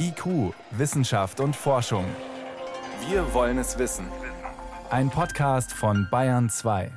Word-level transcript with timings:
IQ, 0.00 0.54
Wissenschaft 0.70 1.40
und 1.40 1.54
Forschung. 1.54 2.04
Wir 3.08 3.34
wollen 3.34 3.58
es 3.58 3.78
wissen. 3.78 4.06
Ein 4.90 5.10
Podcast 5.10 5.72
von 5.72 6.08
Bayern 6.10 6.48
2. 6.48 6.90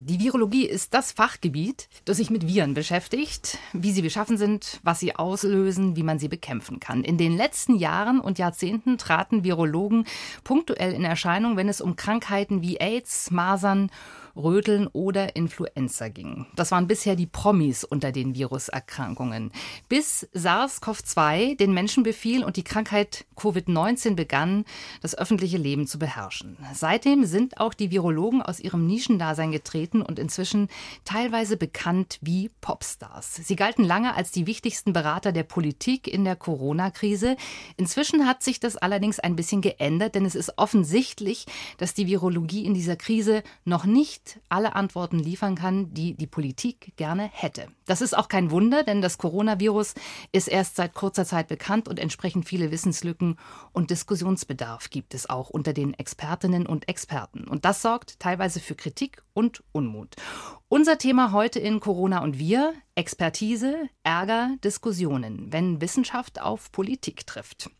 Die 0.00 0.20
Virologie 0.20 0.66
ist 0.66 0.92
das 0.92 1.12
Fachgebiet, 1.12 1.88
das 2.04 2.18
sich 2.18 2.28
mit 2.28 2.46
Viren 2.46 2.74
beschäftigt, 2.74 3.56
wie 3.72 3.92
sie 3.92 4.02
beschaffen 4.02 4.36
sind, 4.36 4.80
was 4.82 5.00
sie 5.00 5.16
auslösen, 5.16 5.96
wie 5.96 6.02
man 6.02 6.18
sie 6.18 6.28
bekämpfen 6.28 6.78
kann. 6.78 7.04
In 7.04 7.16
den 7.16 7.34
letzten 7.34 7.76
Jahren 7.76 8.20
und 8.20 8.38
Jahrzehnten 8.38 8.98
traten 8.98 9.44
Virologen 9.44 10.04
punktuell 10.42 10.92
in 10.92 11.04
Erscheinung, 11.04 11.56
wenn 11.56 11.70
es 11.70 11.80
um 11.80 11.96
Krankheiten 11.96 12.60
wie 12.60 12.78
AIDS, 12.78 13.30
Masern 13.30 13.90
Röteln 14.36 14.86
oder 14.88 15.36
Influenza 15.36 16.08
ging. 16.08 16.46
Das 16.56 16.70
waren 16.70 16.86
bisher 16.86 17.16
die 17.16 17.26
Promis 17.26 17.84
unter 17.84 18.12
den 18.12 18.34
Viruserkrankungen. 18.34 19.52
Bis 19.88 20.28
SARS-CoV-2 20.34 21.56
den 21.56 21.72
Menschen 21.72 22.02
befiel 22.02 22.44
und 22.44 22.56
die 22.56 22.64
Krankheit 22.64 23.24
Covid-19 23.36 24.14
begann, 24.14 24.64
das 25.02 25.16
öffentliche 25.16 25.58
Leben 25.58 25.86
zu 25.86 25.98
beherrschen. 25.98 26.56
Seitdem 26.72 27.24
sind 27.24 27.58
auch 27.58 27.74
die 27.74 27.90
Virologen 27.90 28.42
aus 28.42 28.60
ihrem 28.60 28.86
Nischendasein 28.86 29.52
getreten 29.52 30.02
und 30.02 30.18
inzwischen 30.18 30.68
teilweise 31.04 31.56
bekannt 31.56 32.18
wie 32.20 32.50
Popstars. 32.60 33.34
Sie 33.34 33.56
galten 33.56 33.84
lange 33.84 34.14
als 34.14 34.30
die 34.30 34.46
wichtigsten 34.46 34.92
Berater 34.92 35.32
der 35.32 35.42
Politik 35.42 36.08
in 36.08 36.24
der 36.24 36.36
Corona-Krise. 36.36 37.36
Inzwischen 37.76 38.26
hat 38.26 38.42
sich 38.42 38.60
das 38.60 38.76
allerdings 38.76 39.20
ein 39.20 39.36
bisschen 39.36 39.60
geändert, 39.60 40.14
denn 40.14 40.24
es 40.24 40.34
ist 40.34 40.58
offensichtlich, 40.58 41.46
dass 41.78 41.94
die 41.94 42.06
Virologie 42.06 42.64
in 42.64 42.74
dieser 42.74 42.96
Krise 42.96 43.42
noch 43.64 43.84
nicht 43.84 44.23
nicht 44.24 44.40
alle 44.48 44.74
Antworten 44.74 45.18
liefern 45.18 45.54
kann, 45.54 45.92
die 45.92 46.14
die 46.14 46.26
Politik 46.26 46.92
gerne 46.96 47.28
hätte. 47.32 47.68
Das 47.86 48.00
ist 48.00 48.16
auch 48.16 48.28
kein 48.28 48.50
Wunder, 48.50 48.82
denn 48.82 49.02
das 49.02 49.18
Coronavirus 49.18 49.94
ist 50.32 50.48
erst 50.48 50.76
seit 50.76 50.94
kurzer 50.94 51.24
Zeit 51.24 51.48
bekannt 51.48 51.88
und 51.88 51.98
entsprechend 51.98 52.48
viele 52.48 52.70
Wissenslücken 52.70 53.36
und 53.72 53.90
Diskussionsbedarf 53.90 54.90
gibt 54.90 55.14
es 55.14 55.28
auch 55.28 55.50
unter 55.50 55.72
den 55.72 55.94
Expertinnen 55.94 56.66
und 56.66 56.88
Experten. 56.88 57.46
Und 57.46 57.64
das 57.64 57.82
sorgt 57.82 58.18
teilweise 58.20 58.60
für 58.60 58.74
Kritik 58.74 59.22
und 59.34 59.62
Unmut. 59.72 60.16
Unser 60.68 60.98
Thema 60.98 61.32
heute 61.32 61.60
in 61.60 61.80
Corona 61.80 62.22
und 62.22 62.38
wir, 62.38 62.72
Expertise, 62.94 63.88
Ärger, 64.02 64.56
Diskussionen, 64.64 65.52
wenn 65.52 65.80
Wissenschaft 65.80 66.40
auf 66.40 66.72
Politik 66.72 67.26
trifft. 67.26 67.70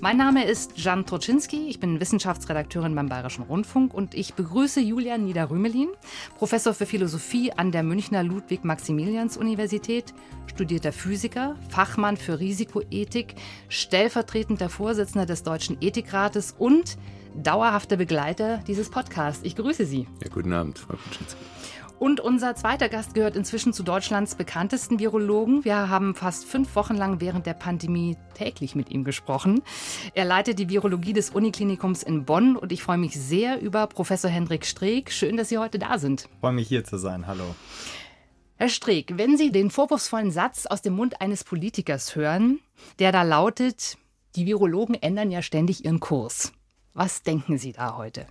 Mein 0.00 0.16
Name 0.16 0.44
ist 0.44 0.74
Jan 0.76 1.06
Troczynski, 1.06 1.66
ich 1.68 1.80
bin 1.80 1.98
Wissenschaftsredakteurin 1.98 2.94
beim 2.94 3.08
Bayerischen 3.08 3.42
Rundfunk 3.42 3.92
und 3.92 4.14
ich 4.14 4.34
begrüße 4.34 4.80
Julian 4.80 5.24
Niederrümelin, 5.24 5.88
Professor 6.36 6.72
für 6.72 6.86
Philosophie 6.86 7.52
an 7.52 7.72
der 7.72 7.82
Münchner 7.82 8.22
Ludwig-Maximilians-Universität, 8.22 10.14
studierter 10.46 10.92
Physiker, 10.92 11.56
Fachmann 11.68 12.16
für 12.16 12.38
Risikoethik, 12.38 13.34
stellvertretender 13.68 14.68
Vorsitzender 14.68 15.26
des 15.26 15.42
Deutschen 15.42 15.76
Ethikrates 15.80 16.54
und 16.56 16.96
dauerhafter 17.34 17.96
Begleiter 17.96 18.58
dieses 18.68 18.90
Podcasts. 18.90 19.42
Ich 19.42 19.56
grüße 19.56 19.84
Sie. 19.84 20.06
Ja, 20.22 20.30
guten 20.32 20.52
Abend, 20.52 20.78
Frau 20.78 20.94
Kuczynski. 20.94 21.57
Und 21.98 22.20
unser 22.20 22.54
zweiter 22.54 22.88
Gast 22.88 23.14
gehört 23.14 23.34
inzwischen 23.34 23.72
zu 23.72 23.82
Deutschlands 23.82 24.36
bekanntesten 24.36 25.00
Virologen. 25.00 25.64
Wir 25.64 25.88
haben 25.88 26.14
fast 26.14 26.44
fünf 26.44 26.76
Wochen 26.76 26.94
lang 26.94 27.20
während 27.20 27.44
der 27.44 27.54
Pandemie 27.54 28.16
täglich 28.34 28.76
mit 28.76 28.90
ihm 28.90 29.02
gesprochen. 29.02 29.62
Er 30.14 30.24
leitet 30.24 30.60
die 30.60 30.68
Virologie 30.68 31.12
des 31.12 31.30
Uniklinikums 31.30 32.04
in 32.04 32.24
Bonn 32.24 32.56
und 32.56 32.70
ich 32.70 32.84
freue 32.84 32.98
mich 32.98 33.18
sehr 33.18 33.60
über 33.60 33.88
Professor 33.88 34.30
Hendrik 34.30 34.64
Streeck. 34.64 35.10
Schön, 35.10 35.36
dass 35.36 35.48
Sie 35.48 35.58
heute 35.58 35.80
da 35.80 35.98
sind. 35.98 36.28
Ich 36.32 36.40
freue 36.40 36.52
mich 36.52 36.68
hier 36.68 36.84
zu 36.84 36.98
sein. 36.98 37.26
Hallo. 37.26 37.56
Herr 38.56 38.68
Streeck, 38.68 39.16
wenn 39.16 39.36
Sie 39.36 39.50
den 39.50 39.70
vorwurfsvollen 39.70 40.30
Satz 40.30 40.66
aus 40.66 40.82
dem 40.82 40.94
Mund 40.94 41.20
eines 41.20 41.42
Politikers 41.42 42.14
hören, 42.14 42.60
der 43.00 43.10
da 43.10 43.22
lautet, 43.22 43.98
die 44.36 44.46
Virologen 44.46 44.94
ändern 44.94 45.32
ja 45.32 45.42
ständig 45.42 45.84
ihren 45.84 45.98
Kurs. 45.98 46.52
Was 46.94 47.22
denken 47.22 47.58
Sie 47.58 47.72
da 47.72 47.96
heute? 47.96 48.26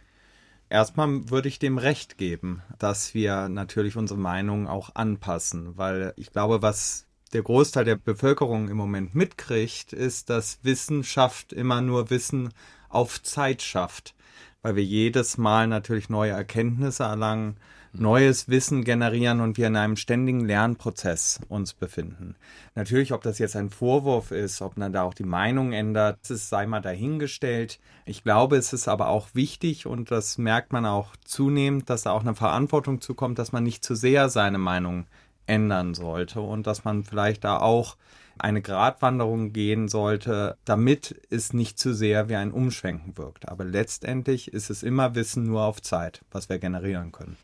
Erstmal 0.70 1.30
würde 1.30 1.48
ich 1.48 1.60
dem 1.60 1.78
recht 1.78 2.18
geben, 2.18 2.62
dass 2.78 3.14
wir 3.14 3.48
natürlich 3.48 3.96
unsere 3.96 4.20
Meinung 4.20 4.68
auch 4.68 4.96
anpassen, 4.96 5.78
weil 5.78 6.14
ich 6.18 6.32
glaube, 6.32 6.62
was 6.62 7.06
der 7.34 7.42
Großteil 7.42 7.86
der 7.86 7.96
Bevölkerung 7.96 8.68
im 8.68 8.78
Moment 8.78 9.16
mitkriegt, 9.16 9.94
ist, 9.94 10.30
dass 10.30 10.60
Wissenschaft 10.64 11.54
immer 11.54 11.82
nur 11.82 12.10
Wissen 12.10 12.54
auf 12.90 13.22
Zeit 13.24 13.62
schafft, 13.62 14.14
weil 14.62 14.76
wir 14.76 14.84
jedes 14.84 15.38
Mal 15.38 15.68
natürlich 15.68 16.10
neue 16.10 16.32
Erkenntnisse 16.32 17.04
erlangen, 17.04 17.58
neues 18.00 18.50
Wissen 18.50 18.84
generieren 18.84 19.42
und 19.42 19.58
wir 19.58 19.68
in 19.68 19.76
einem 19.76 19.96
ständigen 19.96 20.46
Lernprozess 20.46 21.40
uns 21.50 21.74
befinden. 21.74 22.36
Natürlich, 22.76 23.14
ob 23.14 23.22
das 23.22 23.40
jetzt 23.40 23.56
ein 23.56 23.70
Vorwurf 23.70 24.32
ist, 24.32 24.62
ob 24.62 24.78
man 24.78 24.94
da 24.94 25.04
auch 25.04 25.14
die 25.14 25.24
Meinung 25.24 25.74
ändert, 25.74 26.20
das 26.28 26.50
sei 26.50 26.66
mal 26.66 26.82
dahingestellt. 26.82 27.80
Ich 28.06 28.24
glaube, 28.24 28.58
es 28.58 28.74
ist 28.74 28.88
aber 28.88 29.10
auch 29.10 29.30
wichtig 29.34 29.86
und 29.86 30.12
das 30.12 30.38
merkt 30.38 30.72
man 30.72 30.86
auch 30.86 31.16
zunehmend, 31.24 31.90
dass 31.90 32.04
da 32.04 32.12
auch 32.12 32.22
eine 32.22 32.36
Verantwortung 32.36 33.02
zukommt, 33.02 33.40
dass 33.40 33.52
man 33.52 33.64
nicht 33.64 33.84
zu 33.84 33.96
sehr 33.96 34.30
seine 34.30 34.58
Meinung 34.58 35.08
ändern 35.46 35.94
sollte 35.94 36.42
und 36.42 36.68
dass 36.68 36.84
man 36.84 37.04
vielleicht 37.04 37.44
da 37.44 37.58
auch 37.58 37.98
eine 38.40 38.62
Gratwanderung 38.62 39.52
gehen 39.54 39.88
sollte, 39.88 40.58
damit 40.66 41.20
es 41.30 41.54
nicht 41.54 41.80
zu 41.80 41.94
sehr 41.94 42.30
wie 42.30 42.36
ein 42.36 42.52
Umschwenken 42.52 43.18
wirkt. 43.18 43.50
Aber 43.50 43.64
letztendlich 43.64 44.54
ist 44.54 44.70
es 44.70 44.84
immer 44.84 45.16
Wissen 45.16 45.44
nur 45.44 45.64
auf 45.64 45.82
Zeit, 45.82 46.22
was 46.32 46.50
wir 46.50 46.60
generieren 46.60 47.12
können. 47.12 47.38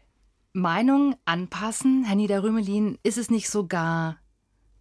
Meinung 0.56 1.16
anpassen, 1.26 2.04
Herr 2.04 2.16
Niederrümelin, 2.16 3.00
ist 3.02 3.18
es 3.18 3.32
nicht 3.32 3.50
sogar 3.50 4.20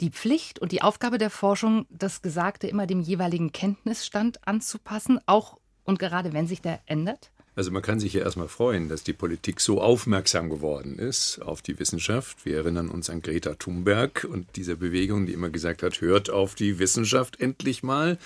die 0.02 0.10
Pflicht 0.10 0.58
und 0.58 0.70
die 0.70 0.82
Aufgabe 0.82 1.16
der 1.16 1.30
Forschung, 1.30 1.86
das 1.88 2.20
Gesagte 2.20 2.66
immer 2.66 2.86
dem 2.86 3.00
jeweiligen 3.00 3.52
Kenntnisstand 3.52 4.46
anzupassen, 4.46 5.18
auch 5.24 5.58
und 5.84 5.98
gerade 5.98 6.34
wenn 6.34 6.46
sich 6.46 6.60
der 6.60 6.80
ändert? 6.84 7.32
Also 7.54 7.70
man 7.70 7.80
kann 7.80 8.00
sich 8.00 8.12
ja 8.12 8.22
erstmal 8.22 8.48
freuen, 8.48 8.90
dass 8.90 9.02
die 9.02 9.14
Politik 9.14 9.60
so 9.60 9.80
aufmerksam 9.80 10.50
geworden 10.50 10.98
ist 10.98 11.38
auf 11.38 11.62
die 11.62 11.78
Wissenschaft. 11.78 12.44
Wir 12.44 12.58
erinnern 12.58 12.90
uns 12.90 13.08
an 13.08 13.22
Greta 13.22 13.54
Thunberg 13.54 14.26
und 14.30 14.56
diese 14.56 14.76
Bewegung, 14.76 15.24
die 15.24 15.32
immer 15.32 15.48
gesagt 15.48 15.82
hat, 15.82 16.02
hört 16.02 16.28
auf 16.28 16.54
die 16.54 16.78
Wissenschaft 16.80 17.40
endlich 17.40 17.82
mal. 17.82 18.18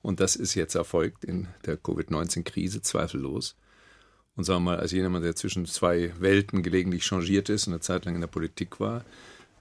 Und 0.00 0.20
das 0.20 0.34
ist 0.34 0.54
jetzt 0.54 0.74
erfolgt 0.74 1.24
in 1.24 1.48
der 1.66 1.76
Covid-19-Krise, 1.76 2.80
zweifellos. 2.80 3.54
Und 4.36 4.44
sagen 4.44 4.64
wir 4.64 4.72
mal, 4.72 4.78
als 4.78 4.92
jemand, 4.92 5.24
der 5.24 5.34
zwischen 5.34 5.66
zwei 5.66 6.12
Welten 6.20 6.62
gelegentlich 6.62 7.04
changiert 7.04 7.48
ist 7.48 7.66
und 7.66 7.72
eine 7.72 7.80
Zeit 7.80 8.04
lang 8.04 8.14
in 8.14 8.20
der 8.20 8.28
Politik 8.28 8.78
war, 8.80 9.04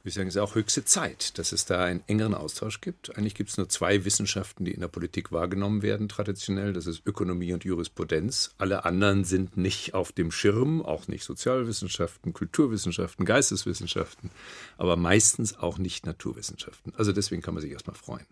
würde 0.05 0.09
ich 0.09 0.13
sagen, 0.13 0.27
es 0.27 0.35
ist 0.35 0.41
auch 0.41 0.53
höchste 0.53 0.85
Zeit, 0.85 1.39
dass 1.39 1.51
es 1.51 1.65
da 1.65 1.83
einen 1.83 2.03
engeren 2.05 2.35
Austausch 2.35 2.79
gibt. 2.79 3.17
Eigentlich 3.17 3.33
gibt 3.33 3.49
es 3.49 3.57
nur 3.57 3.69
zwei 3.69 4.05
Wissenschaften, 4.05 4.63
die 4.63 4.71
in 4.71 4.81
der 4.81 4.87
Politik 4.87 5.31
wahrgenommen 5.31 5.81
werden, 5.81 6.07
traditionell. 6.07 6.73
Das 6.73 6.85
ist 6.85 7.01
Ökonomie 7.07 7.53
und 7.53 7.63
Jurisprudenz. 7.63 8.53
Alle 8.59 8.85
anderen 8.85 9.23
sind 9.23 9.57
nicht 9.57 9.95
auf 9.95 10.11
dem 10.11 10.29
Schirm, 10.29 10.83
auch 10.83 11.07
nicht 11.07 11.23
Sozialwissenschaften, 11.23 12.33
Kulturwissenschaften, 12.33 13.25
Geisteswissenschaften, 13.25 14.29
aber 14.77 14.95
meistens 14.95 15.57
auch 15.57 15.79
nicht 15.79 16.05
Naturwissenschaften. 16.05 16.93
Also 16.97 17.11
deswegen 17.11 17.41
kann 17.41 17.55
man 17.55 17.61
sich 17.61 17.71
erstmal 17.71 17.95
freuen. 17.95 18.27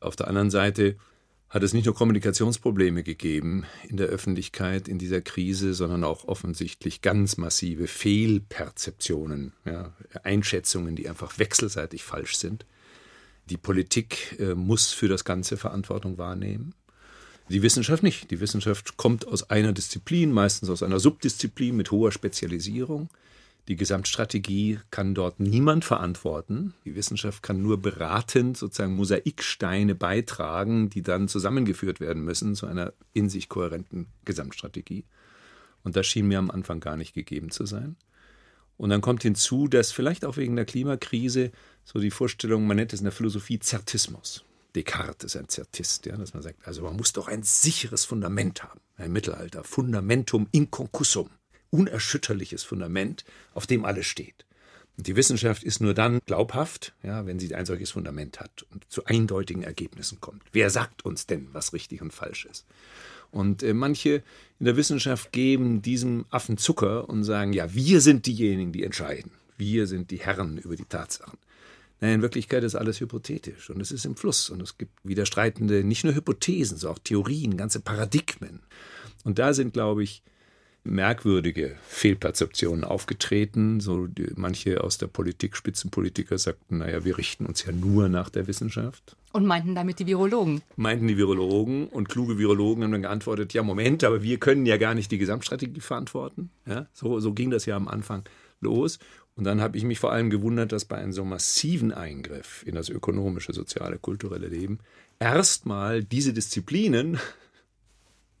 Auf 0.00 0.16
der 0.16 0.26
anderen 0.26 0.50
Seite 0.50 0.96
hat 1.48 1.62
es 1.62 1.72
nicht 1.72 1.86
nur 1.86 1.94
Kommunikationsprobleme 1.94 3.02
gegeben 3.02 3.64
in 3.88 3.96
der 3.96 4.08
Öffentlichkeit 4.08 4.88
in 4.88 4.98
dieser 4.98 5.20
Krise, 5.20 5.74
sondern 5.74 6.02
auch 6.02 6.26
offensichtlich 6.26 7.02
ganz 7.02 7.36
massive 7.36 7.86
Fehlperzeptionen, 7.86 9.52
ja, 9.64 9.92
Einschätzungen, 10.24 10.96
die 10.96 11.08
einfach 11.08 11.38
wechselseitig 11.38 12.02
falsch 12.02 12.36
sind. 12.36 12.66
Die 13.48 13.56
Politik 13.56 14.36
äh, 14.40 14.54
muss 14.54 14.92
für 14.92 15.06
das 15.08 15.24
Ganze 15.24 15.56
Verantwortung 15.56 16.18
wahrnehmen. 16.18 16.74
Die 17.48 17.62
Wissenschaft 17.62 18.02
nicht. 18.02 18.30
Die 18.32 18.40
Wissenschaft 18.40 18.96
kommt 18.96 19.28
aus 19.28 19.50
einer 19.50 19.72
Disziplin, 19.72 20.32
meistens 20.32 20.68
aus 20.68 20.82
einer 20.82 20.98
Subdisziplin 20.98 21.76
mit 21.76 21.92
hoher 21.92 22.10
Spezialisierung. 22.10 23.08
Die 23.68 23.76
Gesamtstrategie 23.76 24.78
kann 24.92 25.14
dort 25.14 25.40
niemand 25.40 25.84
verantworten. 25.84 26.74
Die 26.84 26.94
Wissenschaft 26.94 27.42
kann 27.42 27.62
nur 27.62 27.82
beratend 27.82 28.56
sozusagen 28.56 28.94
Mosaiksteine 28.94 29.96
beitragen, 29.96 30.88
die 30.88 31.02
dann 31.02 31.26
zusammengeführt 31.26 31.98
werden 31.98 32.22
müssen 32.22 32.54
zu 32.54 32.66
einer 32.66 32.92
in 33.12 33.28
sich 33.28 33.48
kohärenten 33.48 34.06
Gesamtstrategie. 34.24 35.04
Und 35.82 35.96
das 35.96 36.06
schien 36.06 36.28
mir 36.28 36.38
am 36.38 36.50
Anfang 36.50 36.78
gar 36.78 36.96
nicht 36.96 37.12
gegeben 37.12 37.50
zu 37.50 37.66
sein. 37.66 37.96
Und 38.76 38.90
dann 38.90 39.00
kommt 39.00 39.22
hinzu, 39.22 39.66
dass 39.66 39.90
vielleicht 39.90 40.24
auch 40.24 40.36
wegen 40.36 40.54
der 40.54 40.66
Klimakrise 40.66 41.50
so 41.84 41.98
die 41.98 42.10
Vorstellung, 42.10 42.66
man 42.66 42.76
nennt 42.76 42.92
es 42.92 43.00
in 43.00 43.04
der 43.04 43.12
Philosophie 43.12 43.58
Zertismus. 43.58 44.44
Descartes 44.76 45.34
ist 45.34 45.40
ein 45.40 45.48
Zertist, 45.48 46.06
ja, 46.06 46.16
dass 46.16 46.34
man 46.34 46.42
sagt, 46.42 46.66
also 46.66 46.82
man 46.82 46.96
muss 46.96 47.14
doch 47.14 47.28
ein 47.28 47.42
sicheres 47.42 48.04
Fundament 48.04 48.62
haben. 48.62 48.80
Ein 48.96 49.12
Mittelalter, 49.12 49.64
Fundamentum 49.64 50.46
inconcussum 50.52 51.30
unerschütterliches 51.76 52.64
Fundament, 52.64 53.24
auf 53.54 53.66
dem 53.66 53.84
alles 53.84 54.06
steht. 54.06 54.46
Und 54.96 55.06
die 55.06 55.16
Wissenschaft 55.16 55.62
ist 55.62 55.80
nur 55.80 55.92
dann 55.92 56.20
glaubhaft, 56.24 56.94
ja, 57.02 57.26
wenn 57.26 57.38
sie 57.38 57.54
ein 57.54 57.66
solches 57.66 57.90
Fundament 57.90 58.40
hat 58.40 58.64
und 58.70 58.90
zu 58.90 59.04
eindeutigen 59.04 59.62
Ergebnissen 59.62 60.20
kommt. 60.20 60.42
Wer 60.52 60.70
sagt 60.70 61.04
uns 61.04 61.26
denn, 61.26 61.48
was 61.52 61.74
richtig 61.74 62.00
und 62.00 62.14
falsch 62.14 62.46
ist? 62.46 62.64
Und 63.30 63.62
äh, 63.62 63.74
manche 63.74 64.22
in 64.58 64.64
der 64.64 64.76
Wissenschaft 64.76 65.32
geben 65.32 65.82
diesem 65.82 66.24
Affen 66.30 66.56
Zucker 66.56 67.08
und 67.10 67.24
sagen, 67.24 67.52
ja, 67.52 67.74
wir 67.74 68.00
sind 68.00 68.24
diejenigen, 68.24 68.72
die 68.72 68.84
entscheiden. 68.84 69.32
Wir 69.58 69.86
sind 69.86 70.10
die 70.10 70.20
Herren 70.20 70.56
über 70.56 70.76
die 70.76 70.84
Tatsachen. 70.84 71.38
Naja, 72.00 72.14
in 72.14 72.22
Wirklichkeit 72.22 72.62
ist 72.62 72.74
alles 72.74 73.00
hypothetisch 73.00 73.70
und 73.70 73.80
es 73.80 73.90
ist 73.90 74.04
im 74.04 74.16
Fluss 74.16 74.50
und 74.50 74.60
es 74.62 74.76
gibt 74.76 74.92
widerstreitende, 75.02 75.82
nicht 75.82 76.04
nur 76.04 76.14
Hypothesen, 76.14 76.76
sondern 76.76 76.98
auch 76.98 77.02
Theorien, 77.02 77.56
ganze 77.56 77.80
Paradigmen. 77.80 78.60
Und 79.24 79.38
da 79.38 79.54
sind, 79.54 79.72
glaube 79.72 80.02
ich, 80.02 80.22
merkwürdige 80.86 81.76
Fehlperzeptionen 81.88 82.84
aufgetreten. 82.84 83.80
So 83.80 84.06
die, 84.06 84.28
manche 84.36 84.82
aus 84.82 84.98
der 84.98 85.06
Politik, 85.08 85.56
Spitzenpolitiker 85.56 86.38
sagten, 86.38 86.78
naja, 86.78 87.04
wir 87.04 87.18
richten 87.18 87.46
uns 87.46 87.64
ja 87.64 87.72
nur 87.72 88.08
nach 88.08 88.30
der 88.30 88.46
Wissenschaft. 88.46 89.16
Und 89.32 89.46
meinten 89.46 89.74
damit 89.74 89.98
die 89.98 90.06
Virologen. 90.06 90.62
Meinten 90.76 91.08
die 91.08 91.18
Virologen 91.18 91.88
und 91.88 92.08
kluge 92.08 92.38
Virologen 92.38 92.84
haben 92.84 92.92
dann 92.92 93.02
geantwortet, 93.02 93.52
ja 93.52 93.62
Moment, 93.62 94.02
aber 94.04 94.22
wir 94.22 94.38
können 94.38 94.64
ja 94.64 94.78
gar 94.78 94.94
nicht 94.94 95.10
die 95.10 95.18
Gesamtstrategie 95.18 95.80
verantworten. 95.80 96.50
Ja, 96.66 96.86
so, 96.92 97.20
so 97.20 97.34
ging 97.34 97.50
das 97.50 97.66
ja 97.66 97.76
am 97.76 97.88
Anfang 97.88 98.24
los. 98.60 98.98
Und 99.34 99.44
dann 99.44 99.60
habe 99.60 99.76
ich 99.76 99.84
mich 99.84 99.98
vor 99.98 100.12
allem 100.12 100.30
gewundert, 100.30 100.72
dass 100.72 100.86
bei 100.86 100.96
einem 100.96 101.12
so 101.12 101.24
massiven 101.24 101.92
Eingriff 101.92 102.64
in 102.66 102.74
das 102.74 102.88
ökonomische, 102.88 103.52
soziale, 103.52 103.98
kulturelle 103.98 104.48
Leben 104.48 104.78
erstmal 105.18 106.02
diese 106.02 106.32
Disziplinen 106.32 107.18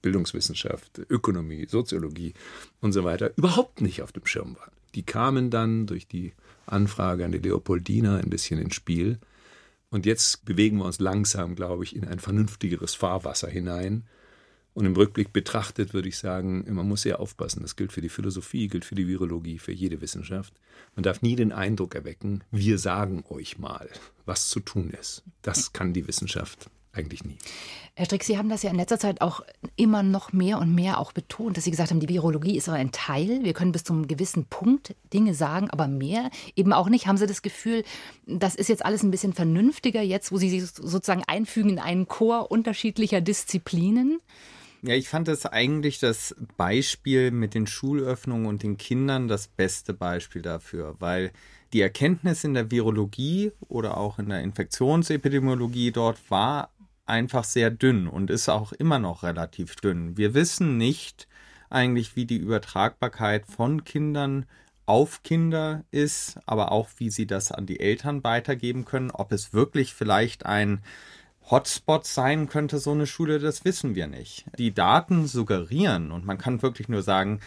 Bildungswissenschaft, 0.06 1.00
Ökonomie, 1.10 1.66
Soziologie 1.68 2.32
und 2.80 2.92
so 2.92 3.02
weiter 3.02 3.32
überhaupt 3.36 3.80
nicht 3.80 4.02
auf 4.02 4.12
dem 4.12 4.24
Schirm 4.24 4.54
waren. 4.54 4.70
Die 4.94 5.02
kamen 5.02 5.50
dann 5.50 5.88
durch 5.88 6.06
die 6.06 6.32
Anfrage 6.64 7.24
an 7.24 7.32
die 7.32 7.38
Leopoldina 7.38 8.18
ein 8.18 8.30
bisschen 8.30 8.60
ins 8.60 8.76
Spiel. 8.76 9.18
Und 9.90 10.06
jetzt 10.06 10.44
bewegen 10.44 10.78
wir 10.78 10.84
uns 10.84 11.00
langsam, 11.00 11.56
glaube 11.56 11.82
ich, 11.82 11.96
in 11.96 12.06
ein 12.06 12.20
vernünftigeres 12.20 12.94
Fahrwasser 12.94 13.48
hinein. 13.48 14.04
Und 14.74 14.86
im 14.86 14.94
Rückblick 14.94 15.32
betrachtet 15.32 15.92
würde 15.92 16.08
ich 16.08 16.18
sagen, 16.18 16.64
man 16.72 16.86
muss 16.86 17.02
sehr 17.02 17.18
aufpassen. 17.18 17.62
Das 17.62 17.74
gilt 17.74 17.90
für 17.90 18.00
die 18.00 18.08
Philosophie, 18.08 18.68
gilt 18.68 18.84
für 18.84 18.94
die 18.94 19.08
Virologie, 19.08 19.58
für 19.58 19.72
jede 19.72 20.00
Wissenschaft. 20.00 20.54
Man 20.94 21.02
darf 21.02 21.20
nie 21.20 21.34
den 21.34 21.50
Eindruck 21.50 21.96
erwecken, 21.96 22.44
wir 22.52 22.78
sagen 22.78 23.24
euch 23.28 23.58
mal, 23.58 23.90
was 24.24 24.50
zu 24.50 24.60
tun 24.60 24.90
ist. 24.90 25.24
Das 25.42 25.72
kann 25.72 25.92
die 25.92 26.06
Wissenschaft 26.06 26.70
eigentlich 26.96 27.24
nie. 27.24 27.36
Herr 27.94 28.04
Strick, 28.04 28.24
Sie 28.24 28.36
haben 28.36 28.50
das 28.50 28.62
ja 28.62 28.70
in 28.70 28.76
letzter 28.76 28.98
Zeit 28.98 29.22
auch 29.22 29.40
immer 29.76 30.02
noch 30.02 30.32
mehr 30.32 30.58
und 30.58 30.74
mehr 30.74 30.98
auch 30.98 31.12
betont, 31.12 31.56
dass 31.56 31.64
Sie 31.64 31.70
gesagt 31.70 31.90
haben, 31.90 32.00
die 32.00 32.08
Virologie 32.08 32.56
ist 32.56 32.68
aber 32.68 32.76
ein 32.76 32.92
Teil. 32.92 33.42
Wir 33.42 33.54
können 33.54 33.72
bis 33.72 33.84
zu 33.84 33.94
einem 33.94 34.06
gewissen 34.06 34.44
Punkt 34.44 34.94
Dinge 35.14 35.32
sagen, 35.32 35.70
aber 35.70 35.88
mehr 35.88 36.30
eben 36.56 36.74
auch 36.74 36.90
nicht. 36.90 37.06
Haben 37.06 37.16
Sie 37.16 37.26
das 37.26 37.40
Gefühl, 37.40 37.84
das 38.26 38.54
ist 38.54 38.68
jetzt 38.68 38.84
alles 38.84 39.02
ein 39.02 39.10
bisschen 39.10 39.32
vernünftiger 39.32 40.02
jetzt, 40.02 40.30
wo 40.30 40.36
Sie 40.36 40.50
sich 40.50 40.66
sozusagen 40.66 41.22
einfügen 41.26 41.70
in 41.70 41.78
einen 41.78 42.06
Chor 42.06 42.50
unterschiedlicher 42.50 43.22
Disziplinen? 43.22 44.20
Ja, 44.82 44.94
ich 44.94 45.08
fand 45.08 45.26
das 45.26 45.46
eigentlich 45.46 45.98
das 45.98 46.36
Beispiel 46.56 47.30
mit 47.30 47.54
den 47.54 47.66
Schulöffnungen 47.66 48.46
und 48.46 48.62
den 48.62 48.76
Kindern 48.76 49.26
das 49.26 49.48
beste 49.48 49.94
Beispiel 49.94 50.42
dafür, 50.42 50.96
weil 50.98 51.32
die 51.72 51.80
Erkenntnis 51.80 52.44
in 52.44 52.54
der 52.54 52.70
Virologie 52.70 53.52
oder 53.68 53.96
auch 53.96 54.18
in 54.18 54.28
der 54.28 54.42
Infektionsepidemiologie 54.42 55.90
dort 55.90 56.18
war 56.30 56.70
einfach 57.06 57.44
sehr 57.44 57.70
dünn 57.70 58.08
und 58.08 58.30
ist 58.30 58.48
auch 58.48 58.72
immer 58.72 58.98
noch 58.98 59.22
relativ 59.22 59.76
dünn. 59.76 60.16
Wir 60.16 60.34
wissen 60.34 60.76
nicht 60.76 61.28
eigentlich, 61.70 62.16
wie 62.16 62.26
die 62.26 62.36
Übertragbarkeit 62.36 63.46
von 63.46 63.84
Kindern 63.84 64.46
auf 64.86 65.22
Kinder 65.24 65.84
ist, 65.90 66.38
aber 66.46 66.70
auch 66.70 66.88
wie 66.98 67.10
sie 67.10 67.26
das 67.26 67.50
an 67.50 67.66
die 67.66 67.80
Eltern 67.80 68.22
weitergeben 68.22 68.84
können. 68.84 69.10
Ob 69.10 69.32
es 69.32 69.52
wirklich 69.52 69.94
vielleicht 69.94 70.46
ein 70.46 70.80
Hotspot 71.50 72.06
sein 72.06 72.48
könnte, 72.48 72.78
so 72.78 72.92
eine 72.92 73.06
Schule, 73.06 73.38
das 73.38 73.64
wissen 73.64 73.94
wir 73.94 74.06
nicht. 74.06 74.46
Die 74.58 74.74
Daten 74.74 75.26
suggerieren, 75.26 76.10
und 76.12 76.24
man 76.24 76.38
kann 76.38 76.62
wirklich 76.62 76.88
nur 76.88 77.02
sagen, 77.02 77.40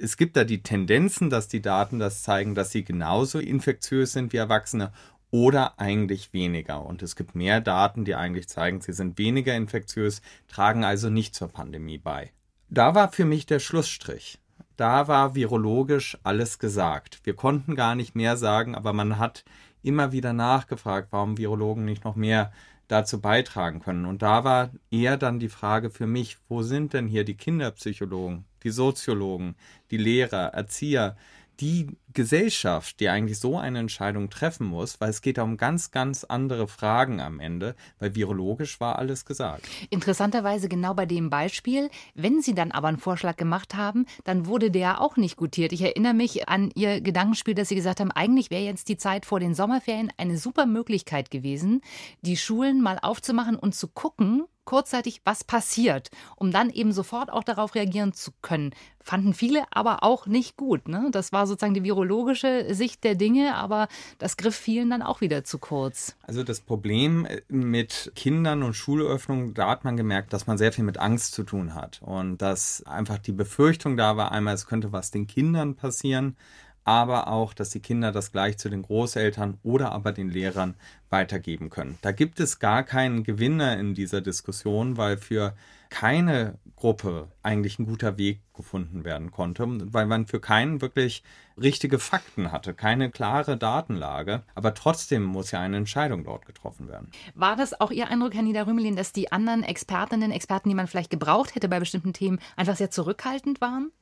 es 0.00 0.16
gibt 0.16 0.36
da 0.36 0.42
die 0.42 0.62
Tendenzen, 0.62 1.30
dass 1.30 1.46
die 1.46 1.62
Daten 1.62 2.00
das 2.00 2.22
zeigen, 2.22 2.54
dass 2.54 2.72
sie 2.72 2.84
genauso 2.84 3.38
infektiös 3.38 4.12
sind 4.12 4.32
wie 4.32 4.38
Erwachsene 4.38 4.92
oder 5.34 5.80
eigentlich 5.80 6.32
weniger. 6.32 6.86
Und 6.86 7.02
es 7.02 7.16
gibt 7.16 7.34
mehr 7.34 7.60
Daten, 7.60 8.04
die 8.04 8.14
eigentlich 8.14 8.46
zeigen, 8.48 8.80
sie 8.80 8.92
sind 8.92 9.18
weniger 9.18 9.52
infektiös, 9.56 10.22
tragen 10.46 10.84
also 10.84 11.10
nicht 11.10 11.34
zur 11.34 11.48
Pandemie 11.48 11.98
bei. 11.98 12.30
Da 12.68 12.94
war 12.94 13.10
für 13.10 13.24
mich 13.24 13.44
der 13.44 13.58
Schlussstrich. 13.58 14.38
Da 14.76 15.08
war 15.08 15.34
virologisch 15.34 16.16
alles 16.22 16.60
gesagt. 16.60 17.18
Wir 17.24 17.34
konnten 17.34 17.74
gar 17.74 17.96
nicht 17.96 18.14
mehr 18.14 18.36
sagen, 18.36 18.76
aber 18.76 18.92
man 18.92 19.18
hat 19.18 19.44
immer 19.82 20.12
wieder 20.12 20.32
nachgefragt, 20.32 21.08
warum 21.10 21.36
Virologen 21.36 21.84
nicht 21.84 22.04
noch 22.04 22.14
mehr 22.14 22.52
dazu 22.86 23.20
beitragen 23.20 23.80
können. 23.80 24.06
Und 24.06 24.22
da 24.22 24.44
war 24.44 24.70
eher 24.92 25.16
dann 25.16 25.40
die 25.40 25.48
Frage 25.48 25.90
für 25.90 26.06
mich, 26.06 26.38
wo 26.48 26.62
sind 26.62 26.92
denn 26.92 27.08
hier 27.08 27.24
die 27.24 27.36
Kinderpsychologen, 27.36 28.44
die 28.62 28.70
Soziologen, 28.70 29.56
die 29.90 29.96
Lehrer, 29.96 30.54
Erzieher, 30.54 31.16
die 31.58 31.88
Gesellschaft, 32.14 33.00
die 33.00 33.08
eigentlich 33.08 33.38
so 33.38 33.58
eine 33.58 33.80
Entscheidung 33.80 34.30
treffen 34.30 34.66
muss, 34.66 35.00
weil 35.00 35.10
es 35.10 35.20
geht 35.20 35.38
um 35.38 35.56
ganz, 35.56 35.90
ganz 35.90 36.24
andere 36.24 36.68
Fragen 36.68 37.20
am 37.20 37.40
Ende, 37.40 37.74
weil 37.98 38.14
virologisch 38.14 38.80
war 38.80 38.98
alles 38.98 39.24
gesagt. 39.24 39.66
Interessanterweise 39.90 40.68
genau 40.68 40.94
bei 40.94 41.06
dem 41.06 41.28
Beispiel, 41.30 41.90
wenn 42.14 42.40
Sie 42.40 42.54
dann 42.54 42.72
aber 42.72 42.88
einen 42.88 42.98
Vorschlag 42.98 43.36
gemacht 43.36 43.74
haben, 43.74 44.06
dann 44.24 44.46
wurde 44.46 44.70
der 44.70 45.00
auch 45.00 45.16
nicht 45.16 45.36
gutiert. 45.36 45.72
Ich 45.72 45.82
erinnere 45.82 46.14
mich 46.14 46.48
an 46.48 46.70
Ihr 46.74 47.00
Gedankenspiel, 47.00 47.54
dass 47.54 47.68
Sie 47.68 47.74
gesagt 47.74 48.00
haben, 48.00 48.12
eigentlich 48.12 48.50
wäre 48.50 48.62
jetzt 48.62 48.88
die 48.88 48.96
Zeit 48.96 49.26
vor 49.26 49.40
den 49.40 49.54
Sommerferien 49.54 50.12
eine 50.16 50.38
super 50.38 50.66
Möglichkeit 50.66 51.30
gewesen, 51.30 51.82
die 52.22 52.36
Schulen 52.36 52.80
mal 52.80 52.98
aufzumachen 53.02 53.56
und 53.56 53.74
zu 53.74 53.88
gucken, 53.88 54.44
kurzzeitig, 54.64 55.20
was 55.24 55.44
passiert, 55.44 56.10
um 56.36 56.50
dann 56.50 56.70
eben 56.70 56.92
sofort 56.92 57.30
auch 57.30 57.44
darauf 57.44 57.74
reagieren 57.74 58.12
zu 58.12 58.32
können. 58.42 58.74
Fanden 59.00 59.34
viele 59.34 59.64
aber 59.70 60.02
auch 60.02 60.26
nicht 60.26 60.56
gut. 60.56 60.88
Ne? 60.88 61.08
Das 61.12 61.32
war 61.32 61.46
sozusagen 61.46 61.74
die 61.74 61.80
virologische 62.04 62.74
Sicht 62.74 63.02
der 63.04 63.14
Dinge, 63.14 63.54
aber 63.54 63.88
das 64.18 64.36
griff 64.36 64.54
vielen 64.54 64.90
dann 64.90 65.02
auch 65.02 65.20
wieder 65.20 65.44
zu 65.44 65.58
kurz. 65.58 66.16
Also 66.22 66.42
das 66.42 66.60
Problem 66.60 67.26
äh, 67.26 67.40
mit 67.48 68.12
Kindern 68.14 68.62
und 68.62 68.74
Schulöffnungen, 68.74 69.54
da 69.54 69.70
hat 69.70 69.84
man 69.84 69.96
gemerkt, 69.96 70.32
dass 70.32 70.46
man 70.46 70.58
sehr 70.58 70.72
viel 70.72 70.84
mit 70.84 70.98
Angst 70.98 71.32
zu 71.32 71.42
tun 71.42 71.74
hat 71.74 72.00
und 72.02 72.38
dass 72.38 72.84
einfach 72.86 73.18
die 73.18 73.32
Befürchtung 73.32 73.96
da 73.96 74.16
war, 74.16 74.32
einmal 74.32 74.54
es 74.54 74.66
könnte 74.66 74.92
was 74.92 75.10
den 75.10 75.26
Kindern 75.26 75.74
passieren, 75.74 76.36
aber 76.84 77.28
auch, 77.28 77.54
dass 77.54 77.70
die 77.70 77.80
Kinder 77.80 78.12
das 78.12 78.30
gleich 78.30 78.58
zu 78.58 78.68
den 78.68 78.82
Großeltern 78.82 79.56
oder 79.62 79.92
aber 79.92 80.12
den 80.12 80.28
Lehrern 80.28 80.74
weitergeben 81.08 81.70
können. 81.70 81.98
Da 82.02 82.12
gibt 82.12 82.40
es 82.40 82.58
gar 82.58 82.82
keinen 82.82 83.24
Gewinner 83.24 83.78
in 83.78 83.94
dieser 83.94 84.20
Diskussion, 84.20 84.98
weil 84.98 85.16
für 85.16 85.54
keine 85.94 86.58
Gruppe 86.74 87.28
eigentlich 87.44 87.78
ein 87.78 87.86
guter 87.86 88.18
Weg 88.18 88.40
gefunden 88.52 89.04
werden 89.04 89.30
konnte, 89.30 89.64
weil 89.92 90.06
man 90.06 90.26
für 90.26 90.40
keinen 90.40 90.80
wirklich 90.80 91.22
richtige 91.56 92.00
Fakten 92.00 92.50
hatte, 92.50 92.74
keine 92.74 93.12
klare 93.12 93.56
Datenlage. 93.56 94.42
Aber 94.56 94.74
trotzdem 94.74 95.22
muss 95.22 95.52
ja 95.52 95.60
eine 95.60 95.76
Entscheidung 95.76 96.24
dort 96.24 96.46
getroffen 96.46 96.88
werden. 96.88 97.12
War 97.36 97.54
das 97.54 97.80
auch 97.80 97.92
Ihr 97.92 98.08
Eindruck, 98.08 98.34
Herr 98.34 98.42
Niederrümelin, 98.42 98.96
dass 98.96 99.12
die 99.12 99.30
anderen 99.30 99.62
Expertinnen, 99.62 100.32
Experten, 100.32 100.68
die 100.68 100.74
man 100.74 100.88
vielleicht 100.88 101.10
gebraucht 101.10 101.54
hätte 101.54 101.68
bei 101.68 101.78
bestimmten 101.78 102.12
Themen, 102.12 102.40
einfach 102.56 102.74
sehr 102.74 102.90
zurückhaltend 102.90 103.60
waren? 103.60 103.92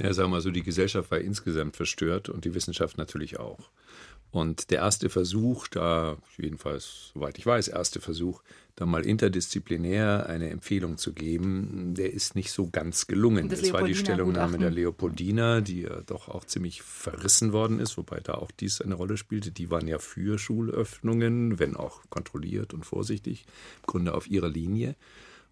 Ja, 0.00 0.14
sagen 0.14 0.28
wir 0.30 0.36
mal 0.36 0.40
so, 0.40 0.52
die 0.52 0.62
Gesellschaft 0.62 1.10
war 1.10 1.18
insgesamt 1.18 1.76
verstört 1.76 2.28
und 2.28 2.44
die 2.44 2.54
Wissenschaft 2.54 2.96
natürlich 2.96 3.40
auch. 3.40 3.70
Und 4.32 4.70
der 4.70 4.78
erste 4.78 5.10
Versuch, 5.10 5.66
da, 5.68 6.16
jedenfalls, 6.38 7.10
soweit 7.14 7.38
ich 7.38 7.46
weiß, 7.46 7.68
erste 7.68 8.00
Versuch, 8.00 8.42
da 8.76 8.86
mal 8.86 9.04
interdisziplinär 9.04 10.26
eine 10.26 10.50
Empfehlung 10.50 10.96
zu 10.96 11.12
geben, 11.12 11.94
der 11.94 12.12
ist 12.12 12.34
nicht 12.34 12.50
so 12.50 12.70
ganz 12.70 13.06
gelungen. 13.08 13.48
Das, 13.48 13.60
das 13.60 13.72
war 13.72 13.82
die 13.82 13.94
Stellungnahme 13.94 14.58
der 14.58 14.70
Leopoldina, 14.70 15.60
die 15.60 15.82
ja 15.82 16.00
doch 16.06 16.28
auch 16.28 16.44
ziemlich 16.44 16.80
verrissen 16.82 17.52
worden 17.52 17.80
ist, 17.80 17.98
wobei 17.98 18.20
da 18.20 18.34
auch 18.34 18.50
dies 18.50 18.80
eine 18.80 18.94
Rolle 18.94 19.16
spielte. 19.16 19.50
Die 19.50 19.70
waren 19.70 19.88
ja 19.88 19.98
für 19.98 20.38
Schulöffnungen, 20.38 21.58
wenn 21.58 21.76
auch 21.76 22.00
kontrolliert 22.08 22.72
und 22.72 22.86
vorsichtig, 22.86 23.44
im 23.82 23.86
Grunde 23.86 24.14
auf 24.14 24.30
ihrer 24.30 24.48
Linie. 24.48 24.94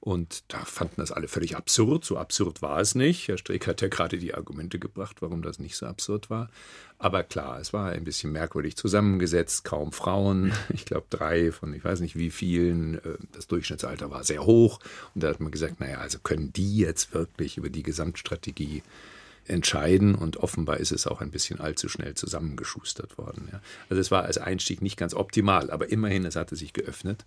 Und 0.00 0.44
da 0.48 0.64
fanden 0.64 0.94
das 0.98 1.10
alle 1.10 1.26
völlig 1.26 1.56
absurd. 1.56 2.04
So 2.04 2.18
absurd 2.18 2.62
war 2.62 2.80
es 2.80 2.94
nicht. 2.94 3.26
Herr 3.26 3.36
Streeck 3.36 3.66
hat 3.66 3.80
ja 3.80 3.88
gerade 3.88 4.18
die 4.18 4.32
Argumente 4.32 4.78
gebracht, 4.78 5.20
warum 5.20 5.42
das 5.42 5.58
nicht 5.58 5.76
so 5.76 5.86
absurd 5.86 6.30
war. 6.30 6.50
Aber 6.98 7.24
klar, 7.24 7.60
es 7.60 7.72
war 7.72 7.90
ein 7.90 8.04
bisschen 8.04 8.30
merkwürdig 8.30 8.76
zusammengesetzt. 8.76 9.64
Kaum 9.64 9.92
Frauen. 9.92 10.52
Ich 10.72 10.84
glaube, 10.84 11.06
drei 11.10 11.50
von 11.50 11.74
ich 11.74 11.84
weiß 11.84 12.00
nicht 12.00 12.16
wie 12.16 12.30
vielen. 12.30 12.96
Äh, 12.96 13.18
das 13.32 13.48
Durchschnittsalter 13.48 14.10
war 14.10 14.22
sehr 14.22 14.44
hoch. 14.44 14.78
Und 15.14 15.24
da 15.24 15.28
hat 15.28 15.40
man 15.40 15.50
gesagt, 15.50 15.80
naja, 15.80 15.98
also 15.98 16.18
können 16.20 16.52
die 16.52 16.78
jetzt 16.78 17.12
wirklich 17.12 17.56
über 17.56 17.68
die 17.68 17.82
Gesamtstrategie 17.82 18.82
entscheiden 19.46 20.14
und 20.14 20.36
offenbar 20.36 20.76
ist 20.76 20.92
es 20.92 21.06
auch 21.06 21.20
ein 21.22 21.30
bisschen 21.30 21.58
allzu 21.58 21.88
schnell 21.88 22.14
zusammengeschustert 22.14 23.16
worden. 23.16 23.48
Ja. 23.50 23.60
Also 23.88 24.00
es 24.00 24.10
war 24.10 24.24
als 24.24 24.36
Einstieg 24.38 24.82
nicht 24.82 24.98
ganz 24.98 25.14
optimal, 25.14 25.70
aber 25.70 25.90
immerhin, 25.90 26.26
es 26.26 26.36
hatte 26.36 26.54
sich 26.54 26.74
geöffnet 26.74 27.24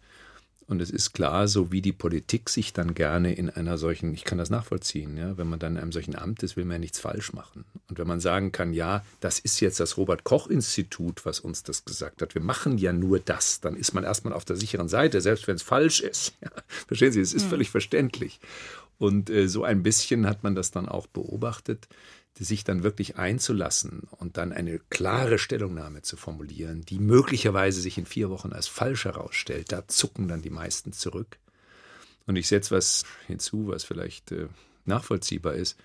Und 0.72 0.82
es 0.82 0.90
ist 0.90 1.12
klar, 1.12 1.50
so 1.50 1.74
wie 1.74 1.82
die 1.82 1.92
Politik 1.92 2.50
sich 2.50 2.72
dann 2.72 2.94
gerne 2.94 3.34
in 3.34 3.50
einer 3.50 3.78
solchen, 3.78 4.13
ich 4.13 4.24
kann 4.24 4.38
das 4.38 4.50
nachvollziehen, 4.50 5.18
ja, 5.18 5.38
wenn 5.38 5.50
man 5.50 5.60
dann 5.60 5.74
in 5.74 5.82
einem 5.82 5.92
solchen 5.92 6.16
Amt 6.16 6.44
ist, 6.44 6.56
will 6.56 6.63
man 6.63 6.75
ja 6.75 6.80
nichts 6.80 6.98
falsch 6.98 7.34
machen. 7.34 7.66
Und 7.90 8.00
wenn 8.00 8.08
man 8.08 8.22
sagen 8.22 8.54
kann, 8.54 8.72
ja, 8.72 9.04
das 9.20 9.38
ist 9.38 9.60
jetzt 9.60 9.82
das 9.82 9.98
Robert-Koch-Institut, 9.98 11.25
was 11.25 11.42
uns 11.42 11.63
das 11.63 11.84
gesagt 11.84 12.22
hat, 12.22 12.36
wir 12.36 12.42
machen 12.42 12.78
ja 12.78 12.94
nur 12.94 13.20
das, 13.20 13.60
dann 13.60 13.75
ist 13.75 13.94
man 13.94 14.06
erstmal 14.06 14.32
auf 14.32 14.46
der 14.46 14.56
sicheren 14.56 14.88
Seite, 14.88 15.20
selbst 15.20 15.46
wenn 15.50 15.58
es 15.58 15.62
falsch 15.62 16.00
ist. 16.00 16.36
Ja, 16.42 16.51
verstehen 16.88 17.12
Sie, 17.12 17.20
es 17.20 17.34
ist 17.34 17.46
mhm. 17.46 17.50
völlig 17.50 17.70
verständlich. 17.70 18.40
Und 18.98 19.30
äh, 19.30 19.50
so 19.50 19.66
ein 19.66 19.84
bisschen 19.84 20.25
hat 20.25 20.44
man 20.44 20.56
das 20.56 20.72
dann 20.72 20.88
auch 20.88 21.06
beobachtet 21.06 21.90
sich 22.40 22.64
dann 22.64 22.84
wirklich 22.84 23.18
einzulassen 23.18 24.08
und 24.18 24.38
dann 24.38 24.52
eine 24.52 24.80
klare 24.90 25.38
Stellungnahme 25.38 26.02
zu 26.02 26.18
formulieren, 26.18 26.82
die 26.82 27.00
möglicherweise 27.00 27.82
sich 27.82 27.98
in 27.98 28.06
vier 28.06 28.30
Wochen 28.30 28.54
als 28.54 28.68
falsch 28.68 29.06
herausstellt, 29.06 29.72
da 29.72 29.88
zucken 29.88 30.28
dann 30.28 30.42
die 30.42 30.50
meisten 30.50 30.94
zurück. 30.94 31.38
Und 32.26 32.36
ich 32.38 32.48
setze 32.48 32.76
was 32.76 33.06
hinzu, 33.28 33.68
was 33.68 33.84
vielleicht 33.84 34.32
äh, 34.32 34.48
nachvollziehbar 34.86 35.56
ist. 35.56 35.78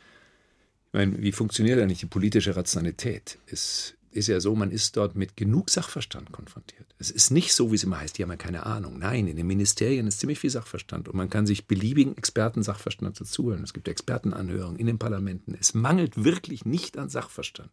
Ich 0.88 0.92
meine, 0.92 1.20
wie 1.20 1.32
funktioniert 1.32 1.80
eigentlich 1.80 2.00
die 2.00 2.06
politische 2.06 2.56
Rationalität? 2.56 3.38
Es 3.46 3.95
ist 4.16 4.28
ja 4.28 4.40
so, 4.40 4.54
man 4.54 4.70
ist 4.70 4.96
dort 4.96 5.14
mit 5.14 5.36
genug 5.36 5.70
Sachverstand 5.70 6.32
konfrontiert. 6.32 6.86
Es 6.98 7.10
ist 7.10 7.30
nicht 7.30 7.52
so, 7.52 7.70
wie 7.70 7.76
es 7.76 7.84
immer 7.84 8.00
heißt, 8.00 8.16
die 8.16 8.22
haben 8.22 8.30
ja 8.30 8.36
keine 8.36 8.66
Ahnung. 8.66 8.98
Nein, 8.98 9.26
in 9.26 9.36
den 9.36 9.46
Ministerien 9.46 10.06
ist 10.06 10.20
ziemlich 10.20 10.38
viel 10.38 10.50
Sachverstand 10.50 11.08
und 11.08 11.14
man 11.14 11.30
kann 11.30 11.46
sich 11.46 11.66
beliebigen 11.66 12.16
Experten 12.16 12.62
Sachverstand 12.62 13.20
dazu 13.20 13.44
holen. 13.44 13.62
Es 13.62 13.72
gibt 13.72 13.88
Expertenanhörungen 13.88 14.78
in 14.78 14.86
den 14.86 14.98
Parlamenten. 14.98 15.56
Es 15.58 15.74
mangelt 15.74 16.24
wirklich 16.24 16.64
nicht 16.64 16.98
an 16.98 17.08
Sachverstand, 17.08 17.70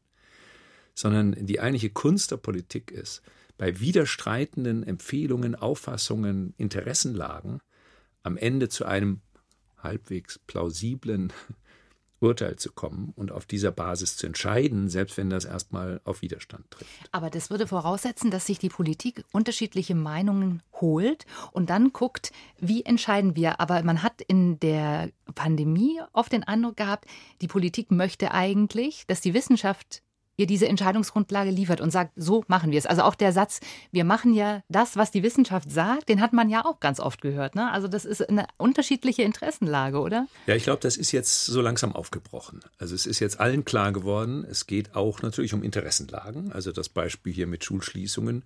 sondern 0.94 1.36
die 1.46 1.60
eigentliche 1.60 1.90
Kunst 1.90 2.32
der 2.32 2.38
Politik 2.38 2.92
ist, 2.92 3.22
bei 3.58 3.80
widerstreitenden 3.80 4.84
Empfehlungen, 4.84 5.56
Auffassungen, 5.56 6.54
Interessenlagen 6.58 7.60
am 8.24 8.38
Ende 8.38 8.70
zu 8.70 8.86
einem 8.86 9.22
halbwegs 9.78 10.40
plausiblen 10.40 11.32
Urteil 12.24 12.56
zu 12.56 12.72
kommen 12.72 13.14
und 13.16 13.32
auf 13.32 13.46
dieser 13.46 13.72
Basis 13.72 14.18
zu 14.18 14.28
entscheiden, 14.28 14.90
selbst 14.90 15.18
wenn 15.18 15.30
das 15.30 15.46
erstmal 15.46 16.02
auf 16.06 16.22
Widerstand 16.22 16.70
trifft. 16.72 16.92
Aber 17.12 17.30
das 17.30 17.50
würde 17.50 17.68
voraussetzen, 17.68 18.32
dass 18.32 18.46
sich 18.46 18.60
die 18.60 18.70
Politik 18.70 19.26
unterschiedliche 19.32 19.96
Meinungen 19.96 20.62
holt 20.80 21.26
und 21.52 21.70
dann 21.70 21.92
guckt, 21.92 22.32
wie 22.60 22.84
entscheiden 22.84 23.36
wir. 23.36 23.60
Aber 23.60 23.84
man 23.84 24.04
hat 24.04 24.22
in 24.22 24.60
der 24.60 25.10
Pandemie 25.36 26.00
oft 26.14 26.32
den 26.32 26.44
Eindruck 26.44 26.78
gehabt, 26.78 27.06
die 27.42 27.48
Politik 27.48 27.92
möchte 27.92 28.32
eigentlich, 28.32 29.06
dass 29.08 29.22
die 29.22 29.34
Wissenschaft 29.34 30.03
ihr 30.38 30.48
diese 30.48 30.68
Entscheidungsgrundlage 30.68 31.52
liefert 31.52 31.82
und 31.82 31.92
sagt, 31.92 32.12
so 32.16 32.44
machen 32.48 32.72
wir 32.72 32.80
es. 32.80 32.86
Also 32.86 33.04
auch 33.04 33.16
der 33.16 33.32
Satz, 33.32 33.60
wir 33.92 34.04
machen 34.04 34.34
ja 34.34 34.64
das, 34.70 34.98
was 34.98 35.12
die 35.12 35.24
Wissenschaft 35.24 35.72
sagt, 35.72 36.10
den 36.10 36.22
hat 36.22 36.34
man 36.34 36.50
ja 36.50 36.66
auch 36.66 36.80
ganz 36.80 37.00
oft 37.00 37.22
gehört. 37.22 37.56
Ne? 37.56 37.72
Also 37.72 37.88
das 37.88 38.06
ist 38.06 38.28
eine 38.28 38.48
unterschiedliche 38.58 39.22
Interessenlage, 39.24 40.00
oder? 40.00 40.28
Ja, 40.48 40.56
ich 40.56 40.64
glaube, 40.64 40.80
das 40.82 40.98
ist 40.98 41.12
jetzt 41.12 41.46
so 41.46 41.62
langsam 41.62 41.96
aufgebrochen. 41.96 42.62
Also 42.80 42.96
es 42.96 43.06
ist 43.06 43.20
jetzt 43.20 43.40
allen 43.40 43.64
klar 43.66 43.92
geworden, 43.92 44.46
es 44.50 44.66
geht 44.66 44.96
auch 44.96 45.22
natürlich 45.22 45.54
um 45.54 45.64
Interessenlagen. 45.64 46.52
Also 46.52 46.72
das 46.72 46.90
Beispiel 46.90 47.34
hier 47.34 47.48
mit 47.48 47.64
Schulschließungen. 47.64 48.44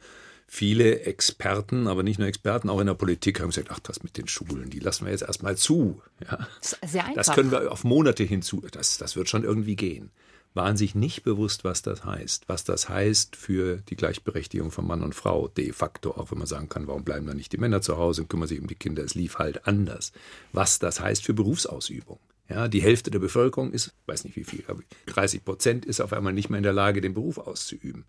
Viele 0.50 1.02
Experten, 1.02 1.88
aber 1.88 2.04
nicht 2.04 2.20
nur 2.20 2.28
Experten, 2.30 2.70
auch 2.70 2.80
in 2.80 2.88
der 2.88 2.94
Politik 2.94 3.42
haben 3.42 3.50
gesagt, 3.50 3.68
ach, 3.70 3.80
das 3.80 4.02
mit 4.04 4.16
den 4.16 4.30
Schulen, 4.30 4.70
die 4.70 4.80
lassen 4.80 5.04
wir 5.04 5.12
jetzt 5.12 5.24
erstmal 5.24 5.58
zu. 5.58 6.02
Ja. 6.24 6.48
Das, 6.62 6.82
einfach. 6.82 7.14
das 7.16 7.32
können 7.34 7.52
wir 7.52 7.70
auf 7.70 7.84
Monate 7.84 8.24
hinzu, 8.24 8.64
das, 8.72 8.98
das 8.98 9.18
wird 9.18 9.28
schon 9.28 9.44
irgendwie 9.44 9.76
gehen 9.76 10.10
waren 10.58 10.76
sich 10.76 10.96
nicht 10.96 11.24
bewusst, 11.24 11.64
was 11.64 11.82
das 11.82 12.04
heißt. 12.04 12.50
Was 12.50 12.66
das 12.66 12.90
heißt 12.90 13.38
für 13.38 13.78
die 13.78 13.96
Gleichberechtigung 13.96 14.72
von 14.72 14.86
Mann 14.86 15.04
und 15.04 15.16
Frau, 15.16 15.48
de 15.48 15.72
facto, 15.72 16.12
auch 16.12 16.32
wenn 16.32 16.40
man 16.40 16.48
sagen 16.48 16.68
kann, 16.68 16.88
warum 16.88 17.06
bleiben 17.06 17.26
dann 17.26 17.38
nicht 17.38 17.54
die 17.54 17.58
Männer 17.58 17.82
zu 17.82 17.98
Hause 17.98 18.24
und 18.24 18.28
kümmern 18.28 18.50
sich 18.50 18.60
um 18.60 18.68
die 18.68 18.76
Kinder, 18.76 19.04
es 19.04 19.16
lief 19.16 19.38
halt 19.38 19.66
anders. 19.68 20.12
Was 20.52 20.80
das 20.80 21.00
heißt 21.00 21.24
für 21.24 21.34
Berufsausübung. 21.34 22.20
Ja, 22.50 22.68
die 22.68 22.82
Hälfte 22.82 23.12
der 23.12 23.20
Bevölkerung 23.20 23.72
ist, 23.72 23.94
weiß 24.06 24.24
nicht 24.24 24.36
wie 24.36 24.46
viel, 24.46 24.64
aber 24.68 24.82
30 25.08 25.46
Prozent 25.46 25.86
ist 25.86 26.02
auf 26.02 26.12
einmal 26.12 26.34
nicht 26.34 26.50
mehr 26.50 26.58
in 26.58 26.64
der 26.64 26.74
Lage, 26.74 27.02
den 27.02 27.14
Beruf 27.14 27.38
auszuüben. 27.38 28.06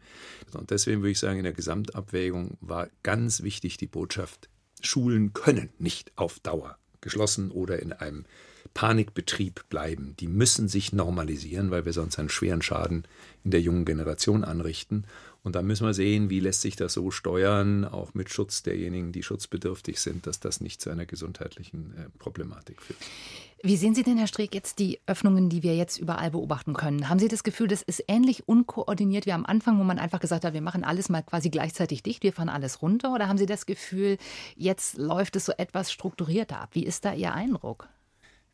Und 0.52 0.70
deswegen 0.70 1.02
würde 1.02 1.10
ich 1.10 1.18
sagen, 1.18 1.38
in 1.38 1.44
der 1.44 1.52
Gesamtabwägung 1.52 2.56
war 2.60 2.88
ganz 3.02 3.42
wichtig 3.42 3.76
die 3.76 3.86
Botschaft, 3.86 4.48
Schulen 4.80 5.32
können 5.32 5.70
nicht 5.78 6.12
auf 6.16 6.38
Dauer 6.40 6.78
geschlossen 7.00 7.50
oder 7.50 7.80
in 7.80 7.92
einem 7.92 8.24
Panikbetrieb 8.74 9.68
bleiben. 9.68 10.14
Die 10.20 10.28
müssen 10.28 10.68
sich 10.68 10.92
normalisieren, 10.92 11.70
weil 11.70 11.84
wir 11.84 11.92
sonst 11.92 12.18
einen 12.18 12.28
schweren 12.28 12.62
Schaden 12.62 13.04
in 13.44 13.50
der 13.50 13.60
jungen 13.60 13.84
Generation 13.84 14.44
anrichten. 14.44 15.04
Und 15.42 15.54
da 15.54 15.62
müssen 15.62 15.86
wir 15.86 15.94
sehen, 15.94 16.30
wie 16.30 16.40
lässt 16.40 16.60
sich 16.60 16.76
das 16.76 16.92
so 16.92 17.10
steuern, 17.10 17.84
auch 17.84 18.12
mit 18.12 18.28
Schutz 18.28 18.62
derjenigen, 18.62 19.12
die 19.12 19.22
schutzbedürftig 19.22 20.00
sind, 20.00 20.26
dass 20.26 20.40
das 20.40 20.60
nicht 20.60 20.80
zu 20.80 20.90
einer 20.90 21.06
gesundheitlichen 21.06 21.94
äh, 21.96 22.18
Problematik 22.18 22.82
führt. 22.82 22.98
Wie 23.62 23.76
sehen 23.76 23.94
Sie 23.94 24.04
denn, 24.04 24.18
Herr 24.18 24.28
Streeck, 24.28 24.54
jetzt 24.54 24.78
die 24.78 25.00
Öffnungen, 25.06 25.48
die 25.48 25.64
wir 25.64 25.74
jetzt 25.74 25.98
überall 25.98 26.30
beobachten 26.30 26.74
können? 26.74 27.08
Haben 27.08 27.18
Sie 27.18 27.26
das 27.26 27.42
Gefühl, 27.42 27.66
das 27.66 27.82
ist 27.82 28.04
ähnlich 28.06 28.46
unkoordiniert 28.46 29.26
wie 29.26 29.32
am 29.32 29.46
Anfang, 29.46 29.80
wo 29.80 29.84
man 29.84 29.98
einfach 29.98 30.20
gesagt 30.20 30.44
hat, 30.44 30.54
wir 30.54 30.60
machen 30.60 30.84
alles 30.84 31.08
mal 31.08 31.22
quasi 31.22 31.50
gleichzeitig 31.50 32.04
dicht, 32.04 32.22
wir 32.22 32.32
fahren 32.32 32.50
alles 32.50 32.82
runter? 32.82 33.12
Oder 33.14 33.26
haben 33.26 33.38
Sie 33.38 33.46
das 33.46 33.66
Gefühl, 33.66 34.16
jetzt 34.54 34.96
läuft 34.96 35.34
es 35.34 35.46
so 35.46 35.52
etwas 35.56 35.90
strukturierter 35.90 36.60
ab? 36.60 36.70
Wie 36.72 36.84
ist 36.84 37.04
da 37.04 37.14
Ihr 37.14 37.32
Eindruck? 37.32 37.88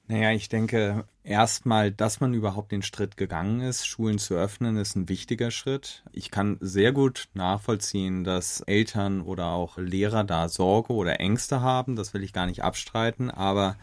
Naja, 0.06 0.32
ich 0.32 0.50
denke 0.50 1.06
erstmal, 1.22 1.90
dass 1.90 2.20
man 2.20 2.34
überhaupt 2.34 2.72
den 2.72 2.82
Schritt 2.82 3.16
gegangen 3.16 3.62
ist, 3.62 3.86
Schulen 3.86 4.18
zu 4.18 4.34
öffnen, 4.34 4.76
ist 4.76 4.96
ein 4.96 5.08
wichtiger 5.08 5.50
Schritt. 5.50 6.02
Ich 6.12 6.30
kann 6.30 6.58
sehr 6.60 6.92
gut 6.92 7.28
nachvollziehen, 7.32 8.22
dass 8.22 8.60
Eltern 8.60 9.22
oder 9.22 9.46
auch 9.46 9.78
Lehrer 9.78 10.22
da 10.22 10.50
Sorge 10.50 10.92
oder 10.92 11.20
Ängste 11.20 11.62
haben. 11.62 11.96
Das 11.96 12.12
will 12.12 12.22
ich 12.22 12.34
gar 12.34 12.44
nicht 12.44 12.62
abstreiten. 12.62 13.30
Aber 13.30 13.76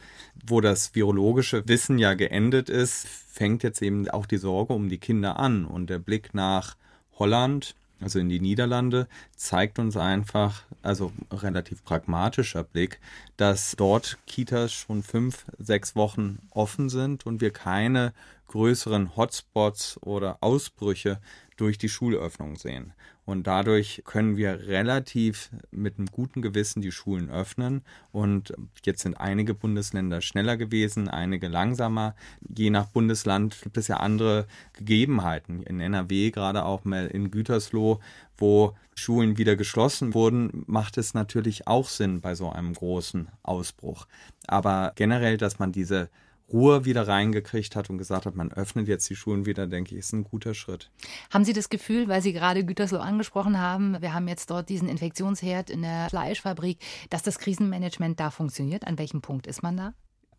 wo 0.45 0.61
das 0.61 0.93
virologische 0.93 1.67
Wissen 1.67 1.97
ja 1.97 2.13
geendet 2.13 2.69
ist, 2.69 3.07
fängt 3.07 3.63
jetzt 3.63 3.81
eben 3.81 4.07
auch 4.07 4.27
die 4.27 4.37
Sorge 4.37 4.73
um 4.73 4.89
die 4.89 4.99
Kinder 4.99 5.39
an. 5.39 5.65
Und 5.65 5.89
der 5.89 5.99
Blick 5.99 6.35
nach 6.35 6.77
Holland, 7.17 7.73
also 8.01 8.19
in 8.19 8.29
die 8.29 8.39
Niederlande, 8.39 9.07
zeigt 9.35 9.79
uns 9.79 9.95
einfach, 9.95 10.63
also 10.81 11.11
relativ 11.31 11.83
pragmatischer 11.83 12.63
Blick, 12.63 12.99
dass 13.37 13.75
dort 13.77 14.17
Kitas 14.27 14.73
schon 14.73 15.03
fünf, 15.03 15.45
sechs 15.59 15.95
Wochen 15.95 16.39
offen 16.51 16.89
sind 16.89 17.25
und 17.25 17.41
wir 17.41 17.51
keine 17.51 18.13
größeren 18.47 19.15
Hotspots 19.15 19.97
oder 20.01 20.37
Ausbrüche 20.41 21.19
durch 21.55 21.77
die 21.77 21.89
Schulöffnung 21.89 22.57
sehen. 22.57 22.93
Und 23.31 23.47
dadurch 23.47 24.01
können 24.03 24.35
wir 24.35 24.67
relativ 24.67 25.51
mit 25.71 25.97
einem 25.97 26.07
guten 26.07 26.41
Gewissen 26.41 26.81
die 26.81 26.91
Schulen 26.91 27.29
öffnen. 27.29 27.81
Und 28.11 28.51
jetzt 28.83 29.03
sind 29.03 29.15
einige 29.15 29.53
Bundesländer 29.53 30.19
schneller 30.19 30.57
gewesen, 30.57 31.07
einige 31.07 31.47
langsamer. 31.47 32.13
Je 32.41 32.69
nach 32.69 32.87
Bundesland 32.87 33.57
gibt 33.61 33.77
es 33.77 33.87
ja 33.87 33.97
andere 33.97 34.47
Gegebenheiten. 34.73 35.63
In 35.63 35.79
NRW, 35.79 36.31
gerade 36.31 36.65
auch 36.65 36.83
mal 36.83 37.07
in 37.07 37.31
Gütersloh, 37.31 38.01
wo 38.37 38.75
Schulen 38.95 39.37
wieder 39.37 39.55
geschlossen 39.55 40.13
wurden, 40.13 40.65
macht 40.67 40.97
es 40.97 41.13
natürlich 41.13 41.67
auch 41.67 41.87
Sinn 41.87 42.19
bei 42.19 42.35
so 42.35 42.49
einem 42.49 42.73
großen 42.73 43.29
Ausbruch. 43.43 44.07
Aber 44.47 44.91
generell, 44.95 45.37
dass 45.37 45.57
man 45.57 45.71
diese 45.71 46.09
Ruhe 46.51 46.85
wieder 46.85 47.07
reingekriegt 47.07 47.75
hat 47.75 47.89
und 47.89 47.97
gesagt 47.97 48.25
hat, 48.25 48.35
man 48.35 48.51
öffnet 48.51 48.87
jetzt 48.87 49.09
die 49.09 49.15
Schulen 49.15 49.45
wieder, 49.45 49.67
denke 49.67 49.95
ich, 49.95 49.99
ist 49.99 50.13
ein 50.13 50.23
guter 50.23 50.53
Schritt. 50.53 50.89
Haben 51.29 51.45
Sie 51.45 51.53
das 51.53 51.69
Gefühl, 51.69 52.07
weil 52.07 52.21
Sie 52.21 52.33
gerade 52.33 52.65
Gütersloh 52.65 52.99
angesprochen 52.99 53.59
haben, 53.59 54.01
wir 54.01 54.13
haben 54.13 54.27
jetzt 54.27 54.49
dort 54.49 54.69
diesen 54.69 54.89
Infektionsherd 54.89 55.69
in 55.69 55.81
der 55.81 56.09
Fleischfabrik, 56.09 56.77
dass 57.09 57.23
das 57.23 57.39
Krisenmanagement 57.39 58.19
da 58.19 58.31
funktioniert? 58.31 58.87
An 58.87 58.97
welchem 58.97 59.21
Punkt 59.21 59.47
ist 59.47 59.63
man 59.63 59.77
da? 59.77 59.93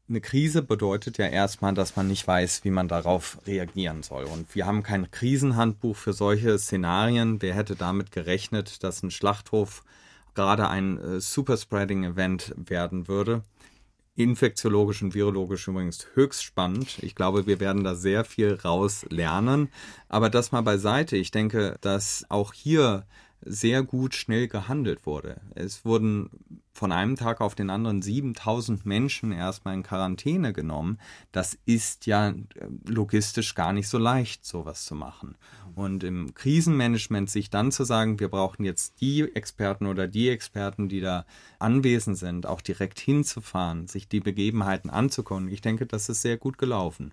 Eine 0.09 0.21
Krise 0.21 0.63
bedeutet 0.63 1.17
ja 1.17 1.27
erstmal, 1.27 1.75
dass 1.75 1.97
man 1.97 2.09
nicht 2.09 2.27
weiß, 2.27 2.65
wie 2.65 2.71
man 2.71 2.89
darauf 2.89 3.39
reagieren 3.47 4.03
soll. 4.03 4.25
Und 4.25 4.55
wir 4.55 4.67
haben 4.67 4.83
kein 4.83 5.11
Krisenhandbuch 5.11 5.97
für 5.97 6.13
solche 6.13 6.59
Szenarien. 6.59 7.41
Wer 7.41 7.55
hätte 7.55 7.77
damit 7.77 8.11
gerechnet, 8.11 8.83
dass 8.83 9.03
ein 9.03 9.11
Schlachthof 9.11 9.85
gerade 10.35 10.69
ein 10.69 10.99
äh, 10.99 11.21
Superspreading-Event 11.21 12.55
werden 12.57 13.09
würde? 13.09 13.43
Infektiologisch 14.15 15.03
und 15.03 15.15
virologisch 15.15 15.69
übrigens 15.69 16.07
höchst 16.15 16.45
spannend. 16.45 16.99
Ich 17.03 17.15
glaube, 17.15 17.47
wir 17.47 17.61
werden 17.61 17.85
da 17.85 17.95
sehr 17.95 18.25
viel 18.25 18.55
raus 18.55 19.07
lernen. 19.09 19.69
Aber 20.09 20.29
das 20.29 20.53
mal 20.53 20.61
beiseite. 20.63 21.17
Ich 21.17 21.31
denke, 21.31 21.79
dass 21.81 22.27
auch 22.29 22.53
hier 22.53 23.07
sehr 23.45 23.83
gut 23.83 24.15
schnell 24.15 24.49
gehandelt 24.49 25.07
wurde. 25.07 25.41
Es 25.55 25.85
wurden 25.85 26.31
von 26.73 26.91
einem 26.91 27.17
Tag 27.17 27.41
auf 27.41 27.55
den 27.55 27.71
anderen 27.71 28.01
7000 28.01 28.87
Menschen 28.87 29.31
erstmal 29.33 29.75
in 29.75 29.83
Quarantäne 29.83 30.53
genommen. 30.53 30.99
Das 31.31 31.59
ist 31.67 32.07
ja 32.07 32.31
äh, 32.31 32.35
logistisch 32.87 33.55
gar 33.55 33.73
nicht 33.73 33.89
so 33.89 33.99
leicht, 33.99 34.45
sowas 34.45 34.85
zu 34.85 34.95
machen. 34.95 35.37
Und 35.75 36.05
im 36.05 36.35
Krisenmanagement 36.35 37.31
sich 37.31 37.51
dann 37.51 37.73
zu 37.73 37.85
sagen, 37.85 38.21
wir 38.21 38.29
brauchen 38.29 38.65
jetzt 38.65 39.01
die 39.01 39.23
Experten 39.35 39.87
oder 39.87 40.09
die 40.09 40.29
Experten, 40.29 40.89
die 40.89 41.01
da 41.01 41.25
anwesend 41.59 42.19
sind, 42.19 42.47
auch 42.47 42.61
direkt 42.61 43.01
hinzufahren, 43.01 43.87
sich 43.87 44.09
die 44.09 44.21
Begebenheiten 44.21 44.91
anzukommen. 44.91 45.49
Ich 45.49 45.61
denke, 45.61 45.87
das 45.87 46.09
ist 46.09 46.23
sehr 46.23 46.37
gut 46.37 46.59
gelaufen. 46.59 47.13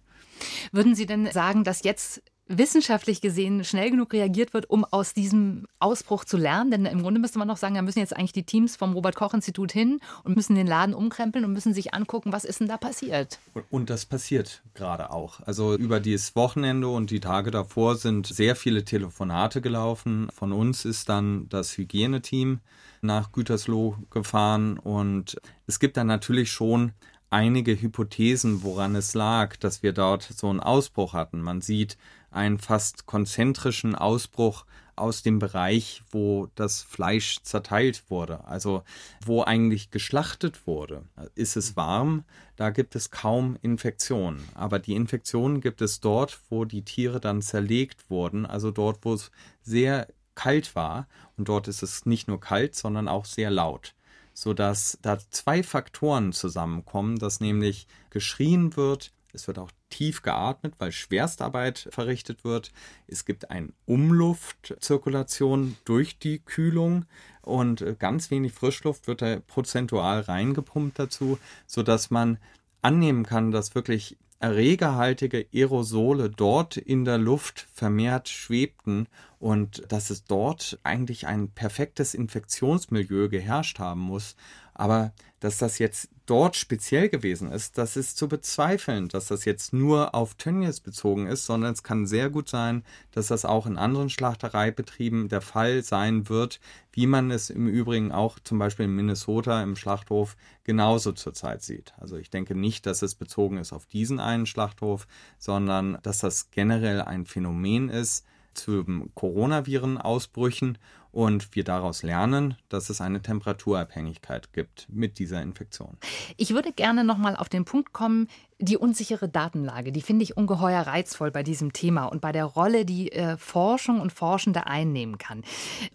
Würden 0.71 0.95
Sie 0.95 1.05
denn 1.05 1.29
sagen, 1.31 1.63
dass 1.63 1.83
jetzt 1.83 2.21
wissenschaftlich 2.49 3.21
gesehen 3.21 3.63
schnell 3.63 3.91
genug 3.91 4.11
reagiert 4.11 4.53
wird, 4.53 4.69
um 4.69 4.83
aus 4.83 5.13
diesem 5.13 5.67
Ausbruch 5.79 6.25
zu 6.25 6.35
lernen? 6.35 6.71
Denn 6.71 6.85
im 6.85 7.01
Grunde 7.01 7.19
müsste 7.19 7.39
man 7.39 7.47
noch 7.47 7.57
sagen, 7.57 7.75
da 7.75 7.81
müssen 7.81 7.99
jetzt 7.99 8.15
eigentlich 8.15 8.33
die 8.33 8.43
Teams 8.43 8.75
vom 8.75 8.93
Robert-Koch-Institut 8.93 9.71
hin 9.71 10.01
und 10.23 10.35
müssen 10.35 10.55
den 10.55 10.67
Laden 10.67 10.93
umkrempeln 10.93 11.45
und 11.45 11.53
müssen 11.53 11.73
sich 11.73 11.93
angucken, 11.93 12.33
was 12.33 12.43
ist 12.43 12.59
denn 12.59 12.67
da 12.67 12.77
passiert? 12.77 13.39
Und 13.69 13.89
das 13.89 14.05
passiert 14.05 14.61
gerade 14.73 15.11
auch. 15.11 15.39
Also 15.41 15.75
über 15.75 15.99
dieses 15.99 16.35
Wochenende 16.35 16.89
und 16.89 17.11
die 17.11 17.19
Tage 17.19 17.51
davor 17.51 17.95
sind 17.95 18.27
sehr 18.27 18.55
viele 18.55 18.83
Telefonate 18.83 19.61
gelaufen. 19.61 20.29
Von 20.33 20.51
uns 20.51 20.85
ist 20.85 21.07
dann 21.07 21.47
das 21.49 21.77
Hygieneteam 21.77 22.59
nach 23.01 23.31
Gütersloh 23.31 23.95
gefahren 24.09 24.77
und 24.77 25.39
es 25.67 25.79
gibt 25.79 25.95
dann 25.97 26.07
natürlich 26.07 26.51
schon 26.51 26.93
einige 27.29 27.79
Hypothesen, 27.79 28.63
woran 28.63 28.95
es 28.95 29.13
lag, 29.13 29.55
dass 29.57 29.83
wir 29.83 29.93
dort 29.93 30.23
so 30.23 30.49
einen 30.49 30.59
Ausbruch 30.59 31.13
hatten. 31.13 31.41
Man 31.41 31.61
sieht 31.61 31.97
einen 32.31 32.59
fast 32.59 33.05
konzentrischen 33.05 33.95
Ausbruch 33.95 34.65
aus 34.95 35.23
dem 35.23 35.39
Bereich, 35.39 36.03
wo 36.11 36.49
das 36.55 36.81
Fleisch 36.81 37.41
zerteilt 37.43 38.03
wurde, 38.09 38.45
also 38.45 38.83
wo 39.25 39.43
eigentlich 39.43 39.91
geschlachtet 39.91 40.67
wurde. 40.67 41.03
Ist 41.35 41.55
es 41.55 41.75
warm, 41.75 42.25
da 42.57 42.69
gibt 42.69 42.95
es 42.95 43.09
kaum 43.09 43.57
Infektionen. 43.61 44.43
Aber 44.55 44.77
die 44.79 44.95
Infektionen 44.95 45.61
gibt 45.61 45.81
es 45.81 46.01
dort, 46.01 46.39
wo 46.49 46.65
die 46.65 46.83
Tiere 46.83 47.19
dann 47.19 47.41
zerlegt 47.41 48.09
wurden, 48.09 48.45
also 48.45 48.71
dort, 48.71 48.99
wo 49.03 49.13
es 49.13 49.31
sehr 49.61 50.07
kalt 50.35 50.75
war. 50.75 51.07
Und 51.37 51.47
dort 51.47 51.67
ist 51.67 51.81
es 51.81 52.05
nicht 52.05 52.27
nur 52.27 52.39
kalt, 52.39 52.75
sondern 52.75 53.07
auch 53.07 53.25
sehr 53.25 53.49
laut 53.49 53.95
sodass 54.39 54.97
da 55.01 55.19
zwei 55.31 55.63
Faktoren 55.63 56.31
zusammenkommen, 56.31 57.19
dass 57.19 57.41
nämlich 57.41 57.87
geschrien 58.09 58.77
wird, 58.77 59.11
es 59.33 59.47
wird 59.47 59.59
auch 59.59 59.71
tief 59.89 60.21
geatmet, 60.21 60.75
weil 60.77 60.91
Schwerstarbeit 60.91 61.89
verrichtet 61.91 62.43
wird. 62.43 62.71
Es 63.07 63.25
gibt 63.25 63.51
eine 63.51 63.69
Umluftzirkulation 63.85 65.75
durch 65.85 66.19
die 66.19 66.39
Kühlung 66.39 67.05
und 67.41 67.99
ganz 67.99 68.31
wenig 68.31 68.53
Frischluft 68.53 69.07
wird 69.07 69.21
da 69.21 69.39
prozentual 69.39 70.21
reingepumpt 70.21 70.99
dazu, 70.99 71.37
sodass 71.65 72.11
man 72.11 72.37
annehmen 72.81 73.25
kann, 73.25 73.51
dass 73.51 73.75
wirklich 73.75 74.17
erregerhaltige 74.39 75.47
Aerosole 75.53 76.29
dort 76.29 76.77
in 76.77 77.03
der 77.03 77.17
Luft 77.17 77.67
vermehrt 77.73 78.29
schwebten 78.29 79.07
und 79.37 79.83
dass 79.91 80.09
es 80.09 80.23
dort 80.23 80.79
eigentlich 80.83 81.27
ein 81.27 81.49
perfektes 81.49 82.13
Infektionsmilieu 82.13 83.27
geherrscht 83.27 83.79
haben 83.79 84.01
muss. 84.01 84.35
Aber 84.73 85.13
dass 85.41 85.57
das 85.57 85.77
jetzt 85.77 86.09
dort 86.29 86.55
speziell 86.55 87.09
gewesen 87.09 87.51
ist, 87.51 87.77
das 87.77 87.95
ist 87.95 88.17
zu 88.17 88.27
bezweifeln, 88.27 89.07
dass 89.07 89.27
das 89.27 89.45
jetzt 89.45 89.73
nur 89.73 90.13
auf 90.13 90.35
Tönnies 90.35 90.79
bezogen 90.79 91.25
ist, 91.25 91.45
sondern 91.45 91.73
es 91.73 91.81
kann 91.81 92.05
sehr 92.05 92.29
gut 92.29 92.49
sein, 92.49 92.83
dass 93.11 93.27
das 93.27 93.45
auch 93.45 93.65
in 93.65 93.77
anderen 93.77 94.09
Schlachtereibetrieben 94.09 95.29
der 95.29 95.41
Fall 95.41 95.83
sein 95.83 96.29
wird, 96.29 96.59
wie 96.91 97.07
man 97.07 97.31
es 97.31 97.49
im 97.49 97.67
Übrigen 97.67 98.11
auch 98.11 98.37
zum 98.39 98.59
Beispiel 98.59 98.85
in 98.85 98.95
Minnesota 98.95 99.63
im 99.63 99.75
Schlachthof 99.75 100.35
genauso 100.63 101.13
zurzeit 101.13 101.63
sieht. 101.63 101.93
Also 101.97 102.17
ich 102.17 102.29
denke 102.29 102.53
nicht, 102.53 102.85
dass 102.85 103.01
es 103.01 103.15
bezogen 103.15 103.57
ist 103.57 103.73
auf 103.73 103.87
diesen 103.87 104.19
einen 104.19 104.45
Schlachthof, 104.45 105.07
sondern 105.39 105.97
dass 106.03 106.19
das 106.19 106.51
generell 106.51 107.01
ein 107.01 107.25
Phänomen 107.25 107.89
ist 107.89 108.25
zu 108.59 108.85
Coronaviren-Ausbrüchen 109.15 110.77
und 111.11 111.55
wir 111.55 111.63
daraus 111.63 112.03
lernen, 112.03 112.55
dass 112.69 112.89
es 112.89 113.01
eine 113.01 113.21
Temperaturabhängigkeit 113.21 114.53
gibt 114.53 114.87
mit 114.89 115.17
dieser 115.17 115.41
Infektion. 115.41 115.97
Ich 116.37 116.53
würde 116.53 116.71
gerne 116.71 117.03
noch 117.03 117.17
mal 117.17 117.35
auf 117.35 117.49
den 117.49 117.65
Punkt 117.65 117.93
kommen, 117.93 118.27
die 118.59 118.77
unsichere 118.77 119.27
Datenlage, 119.27 119.91
die 119.91 120.01
finde 120.01 120.23
ich 120.23 120.37
ungeheuer 120.37 120.81
reizvoll 120.81 121.31
bei 121.31 121.43
diesem 121.43 121.73
Thema 121.73 122.05
und 122.05 122.21
bei 122.21 122.31
der 122.31 122.45
Rolle, 122.45 122.85
die 122.85 123.11
äh, 123.11 123.37
Forschung 123.37 124.01
und 124.01 124.11
Forschende 124.11 124.67
einnehmen 124.67 125.17
kann 125.17 125.43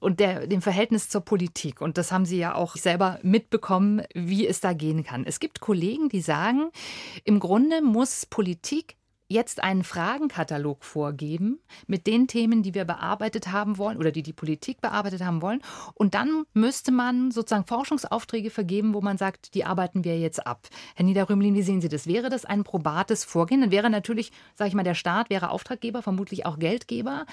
und 0.01 0.19
der, 0.19 0.47
dem 0.47 0.63
Verhältnis 0.63 1.09
zur 1.09 1.21
Politik. 1.21 1.81
Und 1.81 1.99
das 1.99 2.11
haben 2.11 2.25
Sie 2.25 2.39
ja 2.39 2.55
auch 2.55 2.77
selber 2.77 3.19
mitbekommen, 3.23 4.03
wie 4.15 4.47
es 4.47 4.61
da 4.61 4.73
gehen 4.73 5.05
kann. 5.05 5.25
Es 5.27 5.41
gibt 5.41 5.61
Kollegen, 5.61 6.09
die 6.09 6.23
sagen, 6.23 6.71
im 7.25 7.39
Grunde 7.39 7.83
muss 7.83 8.27
Politik 8.27 8.97
jetzt 9.29 9.63
einen 9.63 9.85
Fragenkatalog 9.85 10.85
vorgeben 10.85 11.59
mit 11.87 12.07
den 12.07 12.29
Themen, 12.29 12.63
die 12.63 12.75
wir 12.75 12.85
bearbeitet 12.85 13.51
haben 13.51 13.79
wollen 13.79 13.97
oder 13.97 14.13
die 14.13 14.23
die 14.23 14.33
Politik 14.33 14.81
bearbeitet 14.81 15.25
haben 15.25 15.41
wollen. 15.41 15.63
Und 15.95 16.15
dann 16.15 16.45
müsste 16.53 16.93
man 16.93 17.31
sozusagen 17.31 17.67
Forschungsaufträge 17.67 18.51
vergeben, 18.51 18.93
wo 18.93 19.01
man 19.01 19.17
sagt, 19.17 19.55
die 19.55 19.65
arbeiten 19.65 20.05
wir 20.05 20.19
jetzt 20.19 20.47
ab. 20.47 20.69
Herr 20.95 21.07
Niederrümlin, 21.07 21.55
wie 21.55 21.63
sehen 21.63 21.81
Sie 21.81 21.89
das? 21.89 22.07
Wäre 22.07 22.29
das 22.29 22.45
ein 22.45 22.65
probates 22.65 23.25
Vorgehen? 23.25 23.63
Dann 23.63 23.71
wäre 23.71 23.89
natürlich, 23.89 24.31
sage 24.57 24.69
ich 24.69 24.75
mal, 24.75 24.83
der 24.83 24.95
Staat 24.95 25.31
wäre 25.31 25.51
Auftraggeber, 25.51 26.03
vermutlich 26.03 26.45
auch 26.45 26.59
Geldgeber, 26.59 27.25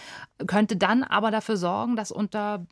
könnte 0.47 0.77
dann 0.77 1.03
aber 1.03 1.29
dafür 1.29 1.57
sorgen, 1.57 1.95
dass 1.95 2.11
unter 2.11 2.65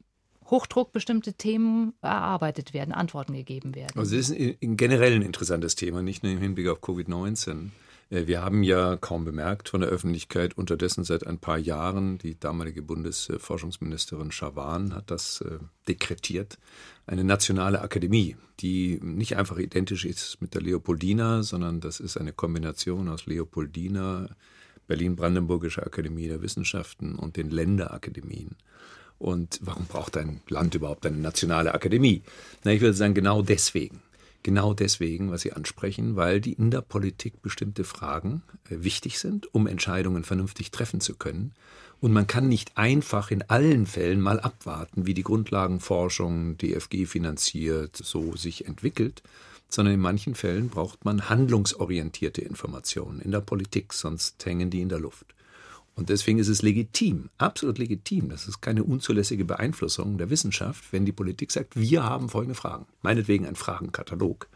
Hochdruck 0.45 0.91
bestimmte 0.91 1.34
Themen 1.34 1.93
erarbeitet 2.01 2.73
werden, 2.73 2.93
Antworten 2.93 3.34
gegeben 3.34 3.75
werden. 3.75 3.99
Also 3.99 4.15
das 4.15 4.29
ist 4.29 4.58
generell 4.62 5.13
ein 5.13 5.21
interessantes 5.21 5.75
Thema, 5.75 6.01
nicht 6.01 6.23
nur 6.23 6.32
im 6.32 6.39
Hinblick 6.39 6.69
auf 6.69 6.82
Covid-19. 6.82 7.69
Äh, 8.10 8.28
wir 8.28 8.41
haben 8.41 8.63
ja 8.63 8.98
kaum 8.98 9.26
bemerkt 9.26 9.69
von 9.69 9.82
der 9.82 9.89
Öffentlichkeit 9.89 10.58
unterdessen 10.58 11.04
seit 11.04 11.26
ein 11.26 11.39
paar 11.39 11.58
Jahren, 11.58 12.17
die 12.17 12.39
damalige 12.39 12.82
Bundesforschungsministerin 12.82 14.32
Schawan 14.32 14.93
hat 14.93 15.12
das 15.12 15.41
äh, 15.41 15.60
dekretiert, 15.88 16.58
eine 17.06 17.24
nationale 17.24 17.82
Akademie, 17.82 18.36
die 18.60 19.00
nicht 19.02 19.38
einfach 19.38 19.58
identisch 19.58 20.06
ist 20.06 20.41
mit 20.41 20.54
der 20.54 20.62
Leopoldina, 20.62 21.43
sondern 21.43 21.80
das 21.80 22.00
ist 22.00 22.17
eine 22.17 22.34
Kombination 22.34 23.10
aus 23.10 23.26
Leopoldina, 23.26 24.30
Berlin-Brandenburgische 24.88 25.86
Akademie 25.86 26.28
der 26.28 26.41
Wissenschaften 26.41 27.15
und 27.15 27.38
den 27.38 27.52
Länderakademien. 27.52 28.58
Und 29.19 29.60
warum 29.62 29.86
braucht 29.86 30.17
ein 30.17 30.41
Land 30.48 30.76
überhaupt 30.76 31.06
eine 31.06 31.17
nationale 31.17 31.74
Akademie? 31.74 32.24
Na, 32.63 32.72
ich 32.72 32.82
würde 32.82 32.95
sagen, 32.95 33.13
genau 33.13 33.41
deswegen. 33.41 34.02
Genau 34.43 34.73
deswegen, 34.73 35.32
was 35.32 35.41
Sie 35.41 35.52
ansprechen, 35.52 36.15
weil 36.15 36.39
die 36.39 36.54
in 36.54 36.71
der 36.71 36.82
Politik 36.82 37.41
bestimmte 37.41 37.84
Fragen 37.84 38.41
äh, 38.69 38.78
wichtig 38.80 39.19
sind, 39.19 39.54
um 39.54 39.67
Entscheidungen 39.67 40.23
vernünftig 40.23 40.71
treffen 40.71 41.02
zu 41.02 41.15
können. 41.15 41.54
Und 41.99 42.13
man 42.13 42.28
kann 42.28 42.47
nicht 42.47 42.78
einfach 42.78 43.32
in 43.32 43.41
allen 43.49 43.86
Fällen 43.86 44.21
mal 44.21 44.39
abwarten, 44.39 45.06
wie 45.06 45.13
die 45.13 45.23
Grundlagenforschung, 45.23 46.58
DFG 46.58 47.06
finanziert, 47.06 47.97
so 47.97 48.38
sich 48.38 48.65
entwickelt, 48.65 49.21
sondern 49.67 49.95
in 49.95 49.99
manchen 49.99 50.36
Fällen 50.36 50.69
braucht 50.69 51.04
man 51.04 51.30
handlungsorientierte 51.30 52.41
Informationen 52.41 53.19
in 53.19 53.32
der 53.32 53.41
Politik, 53.41 53.91
sonst 53.91 54.43
hängen 54.45 54.69
die 54.69 54.82
in 54.82 54.89
der 54.89 54.99
Luft. 54.99 55.36
Und 55.95 56.10
deswegen 56.10 56.39
ist 56.39 56.47
es 56.47 56.62
legitim, 56.62 57.30
absolut 57.38 57.78
legitim, 57.78 58.30
das 58.30 58.47
ist 58.47 58.62
keine 58.62 58.84
unzulässige 58.84 59.43
Beeinflussung 59.43 60.17
der 60.17 60.30
Wissenschaft, 60.30 60.86
wenn 60.91 61.06
die 61.06 61.12
Politik 61.12 61.52
sagt, 61.52 61.75
wir 61.75 62.04
haben 62.04 62.30
folgende 62.30 62.56
Fragen, 62.56 62.86
meinetwegen 63.02 63.45
ein 63.45 63.56
Fragenkatalog. 63.56 64.47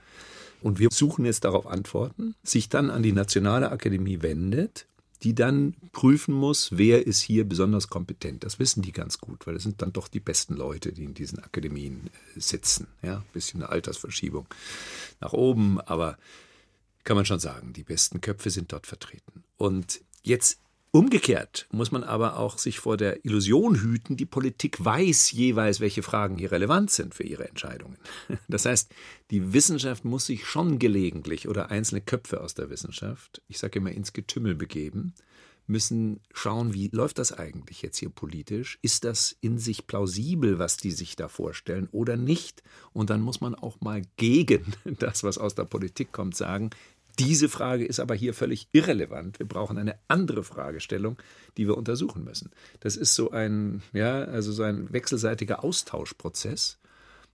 Und 0.61 0.79
wir 0.79 0.87
suchen 0.91 1.25
jetzt 1.25 1.43
darauf 1.43 1.67
Antworten, 1.67 2.35
sich 2.43 2.69
dann 2.69 2.89
an 2.89 3.03
die 3.03 3.11
Nationale 3.11 3.71
Akademie 3.71 4.21
wendet, 4.21 4.87
die 5.23 5.33
dann 5.33 5.75
prüfen 5.93 6.33
muss, 6.33 6.69
wer 6.73 7.07
ist 7.07 7.21
hier 7.21 7.47
besonders 7.47 7.87
kompetent. 7.87 8.43
Das 8.43 8.59
wissen 8.59 8.81
die 8.81 8.91
ganz 8.91 9.19
gut, 9.19 9.47
weil 9.47 9.55
es 9.55 9.63
sind 9.63 9.81
dann 9.81 9.93
doch 9.93 10.09
die 10.09 10.19
besten 10.19 10.55
Leute, 10.55 10.91
die 10.91 11.05
in 11.05 11.13
diesen 11.13 11.39
Akademien 11.39 12.09
äh, 12.35 12.39
sitzen. 12.39 12.87
Ja, 13.01 13.17
ein 13.17 13.23
bisschen 13.33 13.61
eine 13.61 13.71
Altersverschiebung 13.71 14.47
nach 15.21 15.33
oben, 15.33 15.79
aber 15.79 16.17
kann 17.05 17.15
man 17.15 17.25
schon 17.25 17.39
sagen, 17.39 17.73
die 17.73 17.83
besten 17.83 18.21
Köpfe 18.21 18.49
sind 18.49 18.71
dort 18.71 18.85
vertreten. 18.85 19.43
Und 19.57 20.01
jetzt 20.23 20.59
Umgekehrt 20.95 21.67
muss 21.71 21.91
man 21.91 22.03
aber 22.03 22.37
auch 22.37 22.59
sich 22.59 22.77
vor 22.77 22.97
der 22.97 23.25
Illusion 23.25 23.81
hüten, 23.81 24.15
die 24.15 24.27
Politik 24.27 24.85
weiß 24.85 25.31
jeweils, 25.31 25.79
welche 25.79 26.03
Fragen 26.03 26.37
hier 26.37 26.51
relevant 26.51 26.91
sind 26.91 27.15
für 27.15 27.23
ihre 27.23 27.49
Entscheidungen. 27.49 27.97
Das 28.47 28.65
heißt, 28.65 28.93
die 29.31 29.53
Wissenschaft 29.53 30.05
muss 30.05 30.27
sich 30.27 30.45
schon 30.45 30.77
gelegentlich 30.77 31.47
oder 31.47 31.71
einzelne 31.71 32.01
Köpfe 32.01 32.41
aus 32.41 32.53
der 32.53 32.69
Wissenschaft, 32.69 33.41
ich 33.47 33.57
sage 33.57 33.79
immer, 33.79 33.91
ins 33.91 34.13
Getümmel 34.13 34.53
begeben, 34.53 35.15
müssen 35.65 36.19
schauen, 36.31 36.73
wie 36.73 36.89
läuft 36.89 37.17
das 37.17 37.31
eigentlich 37.31 37.81
jetzt 37.81 37.97
hier 37.97 38.09
politisch? 38.09 38.77
Ist 38.83 39.03
das 39.03 39.35
in 39.41 39.57
sich 39.57 39.87
plausibel, 39.87 40.59
was 40.59 40.77
die 40.77 40.91
sich 40.91 41.15
da 41.15 41.27
vorstellen 41.27 41.87
oder 41.91 42.17
nicht? 42.17 42.61
Und 42.91 43.09
dann 43.09 43.21
muss 43.21 43.41
man 43.41 43.55
auch 43.55 43.81
mal 43.81 44.03
gegen 44.17 44.73
das, 44.99 45.23
was 45.23 45.39
aus 45.39 45.55
der 45.55 45.65
Politik 45.65 46.11
kommt, 46.11 46.35
sagen, 46.35 46.69
diese 47.19 47.49
Frage 47.49 47.85
ist 47.85 47.99
aber 47.99 48.15
hier 48.15 48.33
völlig 48.33 48.67
irrelevant. 48.71 49.39
Wir 49.39 49.47
brauchen 49.47 49.77
eine 49.77 49.95
andere 50.07 50.43
Fragestellung, 50.43 51.17
die 51.57 51.67
wir 51.67 51.77
untersuchen 51.77 52.23
müssen. 52.23 52.51
Das 52.79 52.95
ist 52.95 53.15
so 53.15 53.31
ein, 53.31 53.83
ja, 53.93 54.23
also 54.23 54.51
so 54.51 54.63
ein 54.63 54.91
wechselseitiger 54.91 55.63
Austauschprozess. 55.63 56.79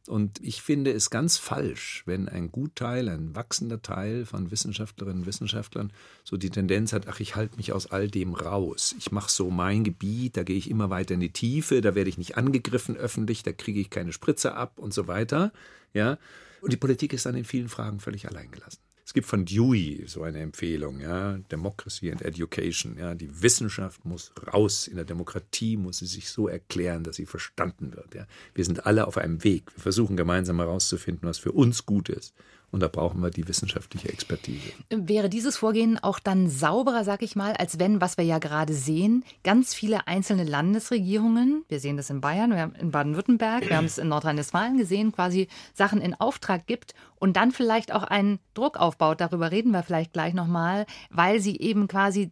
Und 0.08 0.44
ich 0.44 0.62
finde 0.62 0.92
es 0.92 1.10
ganz 1.10 1.38
falsch, 1.38 2.04
wenn 2.06 2.28
ein 2.28 2.52
Gutteil, 2.52 3.10
ein 3.10 3.36
wachsender 3.36 3.82
Teil 3.82 4.26
von 4.26 4.50
Wissenschaftlerinnen 4.50 5.22
und 5.22 5.28
Wissenschaftlern 5.28 5.94
so 6.24 6.36
die 6.36 6.50
Tendenz 6.50 6.94
hat, 6.94 7.08
ach, 7.08 7.20
ich 7.20 7.36
halte 7.36 7.58
mich 7.58 7.74
aus 7.74 7.92
all 7.92 8.08
dem 8.10 8.34
raus. 8.34 8.96
Ich 8.98 9.12
mache 9.12 9.32
so 9.32 9.52
mein 9.52 9.84
Gebiet, 9.84 10.36
da 10.36 10.44
gehe 10.44 10.58
ich 10.58 10.70
immer 10.70 10.90
weiter 10.90 11.14
in 11.14 11.20
die 11.20 11.32
Tiefe, 11.32 11.82
da 11.82 11.96
werde 11.96 12.10
ich 12.10 12.18
nicht 12.18 12.38
angegriffen 12.38 12.98
öffentlich, 12.98 13.44
da 13.44 13.52
kriege 13.52 13.80
ich 13.80 13.90
keine 13.90 14.12
Spritze 14.12 14.56
ab 14.56 14.80
und 14.80 14.94
so 14.94 15.08
weiter. 15.08 15.52
Ja. 15.94 16.18
Und 16.62 16.74
die 16.74 16.78
Politik 16.78 17.14
ist 17.14 17.26
dann 17.26 17.36
in 17.36 17.46
vielen 17.46 17.70
Fragen 17.70 18.00
völlig 18.00 18.28
alleingelassen. 18.28 18.82
Es 19.10 19.14
gibt 19.14 19.26
von 19.26 19.44
Dewey 19.44 20.04
so 20.06 20.22
eine 20.22 20.38
Empfehlung, 20.40 21.00
ja, 21.00 21.40
Democracy 21.52 22.12
and 22.12 22.22
Education, 22.22 22.96
ja, 22.96 23.16
die 23.16 23.42
Wissenschaft 23.42 24.06
muss 24.06 24.32
raus, 24.54 24.88
in 24.88 24.98
der 24.98 25.04
Demokratie 25.04 25.78
muss 25.78 25.98
sie 25.98 26.06
sich 26.06 26.30
so 26.30 26.48
erklären, 26.48 27.04
dass 27.04 27.16
sie 27.16 27.26
verstanden 27.26 27.96
wird, 27.96 28.14
ja. 28.14 28.28
Wir 28.54 28.66
sind 28.66 28.86
alle 28.86 29.08
auf 29.08 29.18
einem 29.18 29.44
Weg. 29.44 29.76
Wir 29.76 29.82
versuchen 29.82 30.16
gemeinsam 30.16 30.58
herauszufinden, 30.58 31.28
was 31.28 31.40
für 31.40 31.54
uns 31.54 31.88
gut 31.88 32.10
ist. 32.10 32.36
Und 32.72 32.82
da 32.82 32.88
brauchen 32.88 33.22
wir 33.22 33.32
die 33.32 33.48
wissenschaftliche 33.48 34.10
Expertise. 34.10 34.72
Wäre 34.90 35.30
dieses 35.30 35.58
Vorgehen 35.58 35.98
auch 35.98 36.20
dann 36.20 36.50
sauberer, 36.50 37.04
sag 37.04 37.24
ich 37.24 37.36
mal, 37.36 37.54
als 37.54 37.80
wenn, 37.80 38.00
was 38.00 38.18
wir 38.18 38.26
ja 38.26 38.38
gerade 38.38 38.74
sehen, 38.74 39.24
ganz 39.44 39.74
viele 39.74 40.08
einzelne 40.08 40.44
Landesregierungen, 40.44 41.64
wir 41.68 41.80
sehen 41.80 41.98
das 41.98 42.10
in 42.10 42.22
Bayern, 42.22 42.52
wir 42.52 42.62
haben 42.62 42.76
in 42.76 42.92
Baden-Württemberg, 42.92 43.68
wir 43.68 43.78
haben 43.78 43.86
es 43.86 43.98
in 43.98 44.08
Nordrhein-Westfalen 44.08 44.78
gesehen, 44.78 45.12
quasi 45.12 45.48
Sachen 45.74 46.00
in 46.00 46.14
Auftrag 46.14 46.68
gibt 46.68 46.94
und 47.16 47.38
dann 47.38 47.52
vielleicht 47.52 47.92
auch 47.92 48.04
einen 48.04 48.40
Druck 48.54 48.78
aufbaut, 48.78 49.20
darüber 49.20 49.52
reden 49.52 49.72
wir 49.72 49.84
vielleicht 49.84 50.14
gleich 50.14 50.34
nochmal, 50.34 50.86
weil 51.10 51.40
sie 51.40 51.58
eben 51.60 51.88
quasi 51.88 52.30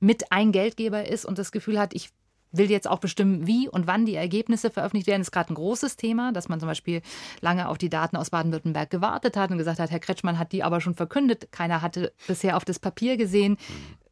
mit 0.00 0.30
ein 0.30 0.52
Geldgeber 0.52 1.08
ist 1.08 1.24
und 1.24 1.38
das 1.38 1.52
Gefühl 1.52 1.78
hat, 1.78 1.94
ich 1.94 2.10
will 2.56 2.70
jetzt 2.70 2.88
auch 2.88 2.98
bestimmen, 2.98 3.46
wie 3.46 3.68
und 3.68 3.86
wann 3.86 4.06
die 4.06 4.14
Ergebnisse 4.14 4.70
veröffentlicht 4.70 5.06
werden. 5.06 5.20
Das 5.20 5.28
ist 5.28 5.32
gerade 5.32 5.52
ein 5.52 5.56
großes 5.56 5.96
Thema, 5.96 6.32
dass 6.32 6.48
man 6.48 6.60
zum 6.60 6.68
Beispiel 6.68 7.02
lange 7.40 7.68
auf 7.68 7.78
die 7.78 7.90
Daten 7.90 8.16
aus 8.16 8.30
Baden-Württemberg 8.30 8.90
gewartet 8.90 9.36
hat 9.36 9.50
und 9.50 9.58
gesagt 9.58 9.78
hat, 9.78 9.90
Herr 9.90 10.00
Kretschmann 10.00 10.38
hat 10.38 10.52
die 10.52 10.62
aber 10.62 10.80
schon 10.80 10.94
verkündet. 10.94 11.48
Keiner 11.52 11.82
hatte 11.82 12.12
bisher 12.26 12.56
auf 12.56 12.64
das 12.64 12.78
Papier 12.78 13.16
gesehen 13.16 13.56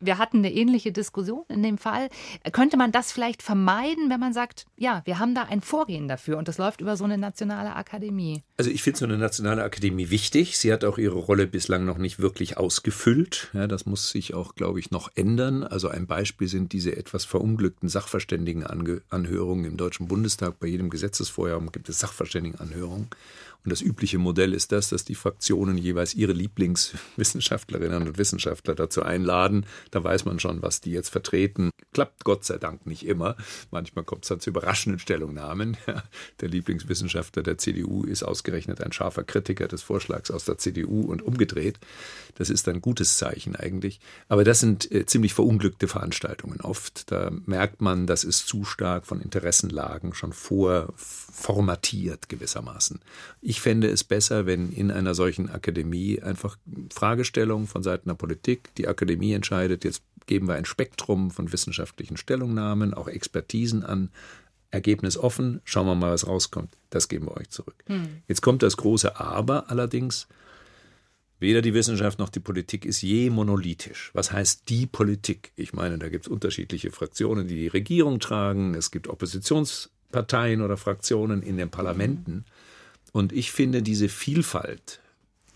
wir 0.02 0.18
hatten 0.18 0.38
eine 0.38 0.52
ähnliche 0.52 0.92
Diskussion 0.92 1.44
in 1.48 1.62
dem 1.62 1.78
Fall. 1.78 2.08
Könnte 2.52 2.76
man 2.76 2.92
das 2.92 3.12
vielleicht 3.12 3.42
vermeiden, 3.42 4.10
wenn 4.10 4.20
man 4.20 4.32
sagt, 4.32 4.66
ja, 4.76 5.02
wir 5.04 5.18
haben 5.18 5.34
da 5.34 5.44
ein 5.44 5.60
Vorgehen 5.60 6.08
dafür 6.08 6.38
und 6.38 6.48
das 6.48 6.58
läuft 6.58 6.80
über 6.80 6.96
so 6.96 7.04
eine 7.04 7.18
nationale 7.18 7.74
Akademie? 7.74 8.42
Also 8.56 8.70
ich 8.70 8.82
finde 8.82 8.98
so 8.98 9.04
eine 9.04 9.18
nationale 9.18 9.62
Akademie 9.62 10.10
wichtig. 10.10 10.58
Sie 10.58 10.72
hat 10.72 10.84
auch 10.84 10.98
ihre 10.98 11.18
Rolle 11.18 11.46
bislang 11.46 11.84
noch 11.84 11.98
nicht 11.98 12.18
wirklich 12.18 12.58
ausgefüllt. 12.58 13.50
Ja, 13.52 13.66
das 13.66 13.86
muss 13.86 14.10
sich 14.10 14.34
auch, 14.34 14.54
glaube 14.54 14.80
ich, 14.80 14.90
noch 14.90 15.10
ändern. 15.14 15.62
Also 15.64 15.88
ein 15.88 16.06
Beispiel 16.06 16.48
sind 16.48 16.72
diese 16.72 16.96
etwas 16.96 17.24
verunglückten 17.24 17.88
Sachverständigenanhörungen 17.88 19.64
im 19.64 19.76
Deutschen 19.76 20.08
Bundestag. 20.08 20.58
Bei 20.58 20.66
jedem 20.66 20.90
Gesetzesvorhaben 20.90 21.72
gibt 21.72 21.88
es 21.88 22.00
Sachverständigenanhörungen. 22.00 23.08
Und 23.64 23.70
das 23.70 23.80
übliche 23.80 24.18
Modell 24.18 24.54
ist 24.54 24.72
das, 24.72 24.88
dass 24.88 25.04
die 25.04 25.14
Fraktionen 25.14 25.78
jeweils 25.78 26.14
ihre 26.14 26.32
Lieblingswissenschaftlerinnen 26.32 28.08
und 28.08 28.18
Wissenschaftler 28.18 28.74
dazu 28.74 29.02
einladen. 29.02 29.66
Da 29.90 30.02
weiß 30.02 30.24
man 30.24 30.40
schon, 30.40 30.62
was 30.62 30.80
die 30.80 30.90
jetzt 30.90 31.10
vertreten. 31.10 31.70
Klappt 31.92 32.24
Gott 32.24 32.44
sei 32.44 32.58
Dank 32.58 32.86
nicht 32.86 33.06
immer. 33.06 33.36
Manchmal 33.70 34.04
kommt 34.04 34.24
es 34.24 34.28
dann 34.28 34.40
zu 34.40 34.50
überraschenden 34.50 34.98
Stellungnahmen. 34.98 35.76
Der 36.40 36.48
Lieblingswissenschaftler 36.48 37.42
der 37.42 37.58
CDU 37.58 38.04
ist 38.04 38.22
ausgerechnet 38.22 38.82
ein 38.82 38.92
scharfer 38.92 39.22
Kritiker 39.22 39.68
des 39.68 39.82
Vorschlags 39.82 40.30
aus 40.30 40.44
der 40.44 40.58
CDU 40.58 41.02
und 41.02 41.22
umgedreht. 41.22 41.78
Das 42.34 42.50
ist 42.50 42.68
ein 42.68 42.80
gutes 42.80 43.16
Zeichen 43.16 43.54
eigentlich. 43.54 44.00
Aber 44.28 44.44
das 44.44 44.60
sind 44.60 44.90
äh, 44.90 45.06
ziemlich 45.06 45.34
verunglückte 45.34 45.86
Veranstaltungen 45.86 46.60
oft. 46.60 47.10
Da 47.10 47.30
merkt 47.46 47.80
man, 47.80 48.06
das 48.06 48.24
ist 48.24 48.48
zu 48.48 48.64
stark 48.64 49.06
von 49.06 49.20
Interessenlagen 49.20 50.14
schon 50.14 50.32
vorformatiert 51.32 52.28
gewissermaßen. 52.28 53.00
Ich 53.40 53.60
fände 53.60 53.88
es 53.88 54.04
besser, 54.04 54.46
wenn 54.46 54.70
in 54.70 54.90
einer 54.90 55.14
solchen 55.14 55.48
Akademie 55.48 56.22
einfach 56.22 56.58
Fragestellungen 56.92 57.66
von 57.66 57.82
Seiten 57.82 58.08
der 58.08 58.14
Politik, 58.14 58.74
die 58.76 58.86
Akademie 58.86 59.32
entscheidet, 59.32 59.84
jetzt 59.84 60.02
geben 60.26 60.46
wir 60.46 60.54
ein 60.54 60.66
Spektrum 60.66 61.30
von 61.30 61.52
wissenschaftlichen 61.52 62.16
Stellungnahmen, 62.16 62.94
auch 62.94 63.08
Expertisen 63.08 63.82
an, 63.82 64.10
Ergebnis 64.70 65.18
offen, 65.18 65.60
schauen 65.64 65.86
wir 65.86 65.94
mal, 65.94 66.12
was 66.12 66.26
rauskommt. 66.26 66.70
Das 66.90 67.08
geben 67.08 67.26
wir 67.26 67.36
euch 67.36 67.50
zurück. 67.50 67.82
Hm. 67.86 68.22
Jetzt 68.28 68.40
kommt 68.40 68.62
das 68.62 68.76
große 68.76 69.18
Aber 69.18 69.70
allerdings. 69.70 70.28
Weder 71.38 71.60
die 71.60 71.74
Wissenschaft 71.74 72.20
noch 72.20 72.28
die 72.28 72.40
Politik 72.40 72.84
ist 72.84 73.02
je 73.02 73.28
monolithisch. 73.28 74.12
Was 74.14 74.30
heißt 74.30 74.68
die 74.68 74.86
Politik? 74.86 75.52
Ich 75.56 75.72
meine, 75.72 75.98
da 75.98 76.08
gibt 76.08 76.26
es 76.26 76.30
unterschiedliche 76.30 76.92
Fraktionen, 76.92 77.48
die 77.48 77.56
die 77.56 77.68
Regierung 77.68 78.20
tragen. 78.20 78.74
Es 78.74 78.92
gibt 78.92 79.08
Oppositionsparteien 80.12 80.60
oder 80.60 80.76
Fraktionen 80.76 81.42
in 81.42 81.56
den 81.56 81.70
Parlamenten. 81.70 82.44
Und 83.12 83.32
ich 83.32 83.52
finde 83.52 83.82
diese 83.82 84.08
Vielfalt, 84.08 85.00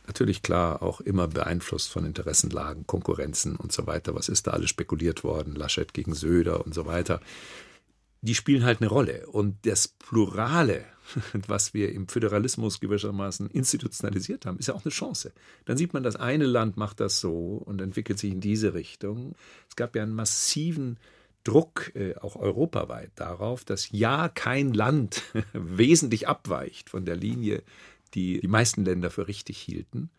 natürlich 0.06 0.42
klar 0.42 0.82
auch 0.82 1.00
immer 1.00 1.28
beeinflusst 1.28 1.90
von 1.90 2.04
Interessenlagen, 2.04 2.86
Konkurrenzen 2.86 3.56
und 3.56 3.72
so 3.72 3.86
weiter. 3.86 4.14
Was 4.14 4.28
ist 4.28 4.46
da 4.46 4.52
alles 4.52 4.70
spekuliert 4.70 5.24
worden? 5.24 5.54
Laschet 5.54 5.92
gegen 5.92 6.14
Söder 6.14 6.64
und 6.64 6.74
so 6.74 6.86
weiter. 6.86 7.20
Die 8.22 8.34
spielen 8.34 8.64
halt 8.64 8.80
eine 8.80 8.90
Rolle. 8.90 9.26
Und 9.26 9.56
das 9.66 9.88
Plurale, 9.88 10.84
was 11.46 11.74
wir 11.74 11.92
im 11.92 12.08
Föderalismus 12.08 12.80
gewissermaßen 12.80 13.50
institutionalisiert 13.50 14.46
haben, 14.46 14.58
ist 14.58 14.68
ja 14.68 14.74
auch 14.74 14.84
eine 14.84 14.92
Chance. 14.92 15.32
Dann 15.64 15.76
sieht 15.76 15.92
man, 15.92 16.02
das 16.02 16.16
eine 16.16 16.46
Land 16.46 16.76
macht 16.76 17.00
das 17.00 17.20
so 17.20 17.62
und 17.64 17.80
entwickelt 17.80 18.18
sich 18.18 18.32
in 18.32 18.40
diese 18.40 18.74
Richtung. 18.74 19.34
Es 19.68 19.76
gab 19.76 19.94
ja 19.96 20.02
einen 20.02 20.14
massiven 20.14 20.98
Druck 21.46 21.92
äh, 21.94 22.14
auch 22.16 22.36
europaweit 22.36 23.12
darauf, 23.14 23.64
dass 23.64 23.90
ja 23.92 24.28
kein 24.28 24.72
Land 24.72 25.22
wesentlich 25.52 26.28
abweicht 26.28 26.90
von 26.90 27.04
der 27.04 27.16
Linie, 27.16 27.62
die 28.14 28.40
die 28.40 28.48
meisten 28.48 28.84
Länder 28.84 29.10
für 29.10 29.28
richtig 29.28 29.58
hielten. 29.58 30.10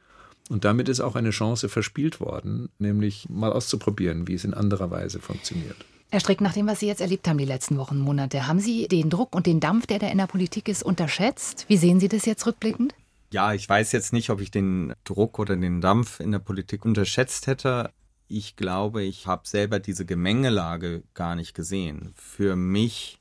Und 0.50 0.64
damit 0.64 0.88
ist 0.88 1.02
auch 1.02 1.16
eine 1.16 1.32
Chance 1.32 1.68
verspielt 1.68 2.22
worden, 2.22 2.70
nämlich 2.80 3.28
mal 3.30 3.52
auszuprobieren, 3.52 4.28
wie 4.28 4.36
es 4.36 4.46
in 4.46 4.54
anderer 4.54 4.90
Weise 4.92 5.20
funktioniert. 5.20 5.76
Herr 6.10 6.22
Strick, 6.22 6.40
nach 6.40 6.54
dem, 6.54 6.68
was 6.68 6.80
Sie 6.80 6.88
jetzt 6.88 7.02
erlebt 7.02 7.28
haben 7.28 7.38
die 7.38 7.44
letzten 7.44 7.78
Wochen, 7.78 8.00
Monate, 8.00 8.48
haben 8.48 8.62
Sie 8.62 8.88
den 8.88 9.10
Druck 9.10 9.36
und 9.36 9.46
den 9.46 9.60
Dampf, 9.60 9.88
der 9.88 10.00
da 10.00 10.08
in 10.08 10.18
der 10.18 10.28
Politik 10.28 10.70
ist, 10.70 10.84
unterschätzt? 10.84 11.66
Wie 11.68 11.76
sehen 11.76 12.00
Sie 12.00 12.08
das 12.08 12.26
jetzt 12.26 12.46
rückblickend? 12.46 12.96
Ja, 13.34 13.54
ich 13.54 13.68
weiß 13.68 13.92
jetzt 13.92 14.14
nicht, 14.14 14.30
ob 14.30 14.40
ich 14.40 14.50
den 14.50 14.94
Druck 15.04 15.38
oder 15.38 15.58
den 15.58 15.82
Dampf 15.82 16.22
in 16.22 16.32
der 16.32 16.40
Politik 16.40 16.86
unterschätzt 16.86 17.48
hätte 17.48 17.92
ich 18.28 18.56
glaube, 18.56 19.04
ich 19.04 19.28
habe 19.28 19.48
selber 19.48 19.80
diese 19.80 20.06
Gemengelage 20.06 21.04
gar 21.14 21.36
nicht 21.36 21.54
gesehen. 21.54 22.14
Für 22.16 22.56
mich 22.56 23.20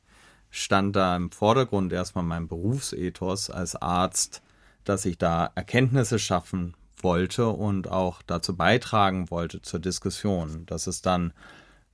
stand 0.50 0.96
da 0.96 1.16
im 1.16 1.30
Vordergrund 1.30 1.92
erstmal 1.92 2.24
mein 2.24 2.48
Berufsethos 2.48 3.50
als 3.50 3.76
Arzt, 3.76 4.42
dass 4.84 5.04
ich 5.04 5.18
da 5.18 5.50
Erkenntnisse 5.54 6.18
schaffen 6.18 6.74
wollte 7.02 7.48
und 7.48 7.88
auch 7.88 8.22
dazu 8.22 8.56
beitragen 8.56 9.30
wollte 9.30 9.62
zur 9.62 9.80
Diskussion. 9.80 10.64
Dass 10.66 10.86
es 10.86 11.02
dann 11.02 11.32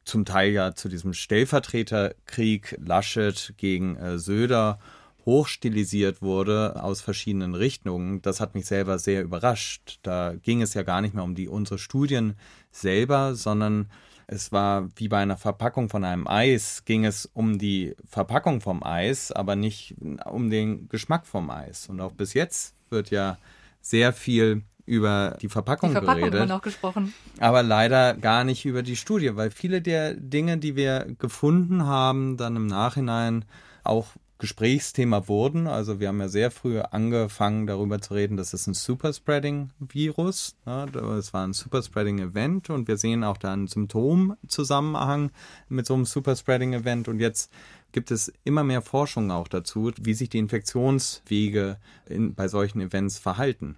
zum 0.05 0.25
Teil 0.25 0.53
ja 0.53 0.75
zu 0.75 0.89
diesem 0.89 1.13
Stellvertreterkrieg 1.13 2.77
Laschet 2.85 3.55
gegen 3.57 3.97
äh, 3.97 4.19
Söder 4.19 4.79
hochstilisiert 5.25 6.23
wurde 6.23 6.83
aus 6.83 7.01
verschiedenen 7.01 7.55
Richtungen, 7.55 8.23
das 8.23 8.41
hat 8.41 8.55
mich 8.55 8.67
selber 8.67 8.99
sehr 8.99 9.23
überrascht. 9.23 9.99
Da 10.03 10.35
ging 10.35 10.63
es 10.63 10.75
ja 10.75 10.83
gar 10.83 11.01
nicht 11.01 11.15
mehr 11.15 11.25
um 11.25 11.35
die 11.35 11.49
unsere 11.49 11.79
Studien 11.79 12.35
selber, 12.71 13.35
sondern 13.35 13.91
es 14.27 14.51
war 14.53 14.89
wie 14.97 15.09
bei 15.09 15.19
einer 15.19 15.37
Verpackung 15.37 15.89
von 15.89 16.05
einem 16.05 16.27
Eis, 16.27 16.85
ging 16.85 17.05
es 17.05 17.27
um 17.27 17.59
die 17.59 17.95
Verpackung 18.09 18.61
vom 18.61 18.83
Eis, 18.83 19.31
aber 19.31 19.57
nicht 19.57 19.97
um 20.25 20.51
den 20.51 20.89
Geschmack 20.89 21.27
vom 21.27 21.51
Eis. 21.51 21.89
Und 21.89 22.01
auch 22.01 22.13
bis 22.13 22.35
jetzt 22.35 22.75
wird 22.89 23.11
ja 23.11 23.39
sehr 23.81 24.13
viel 24.13 24.63
über 24.87 25.37
die 25.41 25.49
Verpackung, 25.49 25.91
die 25.91 25.95
Verpackung 25.95 26.31
geredet. 26.31 26.49
noch 26.49 26.63
gesprochen. 26.63 27.15
Aber 27.39 27.63
leider 27.63 28.15
gar 28.15 28.45
nicht 28.45 28.65
über 28.65 28.83
die 28.83 28.97
Studie, 28.97 29.37
weil 29.37 29.51
viele 29.51 29.81
der 29.81 30.15
Dinge, 30.15 30.59
die 30.59 30.77
wir 30.77 31.15
gefunden 31.19 31.85
haben, 31.85 32.37
dann 32.37 32.57
im 32.57 32.67
Nachhinein 32.67 33.45
auch 33.85 34.09
Gesprächsthema 34.43 35.29
wurden. 35.29 35.69
Also 35.69 36.01
wir 36.01 36.09
haben 36.09 36.21
ja 36.21 36.27
sehr 36.27 36.51
früh 36.51 36.81
angefangen 36.81 37.69
darüber 37.69 38.01
zu 38.01 38.15
reden, 38.15 38.37
dass 38.37 38.53
es 38.53 38.67
ein 38.67 38.75
Superspreading-Virus. 38.75 40.57
Ja, 40.67 40.87
es 41.17 41.33
war 41.33 41.47
ein 41.47 41.53
Superspreading-Event 41.53 42.69
und 42.69 42.89
wir 42.89 42.97
sehen 42.97 43.23
auch 43.23 43.37
da 43.37 43.53
einen 43.53 43.69
Symptomzusammenhang 43.69 45.31
mit 45.69 45.87
so 45.87 45.95
einem 45.95 46.07
Superspreading-Event 46.07 47.07
und 47.07 47.21
jetzt 47.21 47.53
gibt 47.93 48.11
es 48.11 48.33
immer 48.43 48.65
mehr 48.65 48.83
Forschung 48.83 49.31
auch 49.31 49.47
dazu, 49.47 49.93
wie 50.01 50.15
sich 50.15 50.29
die 50.29 50.39
Infektionswege 50.39 51.79
in, 52.07 52.35
bei 52.35 52.49
solchen 52.49 52.81
Events 52.81 53.21
verhalten. 53.21 53.77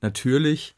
Natürlich 0.00 0.74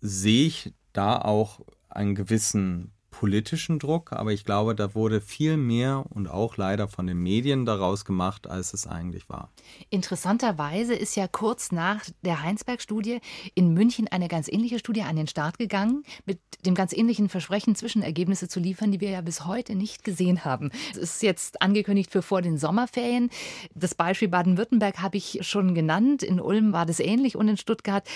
sehe 0.00 0.46
ich 0.46 0.72
da 0.92 1.20
auch 1.20 1.58
einen 1.88 2.14
gewissen 2.14 2.92
politischen 3.18 3.80
Druck, 3.80 4.12
aber 4.12 4.32
ich 4.32 4.44
glaube, 4.44 4.76
da 4.76 4.94
wurde 4.94 5.20
viel 5.20 5.56
mehr 5.56 6.04
und 6.08 6.28
auch 6.28 6.56
leider 6.56 6.86
von 6.86 7.08
den 7.08 7.18
Medien 7.18 7.66
daraus 7.66 8.04
gemacht, 8.04 8.46
als 8.46 8.72
es 8.74 8.86
eigentlich 8.86 9.28
war. 9.28 9.50
Interessanterweise 9.90 10.94
ist 10.94 11.16
ja 11.16 11.26
kurz 11.26 11.72
nach 11.72 12.04
der 12.22 12.44
Heinsberg-Studie 12.44 13.18
in 13.56 13.74
München 13.74 14.06
eine 14.06 14.28
ganz 14.28 14.46
ähnliche 14.46 14.78
Studie 14.78 15.02
an 15.02 15.16
den 15.16 15.26
Start 15.26 15.58
gegangen, 15.58 16.04
mit 16.26 16.38
dem 16.64 16.76
ganz 16.76 16.92
ähnlichen 16.92 17.28
Versprechen, 17.28 17.74
Zwischenergebnisse 17.74 18.46
zu 18.46 18.60
liefern, 18.60 18.92
die 18.92 19.00
wir 19.00 19.10
ja 19.10 19.20
bis 19.20 19.44
heute 19.44 19.74
nicht 19.74 20.04
gesehen 20.04 20.44
haben. 20.44 20.70
Es 20.92 20.98
ist 20.98 21.22
jetzt 21.24 21.60
angekündigt 21.60 22.12
für 22.12 22.22
vor 22.22 22.40
den 22.40 22.56
Sommerferien. 22.56 23.30
Das 23.74 23.96
Beispiel 23.96 24.28
Baden-Württemberg 24.28 25.02
habe 25.02 25.16
ich 25.16 25.40
schon 25.42 25.74
genannt. 25.74 26.22
In 26.22 26.40
Ulm 26.40 26.72
war 26.72 26.86
das 26.86 27.00
ähnlich 27.00 27.34
und 27.34 27.48
in 27.48 27.56
Stuttgart. 27.56 28.06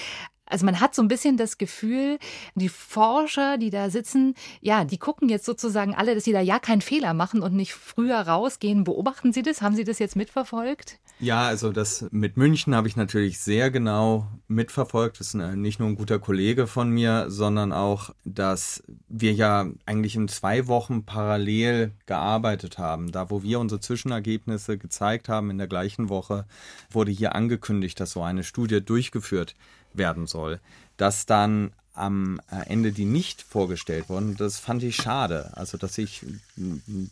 Also 0.53 0.67
man 0.67 0.81
hat 0.81 0.95
so 0.95 1.01
ein 1.03 1.09
bisschen 1.09 1.39
das 1.39 1.57
Gefühl, 1.57 2.19
die 2.55 2.69
Forscher, 2.69 3.57
die 3.57 3.71
da 3.71 3.89
sitzen, 3.89 4.35
ja, 4.61 4.85
die 4.85 4.99
gucken 4.99 5.31
jetzt 5.31 5.47
sozusagen 5.47 5.95
alle, 5.95 6.15
dass 6.15 6.25
sie 6.25 6.33
da 6.33 6.41
ja 6.41 6.59
keinen 6.59 6.83
Fehler 6.83 7.15
machen 7.15 7.41
und 7.43 7.55
nicht 7.55 7.73
früher 7.73 8.21
rausgehen. 8.21 8.85
Beobachten 8.85 9.33
Sie 9.33 9.43
das? 9.43 9.63
Haben 9.63 9.77
Sie 9.77 9.85
das 9.85 9.99
jetzt 9.99 10.15
mitverfolgt? 10.15 10.99
Ja, 11.23 11.43
also 11.47 11.71
das 11.71 12.05
mit 12.11 12.37
München 12.37 12.75
habe 12.75 12.89
ich 12.89 12.97
natürlich 12.97 13.39
sehr 13.39 13.71
genau 13.71 14.27
mitverfolgt. 14.49 15.21
Das 15.21 15.29
ist 15.29 15.35
nicht 15.35 15.79
nur 15.79 15.89
ein 15.89 15.95
guter 15.95 16.19
Kollege 16.19 16.67
von 16.67 16.91
mir, 16.91 17.27
sondern 17.29 17.73
auch, 17.73 18.11
dass 18.25 18.83
wir 19.07 19.33
ja 19.33 19.67
eigentlich 19.87 20.17
in 20.17 20.27
zwei 20.27 20.67
Wochen 20.67 21.05
parallel 21.05 21.93
gearbeitet 22.07 22.79
haben. 22.79 23.13
Da, 23.13 23.31
wo 23.31 23.45
wir 23.45 23.61
unsere 23.61 23.81
Zwischenergebnisse 23.81 24.79
gezeigt 24.79 25.29
haben, 25.29 25.51
in 25.51 25.59
der 25.59 25.69
gleichen 25.69 26.09
Woche 26.09 26.45
wurde 26.91 27.13
hier 27.13 27.37
angekündigt, 27.37 28.01
dass 28.01 28.11
so 28.11 28.25
eine 28.25 28.43
Studie 28.43 28.85
durchgeführt 28.85 29.55
werden 29.95 30.27
soll. 30.27 30.59
Dass 30.97 31.25
dann 31.25 31.71
am 31.95 32.41
Ende 32.67 32.93
die 32.93 33.05
nicht 33.05 33.43
vorgestellt 33.43 34.09
wurden, 34.09 34.37
das 34.37 34.59
fand 34.59 34.83
ich 34.83 34.97
schade. 34.97 35.51
Also, 35.55 35.77
dass 35.77 35.99
ich, 35.99 36.25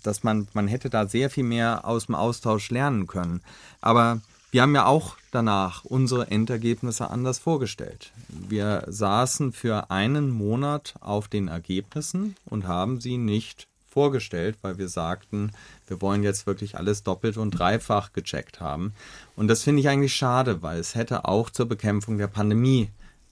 dass 0.02 0.22
man, 0.22 0.48
man 0.52 0.68
hätte 0.68 0.90
da 0.90 1.06
sehr 1.06 1.30
viel 1.30 1.44
mehr 1.44 1.84
aus 1.84 2.06
dem 2.06 2.14
Austausch 2.14 2.70
lernen 2.70 3.06
können. 3.06 3.42
Aber 3.80 4.20
wir 4.50 4.62
haben 4.62 4.74
ja 4.74 4.86
auch 4.86 5.16
danach 5.30 5.84
unsere 5.84 6.28
Endergebnisse 6.28 7.08
anders 7.08 7.38
vorgestellt. 7.38 8.12
Wir 8.28 8.84
saßen 8.88 9.52
für 9.52 9.90
einen 9.90 10.30
Monat 10.30 10.94
auf 11.00 11.28
den 11.28 11.48
Ergebnissen 11.48 12.34
und 12.46 12.66
haben 12.66 13.00
sie 13.00 13.16
nicht 13.16 13.68
vorgestellt, 13.88 14.56
weil 14.62 14.78
wir 14.78 14.88
sagten, 14.88 15.52
wir 15.86 16.00
wollen 16.00 16.22
jetzt 16.22 16.46
wirklich 16.46 16.76
alles 16.76 17.02
doppelt 17.02 17.36
und 17.36 17.52
dreifach 17.52 18.12
gecheckt 18.12 18.60
haben. 18.60 18.92
Und 19.36 19.48
das 19.48 19.62
finde 19.62 19.80
ich 19.80 19.88
eigentlich 19.88 20.14
schade, 20.14 20.62
weil 20.62 20.78
es 20.78 20.94
hätte 20.94 21.26
auch 21.26 21.50
zur 21.50 21.66
Bekämpfung 21.66 22.18
der 22.18 22.28
Pandemie 22.28 22.88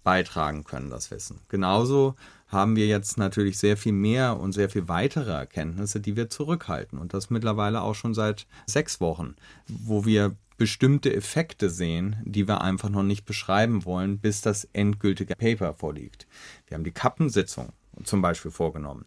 beitragen 0.08 0.64
können, 0.64 0.88
das 0.88 1.10
Wissen. 1.10 1.40
Genauso 1.50 2.14
haben 2.46 2.76
wir 2.76 2.86
jetzt 2.86 3.18
natürlich 3.18 3.58
sehr 3.58 3.76
viel 3.76 3.92
mehr 3.92 4.40
und 4.40 4.52
sehr 4.52 4.70
viel 4.70 4.88
weitere 4.88 5.32
Erkenntnisse, 5.32 6.00
die 6.00 6.16
wir 6.16 6.30
zurückhalten. 6.30 6.98
Und 6.98 7.12
das 7.12 7.28
mittlerweile 7.28 7.82
auch 7.82 7.94
schon 7.94 8.14
seit 8.14 8.46
sechs 8.64 9.02
Wochen, 9.02 9.36
wo 9.66 10.06
wir 10.06 10.34
bestimmte 10.56 11.14
Effekte 11.14 11.68
sehen, 11.68 12.16
die 12.24 12.48
wir 12.48 12.62
einfach 12.62 12.88
noch 12.88 13.02
nicht 13.02 13.26
beschreiben 13.26 13.84
wollen, 13.84 14.18
bis 14.18 14.40
das 14.40 14.64
endgültige 14.72 15.36
Paper 15.36 15.74
vorliegt. 15.74 16.26
Wir 16.68 16.76
haben 16.76 16.84
die 16.84 16.90
Kappensitzung 16.90 17.74
zum 18.04 18.22
Beispiel 18.22 18.50
vorgenommen. 18.50 19.04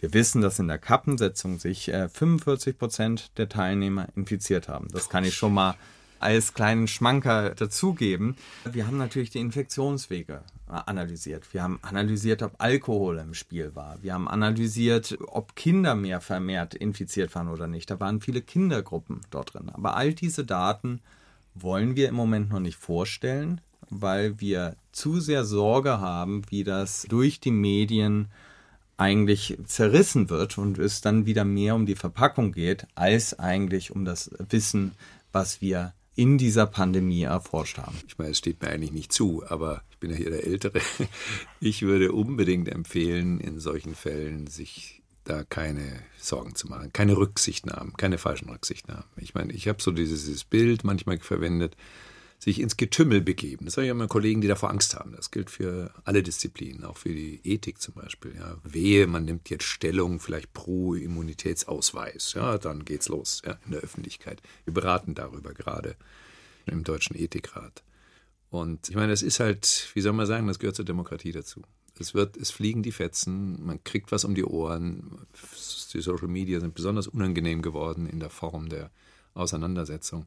Wir 0.00 0.12
wissen, 0.14 0.42
dass 0.42 0.58
in 0.58 0.66
der 0.66 0.78
Kappensitzung 0.78 1.60
sich 1.60 1.92
äh, 1.92 2.08
45 2.08 2.76
Prozent 2.76 3.38
der 3.38 3.48
Teilnehmer 3.48 4.08
infiziert 4.16 4.68
haben. 4.68 4.88
Das 4.88 5.08
kann 5.08 5.22
ich 5.22 5.36
schon 5.36 5.54
mal 5.54 5.76
als 6.20 6.54
kleinen 6.54 6.86
Schmanker 6.86 7.54
dazugeben. 7.54 8.36
Wir 8.70 8.86
haben 8.86 8.98
natürlich 8.98 9.30
die 9.30 9.40
Infektionswege 9.40 10.42
analysiert. 10.66 11.52
Wir 11.52 11.62
haben 11.62 11.80
analysiert, 11.82 12.42
ob 12.42 12.52
Alkohol 12.58 13.18
im 13.18 13.34
Spiel 13.34 13.74
war. 13.74 13.98
Wir 14.02 14.14
haben 14.14 14.28
analysiert, 14.28 15.18
ob 15.26 15.56
Kinder 15.56 15.94
mehr 15.94 16.20
vermehrt 16.20 16.74
infiziert 16.74 17.34
waren 17.34 17.48
oder 17.48 17.66
nicht. 17.66 17.90
Da 17.90 17.98
waren 18.00 18.20
viele 18.20 18.42
Kindergruppen 18.42 19.20
dort 19.30 19.54
drin. 19.54 19.70
Aber 19.72 19.96
all 19.96 20.14
diese 20.14 20.44
Daten 20.44 21.00
wollen 21.54 21.96
wir 21.96 22.08
im 22.08 22.14
Moment 22.14 22.50
noch 22.50 22.60
nicht 22.60 22.76
vorstellen, 22.76 23.60
weil 23.88 24.40
wir 24.40 24.76
zu 24.92 25.20
sehr 25.20 25.44
Sorge 25.44 26.00
haben, 26.00 26.42
wie 26.50 26.64
das 26.64 27.06
durch 27.08 27.40
die 27.40 27.50
Medien 27.50 28.28
eigentlich 28.96 29.56
zerrissen 29.64 30.28
wird 30.28 30.58
und 30.58 30.78
es 30.78 31.00
dann 31.00 31.24
wieder 31.24 31.44
mehr 31.44 31.74
um 31.74 31.86
die 31.86 31.96
Verpackung 31.96 32.52
geht, 32.52 32.86
als 32.94 33.38
eigentlich 33.38 33.90
um 33.90 34.04
das 34.04 34.30
Wissen, 34.50 34.92
was 35.32 35.60
wir 35.60 35.94
in 36.20 36.36
dieser 36.36 36.66
Pandemie 36.66 37.22
erforscht 37.22 37.78
haben. 37.78 37.96
Ich 38.06 38.18
meine, 38.18 38.32
es 38.32 38.38
steht 38.38 38.60
mir 38.60 38.68
eigentlich 38.68 38.92
nicht 38.92 39.10
zu, 39.10 39.42
aber 39.48 39.82
ich 39.90 39.96
bin 39.96 40.10
ja 40.10 40.16
hier 40.18 40.28
der 40.28 40.44
Ältere. 40.44 40.80
Ich 41.60 41.80
würde 41.82 42.12
unbedingt 42.12 42.68
empfehlen, 42.68 43.40
in 43.40 43.58
solchen 43.58 43.94
Fällen 43.94 44.46
sich 44.46 45.02
da 45.24 45.44
keine 45.44 46.02
Sorgen 46.18 46.54
zu 46.54 46.68
machen, 46.68 46.92
keine 46.92 47.16
Rücksichtnahmen, 47.16 47.94
keine 47.96 48.18
falschen 48.18 48.50
Rücksichtnahmen. 48.50 49.04
Ich 49.16 49.34
meine, 49.34 49.52
ich 49.54 49.66
habe 49.66 49.80
so 49.80 49.92
dieses 49.92 50.44
Bild 50.44 50.84
manchmal 50.84 51.18
verwendet, 51.20 51.74
sich 52.40 52.58
ins 52.58 52.78
Getümmel 52.78 53.20
begeben. 53.20 53.66
Das 53.66 53.74
sage 53.74 53.86
ich 53.86 53.90
immer 53.90 54.08
Kollegen, 54.08 54.40
die 54.40 54.48
davor 54.48 54.70
Angst 54.70 54.96
haben. 54.96 55.12
Das 55.12 55.30
gilt 55.30 55.50
für 55.50 55.92
alle 56.04 56.22
Disziplinen, 56.22 56.84
auch 56.84 56.96
für 56.96 57.10
die 57.10 57.38
Ethik 57.44 57.80
zum 57.82 57.94
Beispiel. 57.94 58.34
Ja. 58.34 58.56
Wehe, 58.64 59.06
man 59.06 59.26
nimmt 59.26 59.50
jetzt 59.50 59.64
Stellung, 59.64 60.20
vielleicht 60.20 60.54
pro 60.54 60.94
Immunitätsausweis. 60.94 62.32
Ja, 62.32 62.56
dann 62.56 62.86
geht's 62.86 63.08
los 63.08 63.42
ja, 63.44 63.58
in 63.66 63.72
der 63.72 63.82
Öffentlichkeit. 63.82 64.40
Wir 64.64 64.72
beraten 64.72 65.14
darüber 65.14 65.52
gerade 65.52 65.96
im 66.64 66.82
Deutschen 66.82 67.14
Ethikrat. 67.14 67.82
Und 68.48 68.88
ich 68.88 68.96
meine, 68.96 69.12
das 69.12 69.22
ist 69.22 69.38
halt, 69.38 69.90
wie 69.92 70.00
soll 70.00 70.14
man 70.14 70.26
sagen, 70.26 70.46
das 70.46 70.58
gehört 70.58 70.76
zur 70.76 70.86
Demokratie 70.86 71.32
dazu. 71.32 71.62
Es 71.98 72.14
wird, 72.14 72.38
es 72.38 72.50
fliegen 72.50 72.82
die 72.82 72.92
Fetzen, 72.92 73.62
man 73.62 73.84
kriegt 73.84 74.12
was 74.12 74.24
um 74.24 74.34
die 74.34 74.44
Ohren. 74.44 75.26
Die 75.92 76.00
Social 76.00 76.28
Media 76.28 76.58
sind 76.58 76.74
besonders 76.74 77.06
unangenehm 77.06 77.60
geworden 77.60 78.06
in 78.06 78.18
der 78.18 78.30
Form 78.30 78.70
der 78.70 78.90
Auseinandersetzung. 79.34 80.24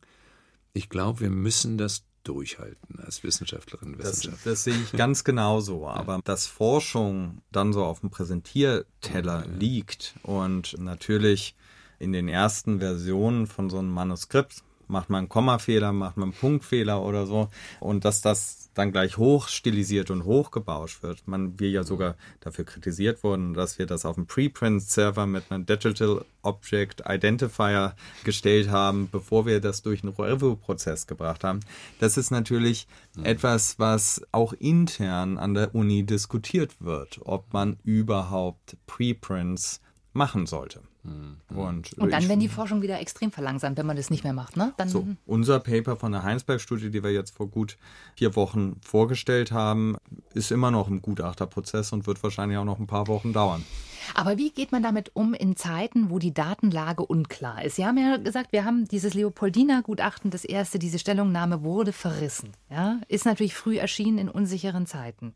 Ich 0.73 0.89
glaube, 0.89 1.21
wir 1.21 1.29
müssen 1.29 1.77
das 1.77 2.03
durchhalten 2.23 2.99
als 2.99 3.23
Wissenschaftlerinnen 3.23 3.95
und 3.95 3.99
Wissenschaftler. 3.99 4.31
Das, 4.33 4.43
das, 4.43 4.63
sehe 4.63 4.75
ich 4.75 4.91
ganz 4.97 5.23
genauso. 5.23 5.87
Aber 5.87 6.15
ja. 6.15 6.21
dass 6.23 6.47
Forschung 6.47 7.41
dann 7.51 7.73
so 7.73 7.83
auf 7.83 7.99
dem 7.99 8.09
Präsentierteller 8.09 9.45
ja. 9.45 9.51
liegt 9.57 10.15
und 10.23 10.77
natürlich 10.79 11.55
in 11.99 12.11
den 12.11 12.27
ersten 12.27 12.79
Versionen 12.79 13.47
von 13.47 13.69
so 13.69 13.79
einem 13.79 13.91
Manuskript 13.91 14.63
macht 14.87 15.09
man 15.09 15.19
einen 15.19 15.29
Kommafehler, 15.29 15.93
macht 15.93 16.17
man 16.17 16.29
einen 16.29 16.37
Punktfehler 16.37 17.01
oder 17.01 17.25
so 17.25 17.49
und 17.79 18.05
dass 18.05 18.21
das 18.21 18.62
dann 18.73 18.91
gleich 18.91 19.17
hoch 19.17 19.47
stilisiert 19.47 20.09
und 20.11 20.25
hochgebauscht 20.25 21.03
wird. 21.03 21.27
Man, 21.27 21.59
wir 21.59 21.69
ja 21.69 21.83
sogar 21.83 22.15
dafür 22.39 22.65
kritisiert 22.65 23.23
wurden, 23.23 23.53
dass 23.53 23.79
wir 23.79 23.85
das 23.85 24.05
auf 24.05 24.15
dem 24.15 24.25
Preprint-Server 24.25 25.25
mit 25.25 25.51
einem 25.51 25.65
Digital 25.65 26.25
Object 26.41 27.03
Identifier 27.07 27.95
gestellt 28.23 28.69
haben, 28.69 29.09
bevor 29.11 29.45
wir 29.45 29.59
das 29.61 29.81
durch 29.81 30.03
einen 30.03 30.13
Review-Prozess 30.13 31.07
gebracht 31.07 31.43
haben. 31.43 31.61
Das 31.99 32.17
ist 32.17 32.31
natürlich 32.31 32.87
mhm. 33.15 33.25
etwas, 33.25 33.79
was 33.79 34.21
auch 34.31 34.53
intern 34.53 35.37
an 35.37 35.53
der 35.53 35.73
Uni 35.73 36.03
diskutiert 36.03 36.75
wird, 36.79 37.19
ob 37.23 37.53
man 37.53 37.77
überhaupt 37.83 38.77
Preprints 38.87 39.81
machen 40.13 40.45
sollte. 40.45 40.81
Mhm. 41.03 41.37
Und, 41.57 41.93
und 41.97 42.11
dann, 42.11 42.29
wenn 42.29 42.39
die 42.39 42.47
Forschung 42.47 42.81
wieder 42.81 42.99
extrem 42.99 43.31
verlangsamt, 43.31 43.77
wenn 43.77 43.85
man 43.85 43.97
das 43.97 44.09
nicht 44.09 44.23
mehr 44.23 44.33
macht, 44.33 44.55
ne? 44.55 44.73
Dann 44.77 44.87
so, 44.87 45.05
unser 45.25 45.59
Paper 45.59 45.95
von 45.97 46.11
der 46.11 46.23
Heinsberg-Studie, 46.23 46.89
die 46.89 47.03
wir 47.03 47.11
jetzt 47.11 47.35
vor 47.35 47.47
gut 47.47 47.77
vier 48.15 48.35
Wochen 48.35 48.77
vorgestellt 48.81 49.51
haben, 49.51 49.97
ist 50.33 50.51
immer 50.51 50.71
noch 50.71 50.87
im 50.87 51.01
Gutachterprozess 51.01 51.91
und 51.91 52.07
wird 52.07 52.23
wahrscheinlich 52.23 52.57
auch 52.57 52.65
noch 52.65 52.79
ein 52.79 52.87
paar 52.87 53.07
Wochen 53.07 53.33
dauern. 53.33 53.65
Aber 54.13 54.37
wie 54.37 54.51
geht 54.51 54.71
man 54.71 54.83
damit 54.83 55.11
um 55.15 55.33
in 55.33 55.55
Zeiten, 55.55 56.09
wo 56.09 56.19
die 56.19 56.33
Datenlage 56.33 57.05
unklar 57.05 57.63
ist? 57.63 57.75
Sie 57.75 57.85
haben 57.85 57.97
ja 57.97 58.17
gesagt, 58.17 58.51
wir 58.51 58.65
haben 58.65 58.87
dieses 58.87 59.13
Leopoldina-Gutachten, 59.13 60.31
das 60.31 60.45
erste, 60.45 60.79
diese 60.79 60.99
Stellungnahme 60.99 61.63
wurde 61.63 61.93
verrissen. 61.93 62.51
Ja? 62.69 63.01
Ist 63.07 63.25
natürlich 63.25 63.55
früh 63.55 63.77
erschienen 63.77 64.17
in 64.17 64.29
unsicheren 64.29 64.85
Zeiten. 64.85 65.33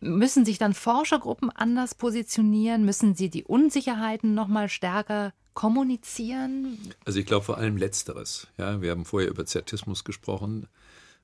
Müssen 0.00 0.44
sich 0.44 0.58
dann 0.58 0.74
Forschergruppen 0.74 1.50
anders 1.50 1.94
positionieren? 1.94 2.84
Müssen 2.84 3.14
sie 3.14 3.30
die 3.30 3.44
Unsicherheiten 3.44 4.34
noch 4.34 4.48
mal 4.48 4.68
stärker 4.68 5.32
kommunizieren? 5.54 6.78
Also 7.04 7.18
ich 7.18 7.26
glaube 7.26 7.44
vor 7.44 7.58
allem 7.58 7.76
Letzteres. 7.76 8.48
Ja, 8.58 8.80
wir 8.80 8.90
haben 8.90 9.04
vorher 9.04 9.30
über 9.30 9.46
Zertismus 9.46 10.04
gesprochen. 10.04 10.66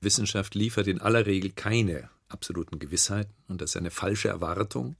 Wissenschaft 0.01 0.55
liefert 0.55 0.87
in 0.87 1.01
aller 1.01 1.25
Regel 1.25 1.51
keine 1.51 2.09
absoluten 2.29 2.79
Gewissheiten 2.79 3.33
und 3.47 3.59
das 3.61 3.71
ist 3.71 3.77
eine 3.77 3.91
falsche 3.91 4.29
Erwartung 4.29 4.95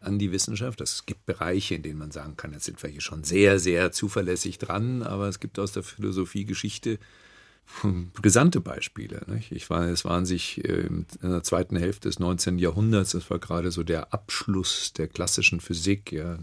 an 0.00 0.18
die 0.18 0.32
Wissenschaft. 0.32 0.80
Es 0.80 1.06
gibt 1.06 1.26
Bereiche, 1.26 1.74
in 1.74 1.82
denen 1.82 1.98
man 1.98 2.10
sagen 2.10 2.36
kann, 2.36 2.52
jetzt 2.52 2.64
sind 2.64 2.82
wir 2.82 2.90
hier 2.90 3.00
schon 3.00 3.24
sehr, 3.24 3.58
sehr 3.58 3.92
zuverlässig 3.92 4.58
dran, 4.58 5.02
aber 5.02 5.28
es 5.28 5.40
gibt 5.40 5.58
aus 5.58 5.72
der 5.72 5.82
Philosophiegeschichte 5.82 6.98
brisante 8.14 8.60
Beispiele. 8.60 9.22
Nicht? 9.26 9.52
Ich 9.52 9.68
war, 9.70 9.86
es 9.88 10.04
waren 10.04 10.24
sich 10.24 10.62
ähm, 10.64 11.06
in 11.20 11.30
der 11.30 11.42
zweiten 11.42 11.76
Hälfte 11.76 12.08
des 12.08 12.18
19. 12.18 12.58
Jahrhunderts, 12.58 13.12
das 13.12 13.28
war 13.30 13.38
gerade 13.38 13.70
so 13.70 13.82
der 13.82 14.12
Abschluss 14.14 14.92
der 14.92 15.08
klassischen 15.08 15.60
Physik, 15.60 16.12
ja, 16.12 16.38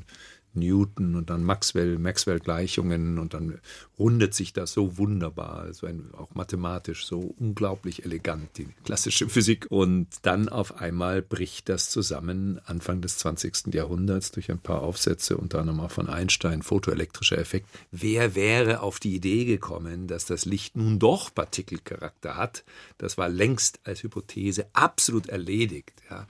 Newton 0.56 1.16
und 1.16 1.30
dann 1.30 1.44
Maxwell, 1.44 1.98
Maxwell-Gleichungen 2.00 3.18
und 3.18 3.34
dann 3.34 3.60
rundet 3.98 4.34
sich 4.34 4.54
das 4.54 4.74
so 4.74 4.98
wunderbar, 4.98 5.60
also 5.60 5.88
ein, 5.88 6.10
auch 6.18 6.34
mathematisch 6.36 7.06
so 7.06 7.36
unglaublich 7.40 8.06
elegant, 8.06 8.58
die 8.58 8.68
klassische 8.84 9.30
Physik. 9.30 9.68
Und 9.70 10.08
dann 10.24 10.50
auf 10.50 10.78
einmal 10.78 11.22
bricht 11.22 11.70
das 11.70 11.90
zusammen 11.90 12.60
Anfang 12.66 13.02
des 13.02 13.18
20. 13.18 13.74
Jahrhunderts 13.74 14.32
durch 14.32 14.52
ein 14.52 14.60
paar 14.60 14.82
Aufsätze, 14.82 15.38
unter 15.38 15.60
anderem 15.60 15.80
auch 15.80 15.92
von 15.92 16.10
Einstein, 16.10 16.62
photoelektrischer 16.62 17.38
Effekt. 17.38 17.68
Wer 17.92 18.36
wäre 18.36 18.82
auf 18.82 19.00
die 19.00 19.16
Idee 19.16 19.46
gekommen, 19.46 20.08
dass 20.08 20.26
das 20.26 20.46
Licht 20.46 20.76
nun 20.76 21.00
doch 21.00 21.34
Partikelcharakter 21.34 22.36
hat? 22.36 22.64
Das 22.98 23.18
war 23.18 23.30
längst 23.30 23.80
als 23.84 24.04
Hypothese 24.04 24.68
absolut 24.74 25.28
erledigt. 25.28 25.94
Ja. 26.10 26.28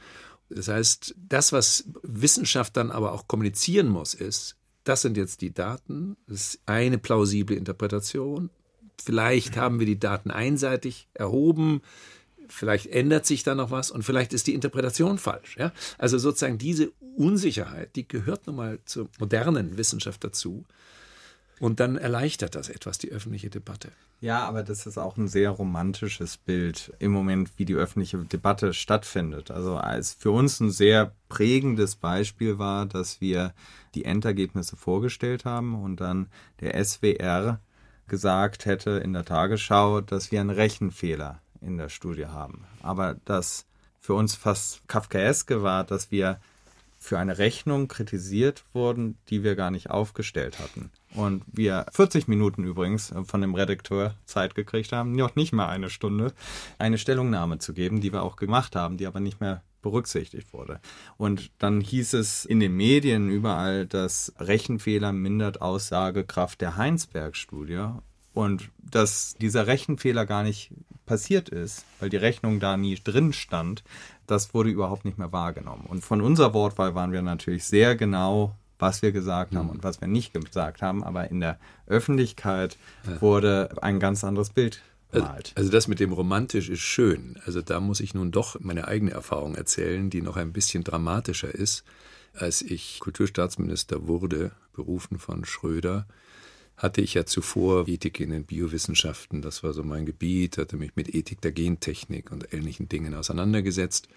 Das 0.50 0.68
heißt, 0.68 1.16
das, 1.18 1.52
was 1.52 1.86
Wissenschaft 2.04 2.78
dann 2.78 2.92
aber 2.92 3.14
auch 3.14 3.28
kommunizieren 3.28 3.90
muss, 3.90 4.14
ist, 4.14 4.56
das 4.84 5.02
sind 5.02 5.18
jetzt 5.18 5.42
die 5.42 5.54
Daten, 5.54 6.18
das 6.28 6.56
ist 6.56 6.60
eine 6.66 6.98
plausible 6.98 7.56
Interpretation. 7.56 8.50
Vielleicht 9.02 9.58
haben 9.58 9.80
wir 9.80 9.86
die 9.86 10.00
Daten 10.00 10.30
einseitig 10.30 11.08
erhoben, 11.14 11.82
vielleicht 12.48 12.88
ändert 12.88 13.26
sich 13.26 13.44
da 13.44 13.56
noch 13.56 13.72
was 13.72 13.92
und 13.92 14.04
vielleicht 14.04 14.34
ist 14.34 14.48
die 14.48 14.54
Interpretation 14.54 15.18
falsch. 15.18 15.56
Ja? 15.58 15.72
Also 15.98 16.18
sozusagen 16.18 16.58
diese 16.58 16.92
Unsicherheit, 17.16 17.96
die 17.96 18.08
gehört 18.08 18.48
nun 18.48 18.58
mal 18.58 18.80
zur 18.86 19.10
modernen 19.20 19.78
Wissenschaft 19.78 20.24
dazu. 20.24 20.66
Und 21.64 21.80
dann 21.80 21.96
erleichtert 21.96 22.56
das 22.56 22.68
etwas 22.68 22.98
die 22.98 23.10
öffentliche 23.10 23.50
Debatte. 23.50 23.94
Ja, 24.20 24.46
aber 24.46 24.64
das 24.64 24.86
ist 24.86 24.98
auch 24.98 25.16
ein 25.16 25.30
sehr 25.30 25.50
romantisches 25.50 26.36
Bild 26.36 26.92
im 27.00 27.14
Moment, 27.14 27.52
wie 27.56 27.64
die 27.64 27.76
öffentliche 27.76 28.18
Debatte 28.18 28.74
stattfindet. 28.74 29.50
Also 29.50 29.78
als 29.78 30.12
für 30.12 30.32
uns 30.32 30.60
ein 30.60 30.72
sehr 30.72 31.14
prägendes 31.30 31.96
Beispiel 31.96 32.60
war, 32.60 32.86
dass 32.86 33.22
wir 33.22 33.54
die 33.96 34.04
Endergebnisse 34.04 34.76
vorgestellt 34.76 35.46
haben 35.46 35.82
und 35.82 36.02
dann 36.02 36.28
der 36.60 36.84
SWR 36.84 37.62
gesagt 38.10 38.66
hätte 38.66 38.92
in 39.02 39.14
der 39.14 39.24
Tagesschau, 39.24 40.02
dass 40.02 40.34
wir 40.34 40.42
einen 40.42 40.50
Rechenfehler 40.50 41.42
in 41.62 41.78
der 41.78 41.88
Studie 41.88 42.26
haben. 42.26 42.66
Aber 42.82 43.16
das 43.24 43.66
für 44.02 44.16
uns 44.16 44.36
fast 44.36 44.86
Kafkaeske 44.90 45.64
war, 45.64 45.86
dass 45.86 46.12
wir 46.12 46.42
für 47.04 47.20
eine 47.20 47.38
Rechnung 47.38 47.90
kritisiert 47.90 48.64
wurden, 48.72 49.18
die 49.28 49.44
wir 49.44 49.56
gar 49.56 49.72
nicht 49.72 49.90
aufgestellt 49.90 50.60
hatten. 50.60 50.90
Und 51.14 51.44
wir 51.52 51.86
40 51.92 52.30
Minuten 52.30 52.64
übrigens 52.64 53.14
von 53.26 53.42
dem 53.42 53.56
Redakteur 53.56 54.16
Zeit 54.26 54.56
gekriegt 54.56 54.94
haben, 54.94 55.12
noch 55.12 55.36
nicht 55.36 55.52
mal 55.52 55.68
eine 55.68 55.90
Stunde, 55.90 56.32
eine 56.80 56.98
Stellungnahme 56.98 57.60
zu 57.60 57.74
geben, 57.74 58.00
die 58.00 58.14
wir 58.14 58.24
auch 58.24 58.38
gemacht 58.38 58.78
haben, 58.78 58.96
die 58.96 59.06
aber 59.06 59.20
nicht 59.20 59.42
mehr 59.42 59.64
berücksichtigt 59.82 60.54
wurde. 60.54 60.80
Und 61.18 61.52
dann 61.60 61.82
hieß 61.82 62.14
es 62.14 62.46
in 62.46 62.62
den 62.62 62.74
Medien 62.78 63.30
überall, 63.30 63.86
dass 63.86 64.32
Rechenfehler 64.40 65.12
mindert 65.12 65.62
Aussagekraft 65.62 66.62
der 66.62 66.78
Heinsberg-Studie 66.78 67.90
und 68.34 68.70
dass 68.80 69.36
dieser 69.36 69.68
Rechenfehler 69.68 70.26
gar 70.26 70.44
nicht 70.44 70.72
passiert 71.06 71.50
ist, 71.50 71.86
weil 72.00 72.10
die 72.10 72.18
Rechnung 72.18 72.60
da 72.60 72.78
nie 72.78 72.96
drin 72.96 73.34
stand, 73.34 73.84
das 74.28 74.54
wurde 74.54 74.70
überhaupt 74.70 75.06
nicht 75.06 75.18
mehr 75.18 75.32
wahrgenommen. 75.32 75.86
Und 75.88 76.04
von 76.04 76.22
unserer 76.22 76.54
Wortwahl 76.54 76.96
waren 76.96 77.12
wir 77.12 77.22
natürlich 77.22 77.66
sehr 77.66 77.96
genau, 77.96 78.56
was 78.80 79.02
wir 79.02 79.12
gesagt 79.12 79.56
haben 79.56 79.68
mhm. 79.68 79.74
und 79.74 79.84
was 79.84 80.02
wir 80.02 80.08
nicht 80.08 80.34
gesagt 80.34 80.82
haben, 80.82 81.04
aber 81.04 81.30
in 81.30 81.40
der 81.40 81.60
Öffentlichkeit 81.88 82.78
wurde 83.20 83.70
ein 83.82 84.00
ganz 84.00 84.24
anderes 84.24 84.50
Bild 84.50 84.82
gemalt. 85.14 85.54
Also 85.56 85.72
das 85.72 85.88
mit 85.88 86.00
dem 86.00 86.12
romantisch 86.12 86.70
ist 86.70 86.82
schön. 86.82 87.40
Also 87.46 87.62
da 87.62 87.80
muss 87.80 88.00
ich 88.00 88.14
nun 88.14 88.32
doch 88.32 88.60
meine 88.60 88.88
eigene 88.88 89.12
Erfahrung 89.12 89.56
erzählen, 89.56 90.10
die 90.10 90.22
noch 90.22 90.36
ein 90.36 90.52
bisschen 90.52 90.84
dramatischer 90.84 91.54
ist. 91.54 91.84
Als 92.34 92.62
ich 92.62 93.00
Kulturstaatsminister 93.00 94.08
wurde, 94.08 94.52
berufen 94.74 95.20
von 95.20 95.46
Schröder, 95.46 96.08
hatte 96.78 97.02
ich 97.02 97.14
ja 97.14 97.26
zuvor 97.26 97.88
Ethik 97.88 98.20
in 98.20 98.32
den 98.32 98.46
Biowissenschaften, 98.46 99.42
das 99.42 99.64
war 99.64 99.74
so 99.74 99.84
mein 99.84 100.06
Gebiet, 100.06 100.58
hatte 100.58 100.78
mich 100.78 100.96
mit 100.96 101.14
Ethik 101.14 101.42
der 101.42 101.52
Gentechnik 101.52 102.32
und 102.32 102.54
ähnlichen 102.54 102.90
Dingen 102.90 103.14
auseinandergesetzt 103.14 104.08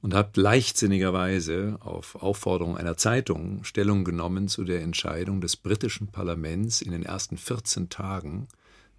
und 0.00 0.14
habe 0.14 0.40
leichtsinnigerweise 0.40 1.78
auf 1.80 2.14
Aufforderung 2.16 2.76
einer 2.76 2.96
Zeitung 2.96 3.64
Stellung 3.64 4.04
genommen 4.04 4.48
zu 4.48 4.64
der 4.64 4.82
Entscheidung 4.82 5.40
des 5.40 5.56
britischen 5.56 6.08
Parlaments 6.08 6.82
in 6.82 6.92
den 6.92 7.02
ersten 7.02 7.36
14 7.36 7.88
Tagen 7.88 8.48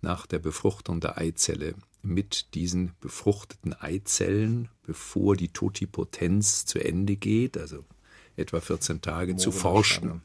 nach 0.02 0.26
der 0.26 0.40
Befruchtung 0.40 1.00
der 1.00 1.18
Eizelle 1.18 1.76
mit 2.02 2.54
diesen 2.54 2.94
befruchteten 3.02 3.74
Eizellen, 3.74 4.70
bevor 4.86 5.36
die 5.36 5.50
Totipotenz 5.50 6.66
zu 6.66 6.80
Ende 6.80 7.18
geht, 7.18 7.58
also 7.58 7.84
etwa 8.38 8.62
14 8.62 9.02
Tage, 9.02 9.36
zu 9.36 9.52
forschen. 9.52 10.22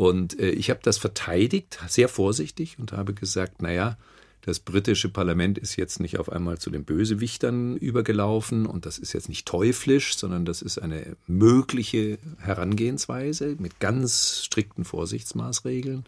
Und 0.00 0.40
äh, 0.40 0.48
ich 0.48 0.70
habe 0.70 0.80
das 0.82 0.96
verteidigt, 0.96 1.78
sehr 1.88 2.08
vorsichtig, 2.08 2.78
und 2.78 2.92
habe 2.92 3.12
gesagt, 3.12 3.60
naja, 3.60 3.98
das 4.40 4.58
britische 4.58 5.10
Parlament 5.10 5.58
ist 5.58 5.76
jetzt 5.76 6.00
nicht 6.00 6.18
auf 6.18 6.32
einmal 6.32 6.56
zu 6.56 6.70
den 6.70 6.84
Bösewichtern 6.84 7.76
übergelaufen 7.76 8.64
und 8.64 8.86
das 8.86 8.96
ist 8.96 9.12
jetzt 9.12 9.28
nicht 9.28 9.46
teuflisch, 9.46 10.16
sondern 10.16 10.46
das 10.46 10.62
ist 10.62 10.78
eine 10.78 11.18
mögliche 11.26 12.16
Herangehensweise 12.38 13.56
mit 13.58 13.78
ganz 13.78 14.42
strikten 14.42 14.86
Vorsichtsmaßregeln. 14.86 16.04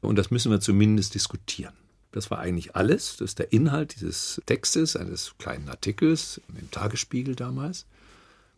Und 0.00 0.16
das 0.16 0.30
müssen 0.30 0.52
wir 0.52 0.60
zumindest 0.60 1.16
diskutieren. 1.16 1.74
Das 2.12 2.30
war 2.30 2.38
eigentlich 2.38 2.76
alles. 2.76 3.16
Das 3.16 3.30
ist 3.30 3.40
der 3.40 3.52
Inhalt 3.52 3.96
dieses 4.00 4.40
Textes, 4.46 4.94
eines 4.94 5.34
kleinen 5.38 5.68
Artikels 5.68 6.40
im 6.56 6.70
Tagesspiegel 6.70 7.34
damals. 7.34 7.84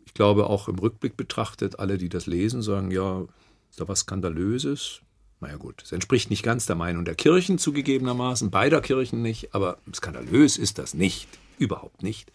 Ich 0.05 0.13
glaube, 0.13 0.45
auch 0.45 0.67
im 0.67 0.77
Rückblick 0.77 1.17
betrachtet, 1.17 1.79
alle, 1.79 1.97
die 1.97 2.09
das 2.09 2.27
lesen, 2.27 2.61
sagen, 2.61 2.91
ja, 2.91 3.25
ist 3.71 3.79
da 3.79 3.87
was 3.87 4.01
Skandalöses? 4.01 5.01
Naja 5.39 5.55
gut, 5.55 5.81
es 5.81 5.91
entspricht 5.91 6.29
nicht 6.29 6.43
ganz 6.43 6.67
der 6.67 6.75
Meinung 6.75 7.03
der 7.03 7.15
Kirchen 7.15 7.57
zugegebenermaßen, 7.57 8.51
beider 8.51 8.79
Kirchen 8.79 9.23
nicht, 9.23 9.55
aber 9.55 9.79
skandalös 9.91 10.57
ist 10.57 10.77
das 10.77 10.93
nicht, 10.93 11.27
überhaupt 11.57 12.03
nicht 12.03 12.31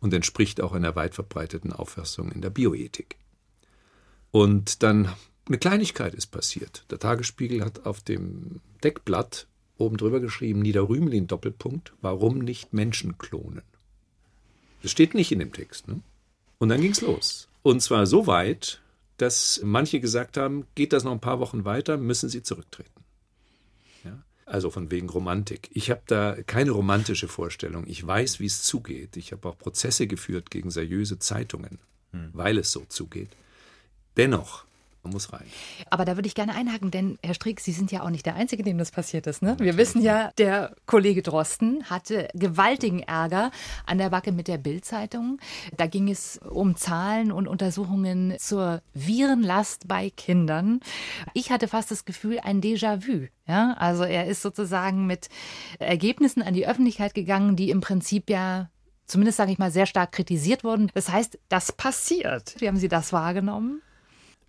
und 0.00 0.12
entspricht 0.12 0.60
auch 0.60 0.72
einer 0.72 0.94
weit 0.94 1.14
verbreiteten 1.14 1.72
Auffassung 1.72 2.30
in 2.30 2.42
der 2.42 2.50
Bioethik. 2.50 3.16
Und 4.32 4.82
dann 4.82 5.08
eine 5.46 5.58
Kleinigkeit 5.58 6.14
ist 6.14 6.26
passiert. 6.26 6.84
Der 6.90 6.98
Tagesspiegel 6.98 7.64
hat 7.64 7.86
auf 7.86 8.00
dem 8.00 8.60
Deckblatt 8.84 9.46
oben 9.78 9.96
drüber 9.96 10.20
geschrieben, 10.20 10.60
Niederrümelin 10.60 11.28
Doppelpunkt, 11.28 11.94
warum 12.02 12.38
nicht 12.38 12.74
Menschen 12.74 13.16
klonen? 13.16 13.62
Das 14.82 14.90
steht 14.90 15.14
nicht 15.14 15.32
in 15.32 15.38
dem 15.38 15.52
Text. 15.52 15.88
Ne? 15.88 16.00
Und 16.58 16.68
dann 16.68 16.80
ging 16.80 16.92
es 16.92 17.00
los. 17.00 17.48
Und 17.62 17.80
zwar 17.80 18.06
so 18.06 18.26
weit, 18.26 18.81
dass 19.22 19.60
manche 19.62 20.00
gesagt 20.00 20.36
haben, 20.36 20.66
geht 20.74 20.92
das 20.92 21.04
noch 21.04 21.12
ein 21.12 21.20
paar 21.20 21.38
Wochen 21.38 21.64
weiter, 21.64 21.96
müssen 21.96 22.28
sie 22.28 22.42
zurücktreten. 22.42 23.04
Ja? 24.02 24.20
Also 24.46 24.68
von 24.68 24.90
wegen 24.90 25.08
Romantik. 25.08 25.70
Ich 25.72 25.90
habe 25.92 26.02
da 26.06 26.36
keine 26.44 26.72
romantische 26.72 27.28
Vorstellung. 27.28 27.86
Ich 27.86 28.04
weiß, 28.04 28.40
wie 28.40 28.46
es 28.46 28.64
zugeht. 28.64 29.16
Ich 29.16 29.30
habe 29.30 29.48
auch 29.48 29.56
Prozesse 29.56 30.08
geführt 30.08 30.50
gegen 30.50 30.72
seriöse 30.72 31.20
Zeitungen, 31.20 31.78
hm. 32.10 32.30
weil 32.32 32.58
es 32.58 32.72
so 32.72 32.84
zugeht. 32.88 33.30
Dennoch 34.16 34.64
man 35.02 35.12
muss 35.12 35.32
rein. 35.32 35.46
Aber 35.90 36.04
da 36.04 36.16
würde 36.16 36.28
ich 36.28 36.34
gerne 36.34 36.54
einhaken, 36.54 36.90
denn 36.92 37.18
Herr 37.22 37.34
Strick, 37.34 37.60
Sie 37.60 37.72
sind 37.72 37.90
ja 37.90 38.02
auch 38.02 38.10
nicht 38.10 38.24
der 38.24 38.36
Einzige, 38.36 38.62
dem 38.62 38.78
das 38.78 38.92
passiert 38.92 39.26
ist. 39.26 39.42
Ne? 39.42 39.56
Wir 39.58 39.76
wissen 39.76 40.00
ja, 40.00 40.30
der 40.38 40.76
Kollege 40.86 41.22
Drosten 41.22 41.84
hatte 41.90 42.28
gewaltigen 42.34 43.00
Ärger 43.00 43.50
an 43.84 43.98
der 43.98 44.10
Backe 44.10 44.30
mit 44.30 44.46
der 44.46 44.58
Bild-Zeitung. 44.58 45.40
Da 45.76 45.86
ging 45.86 46.08
es 46.08 46.38
um 46.38 46.76
Zahlen 46.76 47.32
und 47.32 47.48
Untersuchungen 47.48 48.34
zur 48.38 48.80
Virenlast 48.94 49.88
bei 49.88 50.10
Kindern. 50.10 50.80
Ich 51.34 51.50
hatte 51.50 51.66
fast 51.66 51.90
das 51.90 52.04
Gefühl, 52.04 52.38
ein 52.40 52.60
Déjà-vu. 52.60 53.26
Ja? 53.48 53.74
Also 53.78 54.04
er 54.04 54.26
ist 54.26 54.42
sozusagen 54.42 55.06
mit 55.06 55.28
Ergebnissen 55.80 56.42
an 56.42 56.54
die 56.54 56.66
Öffentlichkeit 56.66 57.14
gegangen, 57.14 57.56
die 57.56 57.70
im 57.70 57.80
Prinzip 57.80 58.30
ja 58.30 58.70
zumindest 59.06 59.36
sage 59.36 59.52
ich 59.52 59.58
mal, 59.58 59.70
sehr 59.70 59.86
stark 59.86 60.12
kritisiert 60.12 60.64
wurden. 60.64 60.90
Das 60.94 61.10
heißt, 61.10 61.38
das 61.48 61.72
passiert. 61.72 62.54
Wie 62.58 62.68
haben 62.68 62.78
Sie 62.78 62.88
das 62.88 63.12
wahrgenommen? 63.12 63.82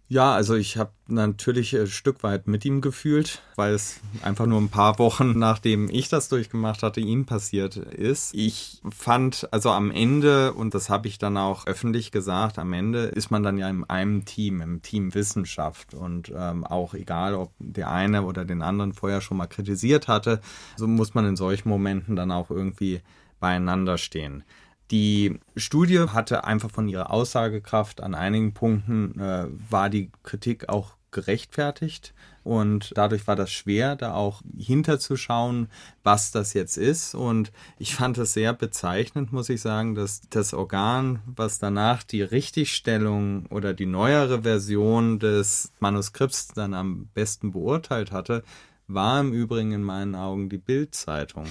Ja, 0.09 0.33
also 0.33 0.53
ich 0.53 0.77
habe 0.77 0.91
natürlich 1.07 1.75
ein 1.75 1.87
Stück 1.87 2.21
weit 2.23 2.45
mit 2.45 2.65
ihm 2.65 2.81
gefühlt, 2.81 3.41
weil 3.55 3.73
es 3.73 3.99
einfach 4.21 4.45
nur 4.45 4.59
ein 4.59 4.69
paar 4.69 4.99
Wochen 4.99 5.39
nachdem 5.39 5.89
ich 5.89 6.09
das 6.09 6.29
durchgemacht 6.29 6.83
hatte, 6.83 6.99
ihm 6.99 7.25
passiert 7.25 7.77
ist. 7.77 8.33
Ich 8.35 8.81
fand 8.95 9.47
also 9.51 9.71
am 9.71 9.91
Ende, 9.91 10.53
und 10.53 10.73
das 10.75 10.89
habe 10.89 11.07
ich 11.07 11.17
dann 11.17 11.37
auch 11.37 11.65
öffentlich 11.65 12.11
gesagt, 12.11 12.59
am 12.59 12.73
Ende 12.73 13.05
ist 13.05 13.31
man 13.31 13.43
dann 13.43 13.57
ja 13.57 13.69
in 13.69 13.85
einem 13.85 14.25
Team, 14.25 14.61
im 14.61 14.81
Team 14.81 15.15
Wissenschaft 15.15 15.93
und 15.93 16.31
ähm, 16.35 16.63
auch 16.63 16.93
egal, 16.93 17.33
ob 17.33 17.51
der 17.57 17.89
eine 17.89 18.23
oder 18.23 18.45
den 18.45 18.61
anderen 18.61 18.93
vorher 18.93 19.21
schon 19.21 19.37
mal 19.37 19.47
kritisiert 19.47 20.07
hatte, 20.07 20.41
so 20.75 20.85
muss 20.85 21.13
man 21.13 21.25
in 21.25 21.37
solchen 21.37 21.69
Momenten 21.69 22.15
dann 22.15 22.31
auch 22.31 22.51
irgendwie 22.51 23.01
beieinander 23.39 23.97
stehen. 23.97 24.43
Die 24.91 25.39
Studie 25.55 25.99
hatte 25.99 26.43
einfach 26.43 26.69
von 26.69 26.87
ihrer 26.87 27.11
Aussagekraft 27.11 28.01
an 28.01 28.15
einigen 28.15 28.53
Punkten 28.53 29.19
äh, 29.19 29.47
war 29.69 29.89
die 29.89 30.11
Kritik 30.23 30.69
auch 30.69 30.95
gerechtfertigt 31.13 32.13
und 32.43 32.91
dadurch 32.95 33.25
war 33.27 33.37
das 33.37 33.51
schwer, 33.51 33.95
da 33.95 34.13
auch 34.13 34.41
hinterzuschauen, 34.57 35.69
was 36.03 36.31
das 36.31 36.53
jetzt 36.53 36.77
ist. 36.77 37.15
Und 37.15 37.53
ich 37.79 37.95
fand 37.95 38.17
es 38.17 38.33
sehr 38.33 38.53
bezeichnend, 38.53 39.31
muss 39.31 39.47
ich 39.47 39.61
sagen, 39.61 39.95
dass 39.95 40.21
das 40.29 40.53
Organ, 40.53 41.19
was 41.25 41.59
danach 41.59 42.03
die 42.03 42.21
Richtigstellung 42.21 43.45
oder 43.45 43.73
die 43.73 43.85
neuere 43.85 44.41
Version 44.41 45.19
des 45.19 45.71
Manuskripts 45.79 46.49
dann 46.49 46.73
am 46.73 47.07
besten 47.13 47.51
beurteilt 47.53 48.11
hatte, 48.11 48.43
war 48.87 49.21
im 49.21 49.31
Übrigen 49.31 49.71
in 49.71 49.83
meinen 49.83 50.15
Augen 50.15 50.49
die 50.49 50.57
Bildzeitung, 50.57 51.45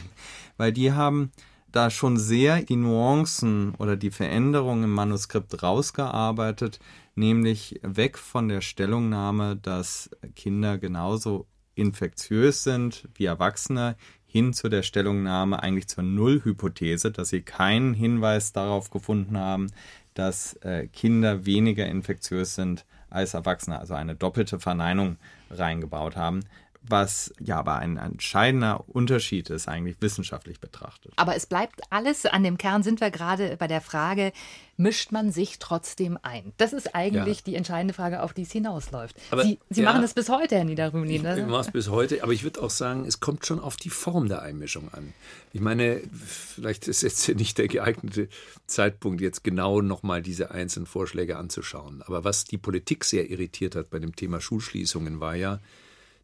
weil 0.58 0.72
die 0.72 0.92
haben 0.92 1.32
da 1.72 1.90
schon 1.90 2.16
sehr 2.16 2.62
die 2.62 2.76
Nuancen 2.76 3.74
oder 3.76 3.96
die 3.96 4.10
Veränderungen 4.10 4.84
im 4.84 4.92
Manuskript 4.92 5.62
rausgearbeitet, 5.62 6.78
nämlich 7.14 7.80
weg 7.82 8.18
von 8.18 8.48
der 8.48 8.60
Stellungnahme, 8.60 9.56
dass 9.56 10.10
Kinder 10.36 10.78
genauso 10.78 11.46
infektiös 11.74 12.64
sind 12.64 13.08
wie 13.14 13.24
Erwachsene, 13.24 13.96
hin 14.26 14.54
zu 14.54 14.68
der 14.68 14.82
Stellungnahme 14.82 15.62
eigentlich 15.62 15.88
zur 15.88 16.04
Nullhypothese, 16.04 17.10
dass 17.10 17.28
sie 17.28 17.42
keinen 17.42 17.92
Hinweis 17.92 18.52
darauf 18.52 18.90
gefunden 18.90 19.36
haben, 19.36 19.66
dass 20.14 20.54
äh, 20.62 20.86
Kinder 20.86 21.44
weniger 21.44 21.86
infektiös 21.86 22.54
sind 22.54 22.86
als 23.10 23.34
Erwachsene, 23.34 23.78
also 23.78 23.94
eine 23.94 24.14
doppelte 24.14 24.58
Verneinung 24.58 25.16
reingebaut 25.50 26.16
haben 26.16 26.44
was 26.82 27.32
ja 27.40 27.58
aber 27.58 27.76
ein 27.76 27.96
entscheidender 27.96 28.88
Unterschied 28.88 29.50
ist, 29.50 29.68
eigentlich 29.68 29.96
wissenschaftlich 30.00 30.60
betrachtet. 30.60 31.12
Aber 31.16 31.36
es 31.36 31.46
bleibt 31.46 31.80
alles, 31.90 32.26
an 32.26 32.42
dem 32.42 32.58
Kern 32.58 32.82
sind 32.82 33.00
wir 33.00 33.10
gerade 33.10 33.56
bei 33.56 33.68
der 33.68 33.80
Frage, 33.80 34.32
mischt 34.76 35.12
man 35.12 35.30
sich 35.30 35.58
trotzdem 35.58 36.18
ein? 36.22 36.52
Das 36.56 36.72
ist 36.72 36.94
eigentlich 36.94 37.38
ja. 37.38 37.42
die 37.46 37.54
entscheidende 37.54 37.94
Frage, 37.94 38.22
auf 38.22 38.32
die 38.32 38.42
es 38.42 38.50
hinausläuft. 38.50 39.16
Aber, 39.30 39.44
Sie, 39.44 39.60
Sie 39.70 39.82
ja, 39.82 39.92
machen 39.92 40.02
es 40.02 40.14
bis 40.14 40.28
heute, 40.28 40.56
Herr 40.56 40.64
Niederrümelin. 40.64 41.24
Ich, 41.24 41.38
ich 41.38 41.46
mache 41.46 41.60
es 41.60 41.70
bis 41.70 41.88
heute, 41.88 42.22
aber 42.22 42.32
ich 42.32 42.42
würde 42.42 42.60
auch 42.60 42.70
sagen, 42.70 43.04
es 43.04 43.20
kommt 43.20 43.46
schon 43.46 43.60
auf 43.60 43.76
die 43.76 43.90
Form 43.90 44.28
der 44.28 44.42
Einmischung 44.42 44.92
an. 44.92 45.14
Ich 45.52 45.60
meine, 45.60 46.00
vielleicht 46.12 46.88
ist 46.88 47.02
jetzt 47.02 47.28
nicht 47.28 47.58
der 47.58 47.68
geeignete 47.68 48.28
Zeitpunkt, 48.66 49.20
jetzt 49.20 49.44
genau 49.44 49.80
nochmal 49.82 50.20
diese 50.20 50.50
einzelnen 50.50 50.86
Vorschläge 50.86 51.36
anzuschauen. 51.36 52.02
Aber 52.02 52.24
was 52.24 52.44
die 52.44 52.58
Politik 52.58 53.04
sehr 53.04 53.30
irritiert 53.30 53.76
hat 53.76 53.90
bei 53.90 54.00
dem 54.00 54.16
Thema 54.16 54.40
Schulschließungen, 54.40 55.20
war 55.20 55.36
ja, 55.36 55.60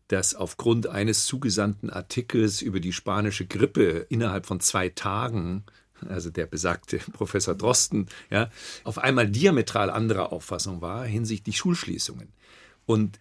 dass 0.08 0.34
aufgrund 0.34 0.86
eines 0.86 1.26
zugesandten 1.26 1.90
Artikels 1.90 2.62
über 2.62 2.80
die 2.80 2.92
spanische 2.92 3.46
Grippe 3.46 4.06
innerhalb 4.08 4.46
von 4.46 4.60
zwei 4.60 4.88
Tagen 4.88 5.64
also 6.08 6.30
der 6.30 6.46
besagte 6.46 6.98
Professor 7.12 7.54
Drosten, 7.54 8.06
ja, 8.30 8.50
auf 8.84 8.98
einmal 8.98 9.28
diametral 9.28 9.90
anderer 9.90 10.32
Auffassung 10.32 10.80
war 10.80 11.04
hinsichtlich 11.04 11.58
Schulschließungen. 11.58 12.28
Und 12.86 13.18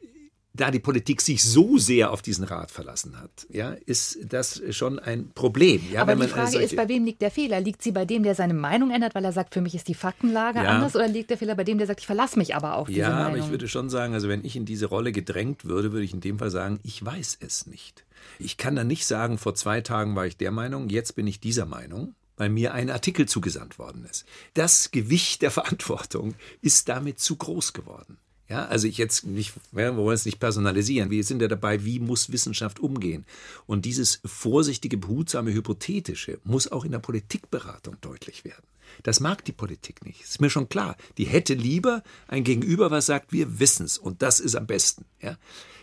da 0.60 0.72
die 0.72 0.80
Politik 0.80 1.22
sich 1.22 1.44
so 1.44 1.78
sehr 1.78 2.12
auf 2.12 2.22
diesen 2.22 2.44
Rat 2.44 2.72
verlassen 2.72 3.20
hat, 3.20 3.48
ja, 3.50 3.72
ist 3.86 4.20
das 4.28 4.62
schon 4.72 5.00
ein 5.00 5.32
Problem. 5.34 5.82
Ja, 5.92 6.02
Aber 6.02 6.16
die 6.16 6.28
Frage 6.28 6.58
ist, 6.60 6.76
bei 6.76 6.88
wem 6.90 7.06
liegt 7.06 7.22
der 7.22 7.32
Fehler? 7.32 7.60
Liegt 7.62 7.82
sie 7.82 7.92
bei 7.92 8.06
dem, 8.06 8.24
der 8.24 8.36
seine 8.36 8.54
Meinung 8.54 8.92
ändert, 8.92 9.16
weil 9.16 9.26
er 9.26 9.32
sagt, 9.32 9.54
für 9.54 9.62
mich 9.62 9.76
ist 9.76 9.88
die 9.88 9.94
Faktenlage 9.94 10.60
ja. 10.60 10.70
anders, 10.70 10.96
oder 10.96 11.08
liegt 11.08 11.30
der 11.30 11.38
Fehler 11.38 11.56
bei 11.56 11.64
dem, 11.64 11.78
der 11.78 11.88
sagt, 11.88 12.02
ich 12.02 12.06
verlasse 12.06 12.38
mich 12.38 12.56
aber 12.56 12.76
auf 12.76 12.88
diese 12.88 13.00
ja, 13.00 13.10
Meinung? 13.10 13.22
Ja, 13.22 13.28
aber 13.28 13.38
ich 13.38 13.50
würde 13.50 13.68
schon 13.68 13.90
sagen, 13.90 14.14
also 14.14 14.28
wenn 14.28 14.44
ich 14.44 14.56
in 14.56 14.66
diese 14.66 14.88
Rolle 14.88 15.12
gedrängt 15.12 15.66
würde, 15.66 15.92
würde 15.92 16.06
ich 16.06 16.14
in 16.14 16.22
dem 16.22 16.40
Fall 16.40 16.52
sagen, 16.52 16.80
ich 16.84 17.04
weiß 17.04 17.38
es 17.42 17.68
nicht. 17.68 18.06
Ich 18.40 18.58
kann 18.58 18.76
dann 18.76 18.88
nicht 18.88 19.06
sagen, 19.06 19.38
vor 19.38 19.56
zwei 19.56 19.82
Tagen 19.82 20.16
war 20.16 20.26
ich 20.26 20.38
der 20.38 20.52
Meinung, 20.52 20.90
jetzt 20.90 21.16
bin 21.16 21.28
ich 21.28 21.40
dieser 21.40 21.66
Meinung 21.66 22.16
weil 22.38 22.50
mir 22.50 22.74
ein 22.74 22.90
Artikel 22.90 23.28
zugesandt 23.28 23.80
worden 23.80 24.06
ist. 24.06 24.26
Das 24.54 24.92
Gewicht 24.92 25.42
der 25.42 25.52
Verantwortung 25.52 26.36
ist 26.62 26.88
damit 26.88 27.20
zu 27.20 27.36
groß 27.36 27.74
geworden. 27.74 28.20
Ja, 28.50 28.66
also 28.66 28.88
ich 28.88 28.98
jetzt 28.98 29.26
nicht, 29.26 29.54
wir 29.72 29.98
wollen 29.98 30.16
es 30.16 30.26
nicht 30.26 30.40
personalisieren. 30.40 31.10
Wir 31.10 31.24
sind 31.24 31.42
ja 31.42 31.50
dabei, 31.50 31.84
wie 31.84 32.00
muss 32.00 32.32
Wissenschaft 32.32 32.80
umgehen? 32.80 33.26
Und 33.66 33.84
dieses 33.84 34.22
vorsichtige, 34.24 34.98
behutsame, 34.98 35.54
hypothetische 35.54 36.40
muss 36.46 36.72
auch 36.72 36.86
in 36.86 36.92
der 36.92 37.00
Politikberatung 37.00 37.98
deutlich 38.00 38.46
werden. 38.46 38.64
Das 39.04 39.20
mag 39.20 39.44
die 39.44 39.52
Politik 39.52 40.06
nicht. 40.06 40.22
Ist 40.22 40.40
mir 40.40 40.50
schon 40.50 40.70
klar. 40.70 40.96
Die 41.18 41.26
hätte 41.26 41.54
lieber 41.54 42.04
ein 42.28 42.46
Gegenüber, 42.46 42.90
was 42.90 43.06
sagt, 43.06 43.34
wir 43.34 43.60
wissen 43.60 43.86
es 43.86 43.98
und 43.98 44.22
das 44.22 44.40
ist 44.40 44.56
am 44.56 44.66
besten. 44.66 45.06
Ja. 45.22 45.38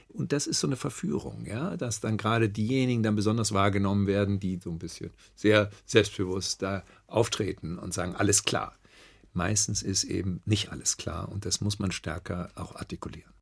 Und 0.09 0.33
das 0.33 0.47
ist 0.47 0.61
so 0.61 0.69
eine 0.69 0.77
Verführung, 0.77 1.45
ja, 1.45 1.77
dass 1.77 2.01
dann 2.01 2.17
gerade 2.17 2.49
diejenigen 2.49 3.03
dann 3.03 3.17
besonders 3.17 3.53
wahrgenommen 3.53 4.07
werden, 4.07 4.39
die 4.39 4.61
so 4.63 4.71
ein 4.71 4.79
bisschen 4.79 5.11
sehr 5.35 5.71
selbstbewusst 5.87 6.63
da 6.63 6.85
auftreten 7.09 7.79
und 7.79 7.93
sagen, 7.93 8.15
alles 8.15 8.45
klar. 8.45 8.75
Meistens 9.35 9.83
ist 9.83 10.05
eben 10.05 10.41
nicht 10.45 10.71
alles 10.71 10.97
klar 10.97 11.29
und 11.29 11.45
das 11.45 11.61
muss 11.61 11.79
man 11.79 11.93
stärker 11.93 12.51
auch 12.55 12.77
artikulieren. 12.77 13.35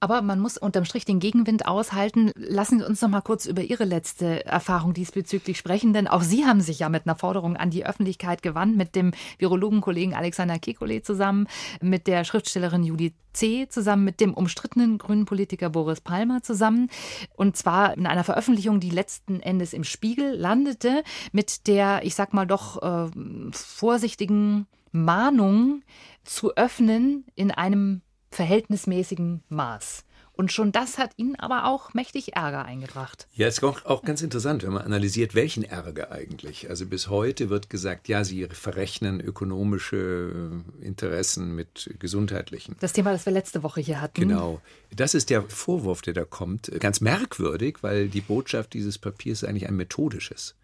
Aber 0.00 0.22
man 0.22 0.38
muss 0.38 0.56
unterm 0.56 0.84
Strich 0.84 1.04
den 1.04 1.18
Gegenwind 1.18 1.66
aushalten. 1.66 2.30
Lassen 2.36 2.78
Sie 2.78 2.86
uns 2.86 3.02
noch 3.02 3.08
mal 3.08 3.20
kurz 3.20 3.46
über 3.46 3.62
Ihre 3.62 3.84
letzte 3.84 4.46
Erfahrung 4.46 4.94
diesbezüglich 4.94 5.58
sprechen, 5.58 5.92
denn 5.92 6.06
auch 6.06 6.22
Sie 6.22 6.44
haben 6.44 6.60
sich 6.60 6.80
ja 6.80 6.88
mit 6.88 7.06
einer 7.06 7.16
Forderung 7.16 7.56
an 7.56 7.70
die 7.70 7.84
Öffentlichkeit 7.84 8.42
gewandt, 8.42 8.76
mit 8.76 8.94
dem 8.94 9.10
Virologenkollegen 9.38 10.14
Alexander 10.14 10.54
Kekulé 10.54 11.02
zusammen, 11.02 11.48
mit 11.80 12.06
der 12.06 12.22
Schriftstellerin 12.22 12.84
Julie 12.84 13.12
C. 13.32 13.66
zusammen, 13.68 14.04
mit 14.04 14.20
dem 14.20 14.34
umstrittenen 14.34 14.98
grünen 14.98 15.24
Politiker 15.24 15.68
Boris 15.68 16.00
Palmer 16.00 16.44
zusammen. 16.44 16.90
Und 17.34 17.56
zwar 17.56 17.96
in 17.96 18.06
einer 18.06 18.24
Veröffentlichung, 18.24 18.78
die 18.78 18.90
letzten 18.90 19.40
Endes 19.40 19.72
im 19.72 19.82
Spiegel 19.82 20.32
landete, 20.36 21.02
mit 21.32 21.66
der, 21.66 22.04
ich 22.04 22.14
sag 22.14 22.32
mal 22.34 22.46
doch, 22.46 22.80
äh, 22.82 23.10
vorsichtigen 23.50 24.68
Mahnung 24.92 25.82
zu 26.24 26.54
öffnen 26.56 27.24
in 27.34 27.50
einem 27.50 28.02
verhältnismäßigen 28.30 29.42
Maß. 29.48 30.04
Und 30.38 30.52
schon 30.52 30.70
das 30.70 30.98
hat 30.98 31.10
ihnen 31.16 31.34
aber 31.34 31.64
auch 31.64 31.94
mächtig 31.94 32.36
Ärger 32.36 32.64
eingebracht. 32.64 33.26
Ja, 33.34 33.48
ist 33.48 33.64
auch, 33.64 33.84
auch 33.84 34.02
ganz 34.04 34.22
interessant, 34.22 34.62
wenn 34.62 34.72
man 34.72 34.82
analysiert, 34.82 35.34
welchen 35.34 35.64
Ärger 35.64 36.12
eigentlich. 36.12 36.70
Also 36.70 36.86
bis 36.86 37.08
heute 37.08 37.50
wird 37.50 37.68
gesagt, 37.70 38.06
ja, 38.06 38.22
sie 38.22 38.46
verrechnen 38.46 39.20
ökonomische 39.20 40.62
Interessen 40.80 41.56
mit 41.56 41.92
gesundheitlichen. 41.98 42.76
Das 42.78 42.92
Thema, 42.92 43.10
das 43.10 43.26
wir 43.26 43.32
letzte 43.32 43.64
Woche 43.64 43.80
hier 43.80 44.00
hatten. 44.00 44.20
Genau. 44.20 44.60
Das 44.94 45.14
ist 45.14 45.30
der 45.30 45.42
Vorwurf, 45.42 46.02
der 46.02 46.14
da 46.14 46.24
kommt. 46.24 46.70
Ganz 46.78 47.00
merkwürdig, 47.00 47.78
weil 47.80 48.08
die 48.08 48.20
Botschaft 48.20 48.74
dieses 48.74 48.96
Papiers 48.96 49.42
ist 49.42 49.48
eigentlich 49.48 49.66
ein 49.66 49.74
methodisches. 49.74 50.54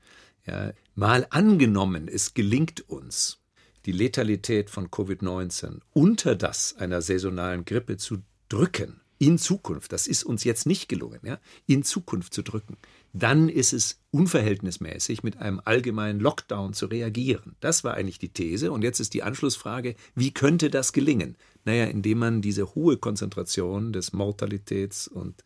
Ja, 0.46 0.70
mal 0.94 1.26
angenommen, 1.30 2.06
es 2.06 2.34
gelingt 2.34 2.88
uns, 2.88 3.40
die 3.86 3.92
Letalität 3.92 4.70
von 4.70 4.88
Covid-19 4.88 5.80
unter 5.92 6.34
das 6.34 6.76
einer 6.76 7.02
saisonalen 7.02 7.64
Grippe 7.64 7.96
zu 7.96 8.18
drücken, 8.48 9.00
in 9.18 9.38
Zukunft, 9.38 9.92
das 9.92 10.06
ist 10.06 10.24
uns 10.24 10.44
jetzt 10.44 10.66
nicht 10.66 10.88
gelungen, 10.88 11.20
ja, 11.22 11.38
in 11.66 11.82
Zukunft 11.82 12.34
zu 12.34 12.42
drücken, 12.42 12.76
dann 13.12 13.48
ist 13.48 13.72
es 13.72 14.00
unverhältnismäßig, 14.10 15.22
mit 15.22 15.38
einem 15.38 15.60
allgemeinen 15.64 16.20
Lockdown 16.20 16.72
zu 16.74 16.86
reagieren. 16.86 17.54
Das 17.60 17.84
war 17.84 17.94
eigentlich 17.94 18.18
die 18.18 18.30
These. 18.30 18.72
Und 18.72 18.82
jetzt 18.82 19.00
ist 19.00 19.14
die 19.14 19.22
Anschlussfrage, 19.22 19.94
wie 20.14 20.32
könnte 20.32 20.68
das 20.68 20.92
gelingen? 20.92 21.36
Naja, 21.64 21.84
indem 21.84 22.18
man 22.18 22.42
diese 22.42 22.74
hohe 22.74 22.96
Konzentration 22.96 23.92
des 23.92 24.12
Mortalitäts- 24.12 25.08
und 25.08 25.44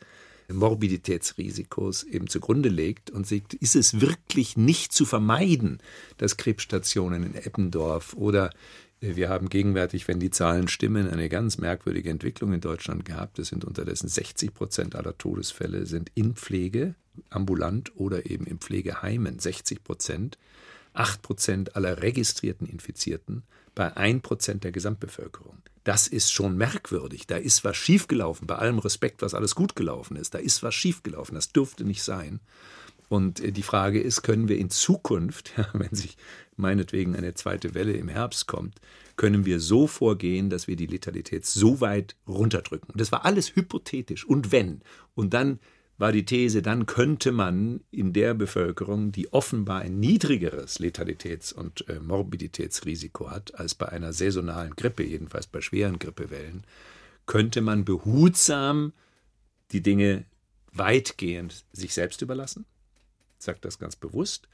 Morbiditätsrisikos 0.52 2.04
eben 2.04 2.28
zugrunde 2.28 2.68
legt 2.68 3.10
und 3.10 3.26
sagt, 3.26 3.54
ist 3.54 3.76
es 3.76 4.00
wirklich 4.00 4.56
nicht 4.56 4.92
zu 4.92 5.04
vermeiden, 5.04 5.78
dass 6.16 6.36
Krebsstationen 6.36 7.22
in 7.24 7.34
Eppendorf 7.34 8.14
oder 8.14 8.50
äh, 9.00 9.16
wir 9.16 9.28
haben 9.28 9.48
gegenwärtig, 9.48 10.08
wenn 10.08 10.20
die 10.20 10.30
Zahlen 10.30 10.68
stimmen, 10.68 11.08
eine 11.08 11.28
ganz 11.28 11.58
merkwürdige 11.58 12.10
Entwicklung 12.10 12.52
in 12.52 12.60
Deutschland 12.60 13.04
gehabt. 13.04 13.38
Es 13.38 13.48
sind 13.48 13.64
unterdessen 13.64 14.08
60 14.08 14.54
Prozent 14.54 14.96
aller 14.96 15.16
Todesfälle 15.16 15.86
sind 15.86 16.10
in 16.14 16.34
Pflege, 16.34 16.94
ambulant 17.30 17.92
oder 17.96 18.30
eben 18.30 18.46
in 18.46 18.58
Pflegeheimen. 18.58 19.38
60 19.38 19.84
Prozent. 19.84 20.38
8 20.94 21.22
Prozent 21.22 21.76
aller 21.76 22.02
registrierten 22.02 22.66
Infizierten 22.66 23.42
bei 23.78 23.96
1 23.96 24.22
Prozent 24.22 24.64
der 24.64 24.72
Gesamtbevölkerung. 24.72 25.62
Das 25.84 26.08
ist 26.08 26.32
schon 26.32 26.56
merkwürdig. 26.56 27.28
Da 27.28 27.36
ist 27.36 27.62
was 27.62 27.76
schiefgelaufen. 27.76 28.48
Bei 28.48 28.56
allem 28.56 28.80
Respekt, 28.80 29.22
was 29.22 29.34
alles 29.34 29.54
gut 29.54 29.76
gelaufen 29.76 30.16
ist. 30.16 30.34
Da 30.34 30.38
ist 30.38 30.64
was 30.64 30.74
schiefgelaufen. 30.74 31.36
Das 31.36 31.52
dürfte 31.52 31.84
nicht 31.84 32.02
sein. 32.02 32.40
Und 33.08 33.38
äh, 33.38 33.52
die 33.52 33.62
Frage 33.62 34.00
ist, 34.00 34.22
können 34.22 34.48
wir 34.48 34.58
in 34.58 34.68
Zukunft, 34.68 35.52
wenn 35.74 35.94
sich 35.94 36.16
meinetwegen 36.56 37.14
eine 37.14 37.34
zweite 37.34 37.74
Welle 37.74 37.92
im 37.92 38.08
Herbst 38.08 38.48
kommt, 38.48 38.80
können 39.14 39.46
wir 39.46 39.60
so 39.60 39.86
vorgehen, 39.86 40.50
dass 40.50 40.66
wir 40.66 40.74
die 40.74 40.86
Letalität 40.86 41.46
so 41.46 41.80
weit 41.80 42.16
runterdrücken? 42.26 42.90
Und 42.90 43.00
das 43.00 43.12
war 43.12 43.24
alles 43.24 43.54
hypothetisch. 43.54 44.24
Und 44.24 44.50
wenn? 44.50 44.82
Und 45.14 45.34
dann 45.34 45.60
war 45.98 46.12
die 46.12 46.24
These, 46.24 46.62
dann 46.62 46.86
könnte 46.86 47.32
man 47.32 47.80
in 47.90 48.12
der 48.12 48.32
Bevölkerung, 48.32 49.10
die 49.10 49.32
offenbar 49.32 49.80
ein 49.80 49.98
niedrigeres 49.98 50.78
Letalitäts- 50.78 51.52
und 51.52 51.88
äh, 51.88 51.98
Morbiditätsrisiko 51.98 53.30
hat 53.30 53.56
als 53.56 53.74
bei 53.74 53.88
einer 53.88 54.12
saisonalen 54.12 54.76
Grippe, 54.76 55.02
jedenfalls 55.02 55.48
bei 55.48 55.60
schweren 55.60 55.98
Grippewellen, 55.98 56.62
könnte 57.26 57.60
man 57.60 57.84
behutsam 57.84 58.92
die 59.72 59.82
Dinge 59.82 60.24
weitgehend 60.72 61.64
sich 61.72 61.92
selbst 61.94 62.22
überlassen. 62.22 62.64
Ich 63.38 63.44
sage 63.44 63.58
das 63.60 63.78
ganz 63.78 63.96
bewusst. 63.96 64.48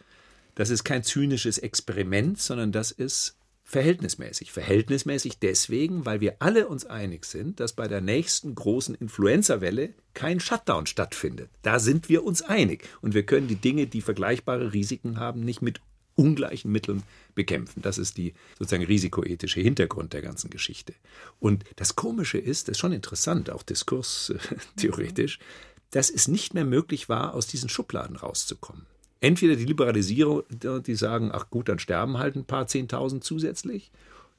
Das 0.55 0.71
ist 0.71 0.85
kein 0.85 1.03
zynisches 1.03 1.59
Experiment, 1.59 2.41
sondern 2.41 2.73
das 2.73 2.91
ist 2.91 3.37
verhältnismäßig. 3.65 4.53
Verhältnismäßig 4.53 5.39
deswegen, 5.39 6.07
weil 6.07 6.21
wir 6.21 6.37
alle 6.39 6.69
uns 6.69 6.85
einig 6.85 7.25
sind, 7.25 7.61
dass 7.61 7.73
bei 7.73 7.89
der 7.89 8.01
nächsten 8.01 8.55
großen 8.55 8.95
Influenza-Welle 8.95 9.95
kein 10.13 10.39
Shutdown 10.39 10.87
stattfindet. 10.87 11.51
Da 11.63 11.79
sind 11.79 12.09
wir 12.09 12.25
uns 12.25 12.43
einig. 12.43 12.89
Und 13.01 13.15
wir 13.15 13.25
können 13.25 13.49
die 13.49 13.57
Dinge, 13.57 13.87
die 13.87 14.03
vergleichbare 14.03 14.73
Risiken 14.73 15.19
haben, 15.19 15.41
nicht 15.41 15.63
mit 15.63 15.81
ungleichen 16.15 16.71
Mitteln 16.71 17.03
bekämpfen. 17.35 17.83
Das 17.83 17.99
ist 17.99 18.17
die 18.17 18.35
sozusagen 18.59 18.85
risikoethische 18.85 19.61
Hintergrund 19.61 20.13
der 20.13 20.23
ganzen 20.23 20.51
Geschichte. 20.51 20.95
Und 21.41 21.65
das 21.77 21.97
Komische 21.97 22.39
ist, 22.39 22.69
das 22.69 22.73
ist 22.73 22.81
schon 22.81 22.93
interessant, 22.93 23.51
auch 23.51 23.63
diskurstheoretisch, 23.63 25.39
dass 25.91 26.11
es 26.11 26.29
nicht 26.29 26.55
mehr 26.55 26.65
möglich 26.65 27.09
war, 27.09 27.35
aus 27.35 27.47
diesen 27.47 27.69
Schubladen 27.69 28.17
rauszukommen. 28.17 28.87
Entweder 29.25 29.57
die 29.57 29.65
Liberalisierung, 29.65 30.43
die 30.51 30.95
sagen, 30.95 31.31
ach 31.33 31.49
gut, 31.49 31.71
dann 31.71 31.79
sterben 31.79 32.19
halt 32.19 32.37
ein 32.37 32.45
paar 32.45 32.67
Zehntausend 32.67 33.25
zusätzlich. 33.25 33.91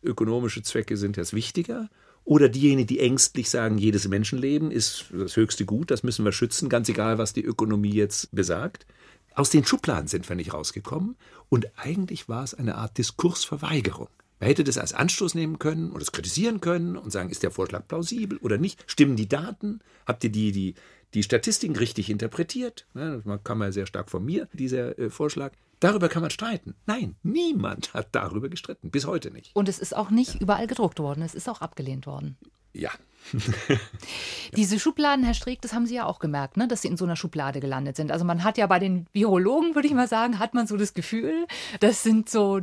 Ökonomische 0.04 0.62
Zwecke 0.62 0.96
sind 0.96 1.18
jetzt 1.18 1.34
wichtiger. 1.34 1.90
Oder 2.24 2.50
diejenigen, 2.50 2.86
die 2.86 3.00
ängstlich 3.00 3.50
sagen, 3.50 3.80
jedes 3.80 4.08
Menschenleben 4.08 4.70
ist 4.70 5.06
das 5.12 5.38
höchste 5.38 5.66
Gut, 5.66 5.90
das 5.90 6.04
müssen 6.04 6.24
wir 6.24 6.32
schützen, 6.32 6.70
ganz 6.70 6.88
egal, 6.88 7.18
was 7.18 7.34
die 7.34 7.44
Ökonomie 7.44 7.96
jetzt 7.96 8.30
besagt. 8.36 8.86
Aus 9.34 9.50
den 9.50 9.66
Schubladen 9.66 10.08
sind 10.08 10.30
wir 10.30 10.36
nicht 10.36 10.54
rausgekommen. 10.54 11.16
Und 11.50 11.68
eigentlich 11.78 12.30
war 12.30 12.44
es 12.44 12.54
eine 12.54 12.76
Art 12.76 13.00
Diskursverweigerung. 13.00 14.10
Man 14.40 14.50
hätte 14.50 14.64
das 14.64 14.78
als 14.78 14.94
Anstoß 14.94 15.34
nehmen 15.34 15.58
können 15.58 15.90
und 15.90 16.04
es 16.04 16.12
kritisieren 16.12 16.62
können 16.62 16.96
und 16.96 17.10
sagen, 17.10 17.32
ist 17.32 17.42
der 17.42 17.50
Vorschlag 17.50 17.88
plausibel 17.88 18.38
oder 18.38 18.60
nicht? 18.60 18.84
Stimmen 18.86 19.16
die 19.16 19.30
Daten? 19.30 19.80
Habt 20.06 20.24
ihr 20.26 20.30
die, 20.30 20.52
die, 20.52 20.76
die 21.14 21.24
Statistiken 21.24 21.76
richtig 21.76 22.10
interpretiert. 22.10 22.86
Ne, 22.94 23.22
man 23.26 23.44
kam 23.44 23.62
ja 23.62 23.72
sehr 23.72 23.86
stark 23.86 24.10
von 24.10 24.24
mir, 24.24 24.48
dieser 24.54 24.98
äh, 24.98 25.10
Vorschlag. 25.10 25.54
Darüber 25.80 26.10
kann 26.10 26.22
man 26.22 26.32
streiten. 26.32 26.76
Nein, 26.86 27.16
niemand 27.22 27.94
hat 27.94 28.08
darüber 28.14 28.50
gestritten, 28.50 28.92
bis 28.92 29.06
heute 29.06 29.32
nicht. 29.32 29.56
Und 29.56 29.70
es 29.70 29.80
ist 29.80 29.96
auch 29.96 30.10
nicht 30.10 30.36
ja. 30.36 30.42
überall 30.42 30.68
gedruckt 30.68 31.00
worden, 31.00 31.22
es 31.22 31.36
ist 31.36 31.50
auch 31.50 31.62
abgelehnt 31.62 32.08
worden. 32.08 32.38
Ja. 32.74 32.92
Diese 34.56 34.80
Schubladen, 34.80 35.26
Herr 35.26 35.34
Streeck, 35.34 35.62
das 35.62 35.74
haben 35.74 35.88
Sie 35.88 35.96
ja 35.96 36.06
auch 36.06 36.20
gemerkt, 36.20 36.58
ne, 36.58 36.68
dass 36.68 36.82
Sie 36.82 36.88
in 36.88 36.98
so 36.98 37.06
einer 37.06 37.16
Schublade 37.16 37.60
gelandet 37.60 37.96
sind. 37.96 38.12
Also 38.12 38.26
man 38.26 38.44
hat 38.44 38.58
ja 38.58 38.68
bei 38.68 38.80
den 38.80 39.08
Virologen, 39.14 39.76
würde 39.76 39.88
ich 39.88 39.94
mal 39.94 40.08
sagen, 40.08 40.40
hat 40.40 40.54
man 40.54 40.68
so 40.68 40.78
das 40.78 40.94
Gefühl, 40.94 41.48
das 41.80 42.04
sind 42.04 42.30
so 42.30 42.62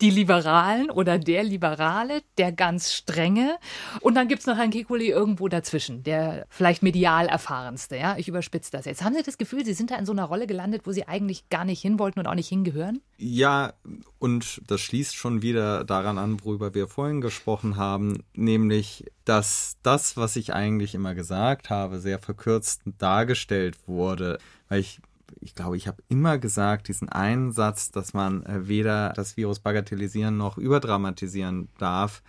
die 0.00 0.10
Liberalen 0.10 0.90
oder 0.90 1.18
der 1.18 1.44
Liberale, 1.44 2.22
der 2.36 2.52
ganz 2.52 2.92
strenge. 2.92 3.56
Und 4.00 4.14
dann 4.16 4.26
gibt 4.26 4.40
es 4.40 4.46
noch 4.46 4.58
einen 4.58 4.72
Kekulé 4.72 5.04
irgendwo 5.04 5.48
dazwischen, 5.48 6.02
der 6.02 6.46
vielleicht 6.48 6.82
medial 6.82 7.26
erfahrenste. 7.26 7.96
Ja? 7.96 8.16
Ich 8.16 8.26
überspitze 8.26 8.72
das 8.72 8.86
jetzt. 8.86 9.04
Haben 9.04 9.14
Sie 9.14 9.22
das 9.22 9.38
Gefühl, 9.38 9.64
Sie 9.64 9.72
sind 9.72 9.90
da 9.90 9.96
in 9.96 10.04
so 10.04 10.12
einer 10.12 10.24
Rolle 10.24 10.46
gelandet, 10.46 10.82
wo 10.84 10.92
Sie 10.92 11.06
eigentlich 11.06 11.48
gar 11.48 11.64
nicht 11.64 11.80
hin 11.80 11.98
wollten 11.98 12.18
und 12.18 12.26
auch 12.26 12.34
nicht 12.34 12.48
hingehören? 12.48 13.00
Ja, 13.18 13.74
und 14.18 14.62
das 14.66 14.80
schließt 14.80 15.14
schon 15.14 15.42
wieder 15.42 15.84
daran 15.84 16.18
an, 16.18 16.42
worüber 16.42 16.74
wir 16.74 16.88
vorhin 16.88 17.20
gesprochen 17.20 17.76
haben, 17.76 18.24
nämlich, 18.34 19.04
dass 19.24 19.76
das, 19.82 20.16
was 20.16 20.34
ich 20.34 20.52
eigentlich 20.52 20.94
immer 20.94 21.14
gesagt 21.14 21.70
habe, 21.70 22.00
sehr 22.00 22.18
verkürzt 22.18 22.82
dargestellt 22.98 23.76
wurde. 23.86 24.38
Weil 24.68 24.80
ich 24.80 25.00
ich 25.40 25.54
glaube, 25.54 25.76
ich 25.76 25.88
habe 25.88 26.02
immer 26.08 26.38
gesagt, 26.38 26.88
diesen 26.88 27.08
einen 27.08 27.52
Satz, 27.52 27.90
dass 27.90 28.14
man 28.14 28.44
äh, 28.44 28.68
weder 28.68 29.12
das 29.14 29.36
Virus 29.36 29.60
bagatellisieren 29.60 30.36
noch 30.36 30.58
überdramatisieren 30.58 31.68
darf. 31.78 32.22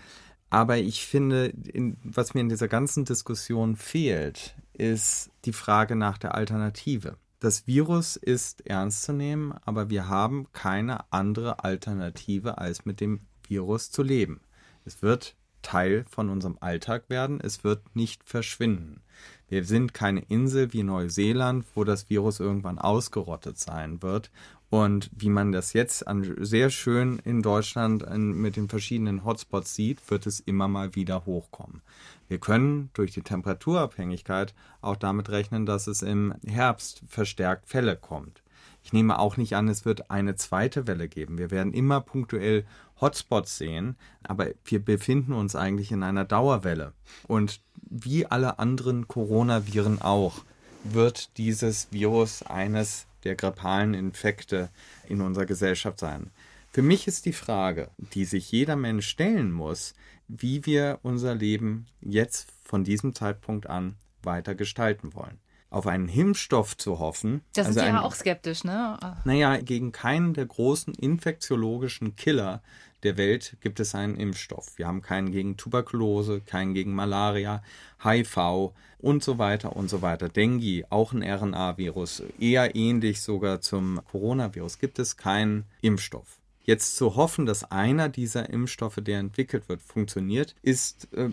Aber 0.49 0.77
ich 0.77 1.05
finde, 1.05 1.47
in, 1.47 1.97
was 2.03 2.33
mir 2.33 2.41
in 2.41 2.49
dieser 2.49 2.67
ganzen 2.67 3.05
Diskussion 3.05 3.75
fehlt, 3.75 4.55
ist 4.73 5.31
die 5.45 5.53
Frage 5.53 5.95
nach 5.95 6.17
der 6.17 6.35
Alternative. 6.35 7.17
Das 7.39 7.67
Virus 7.67 8.15
ist 8.15 8.65
ernst 8.65 9.03
zu 9.03 9.13
nehmen, 9.13 9.53
aber 9.65 9.89
wir 9.89 10.07
haben 10.07 10.51
keine 10.53 11.11
andere 11.11 11.63
Alternative, 11.63 12.57
als 12.57 12.85
mit 12.85 13.01
dem 13.01 13.21
Virus 13.47 13.91
zu 13.91 14.01
leben. 14.01 14.41
Es 14.85 15.01
wird 15.01 15.35
Teil 15.61 16.05
von 16.09 16.29
unserem 16.29 16.57
Alltag 16.61 17.09
werden, 17.09 17.39
es 17.41 17.63
wird 17.63 17.95
nicht 17.95 18.23
verschwinden. 18.23 19.01
Wir 19.47 19.63
sind 19.63 19.93
keine 19.93 20.21
Insel 20.21 20.73
wie 20.73 20.83
Neuseeland, 20.83 21.65
wo 21.75 21.83
das 21.83 22.09
Virus 22.09 22.39
irgendwann 22.39 22.79
ausgerottet 22.79 23.59
sein 23.59 24.01
wird. 24.01 24.31
Und 24.69 25.09
wie 25.15 25.29
man 25.29 25.51
das 25.51 25.73
jetzt 25.73 26.07
an, 26.07 26.35
sehr 26.39 26.69
schön 26.69 27.19
in 27.23 27.41
Deutschland 27.41 28.03
in, 28.03 28.33
mit 28.33 28.55
den 28.55 28.67
verschiedenen 28.67 29.23
Hotspots 29.23 29.75
sieht, 29.75 30.09
wird 30.09 30.25
es 30.25 30.39
immer 30.39 30.67
mal 30.67 30.95
wieder 30.95 31.25
hochkommen. 31.25 31.81
Wir 32.27 32.39
können 32.39 32.89
durch 32.93 33.11
die 33.11 33.21
Temperaturabhängigkeit 33.21 34.55
auch 34.81 34.95
damit 34.95 35.29
rechnen, 35.29 35.65
dass 35.65 35.87
es 35.87 36.01
im 36.01 36.33
Herbst 36.45 37.03
verstärkt 37.07 37.69
Fälle 37.69 37.95
kommt. 37.95 38.41
Ich 38.85 38.93
nehme 38.93 39.17
auch 39.17 39.35
nicht 39.35 39.55
an, 39.55 39.67
es 39.67 39.83
wird 39.83 40.11
eine 40.11 40.35
zweite 40.35 40.85
Welle 40.85 41.07
geben. 41.07 41.39
Wir 41.39 41.49
werden 41.49 41.73
immer 41.73 42.01
punktuell 42.01 42.65
Hotspots 43.01 43.57
sehen, 43.57 43.95
aber 44.21 44.49
wir 44.63 44.77
befinden 44.77 45.33
uns 45.33 45.55
eigentlich 45.55 45.91
in 45.91 46.03
einer 46.03 46.23
Dauerwelle. 46.23 46.93
Und 47.27 47.61
wie 47.81 48.27
alle 48.27 48.59
anderen 48.59 49.07
Coronaviren 49.07 50.03
auch, 50.03 50.45
wird 50.83 51.35
dieses 51.39 51.87
Virus 51.91 52.43
eines 52.43 53.07
der 53.23 53.33
grippalen 53.33 53.95
Infekte 53.95 54.69
in 55.09 55.19
unserer 55.21 55.47
Gesellschaft 55.47 55.99
sein. 55.99 56.29
Für 56.71 56.83
mich 56.83 57.07
ist 57.07 57.25
die 57.25 57.33
Frage, 57.33 57.89
die 57.97 58.25
sich 58.25 58.51
jeder 58.51 58.75
Mensch 58.75 59.07
stellen 59.07 59.51
muss, 59.51 59.95
wie 60.27 60.63
wir 60.67 60.99
unser 61.01 61.33
Leben 61.33 61.87
jetzt 62.01 62.53
von 62.63 62.83
diesem 62.83 63.15
Zeitpunkt 63.15 63.65
an 63.67 63.95
weiter 64.21 64.53
gestalten 64.53 65.15
wollen. 65.15 65.39
Auf 65.69 65.87
einen 65.87 66.07
Impfstoff 66.07 66.77
zu 66.77 66.99
hoffen. 66.99 67.41
Das 67.53 67.67
also 67.67 67.79
ist 67.79 67.85
ja 67.85 68.01
auch 68.01 68.15
skeptisch, 68.15 68.63
ne? 68.63 68.97
Naja, 69.25 69.57
gegen 69.57 69.91
keinen 69.91 70.33
der 70.33 70.45
großen 70.45 70.93
infektiologischen 70.93 72.15
Killer 72.15 72.61
der 73.05 73.17
Welt 73.17 73.57
gibt 73.61 73.79
es 73.79 73.93
einen 73.95 74.15
Impfstoff. 74.15 74.77
Wir 74.77 74.87
haben 74.87 75.01
keinen 75.01 75.31
gegen 75.31 75.57
Tuberkulose, 75.57 76.41
keinen 76.41 76.73
gegen 76.73 76.93
Malaria, 76.93 77.61
HIV 78.03 78.73
und 78.97 79.23
so 79.23 79.37
weiter 79.37 79.75
und 79.75 79.89
so 79.89 80.01
weiter. 80.01 80.27
Dengue, 80.27 80.83
auch 80.89 81.13
ein 81.13 81.23
RNA-Virus, 81.23 82.23
eher 82.39 82.75
ähnlich 82.75 83.21
sogar 83.21 83.61
zum 83.61 84.01
Coronavirus, 84.11 84.79
gibt 84.79 84.99
es 84.99 85.17
keinen 85.17 85.65
Impfstoff. 85.81 86.39
Jetzt 86.63 86.97
zu 86.97 87.15
hoffen, 87.15 87.45
dass 87.45 87.71
einer 87.71 88.09
dieser 88.09 88.49
Impfstoffe, 88.49 88.99
der 88.99 89.19
entwickelt 89.19 89.69
wird, 89.69 89.83
funktioniert, 89.83 90.55
ist 90.63 91.13
äh, 91.13 91.29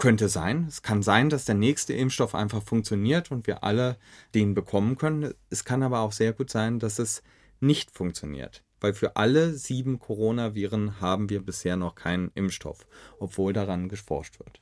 könnte 0.00 0.28
sein. 0.28 0.66
Es 0.68 0.82
kann 0.82 1.04
sein, 1.04 1.30
dass 1.30 1.44
der 1.44 1.54
nächste 1.54 1.92
Impfstoff 1.92 2.34
einfach 2.34 2.64
funktioniert 2.64 3.30
und 3.30 3.46
wir 3.46 3.62
alle 3.62 3.96
den 4.34 4.54
bekommen 4.54 4.98
können. 4.98 5.32
Es 5.48 5.64
kann 5.64 5.84
aber 5.84 6.00
auch 6.00 6.12
sehr 6.12 6.32
gut 6.32 6.50
sein, 6.50 6.80
dass 6.80 6.98
es 6.98 7.22
nicht 7.60 7.92
funktioniert 7.92 8.64
weil 8.80 8.94
für 8.94 9.16
alle 9.16 9.52
sieben 9.52 9.98
Coronaviren 9.98 11.00
haben 11.00 11.28
wir 11.30 11.44
bisher 11.44 11.76
noch 11.76 11.94
keinen 11.94 12.30
Impfstoff, 12.34 12.86
obwohl 13.18 13.52
daran 13.52 13.88
geforscht 13.88 14.40
wird. 14.40 14.60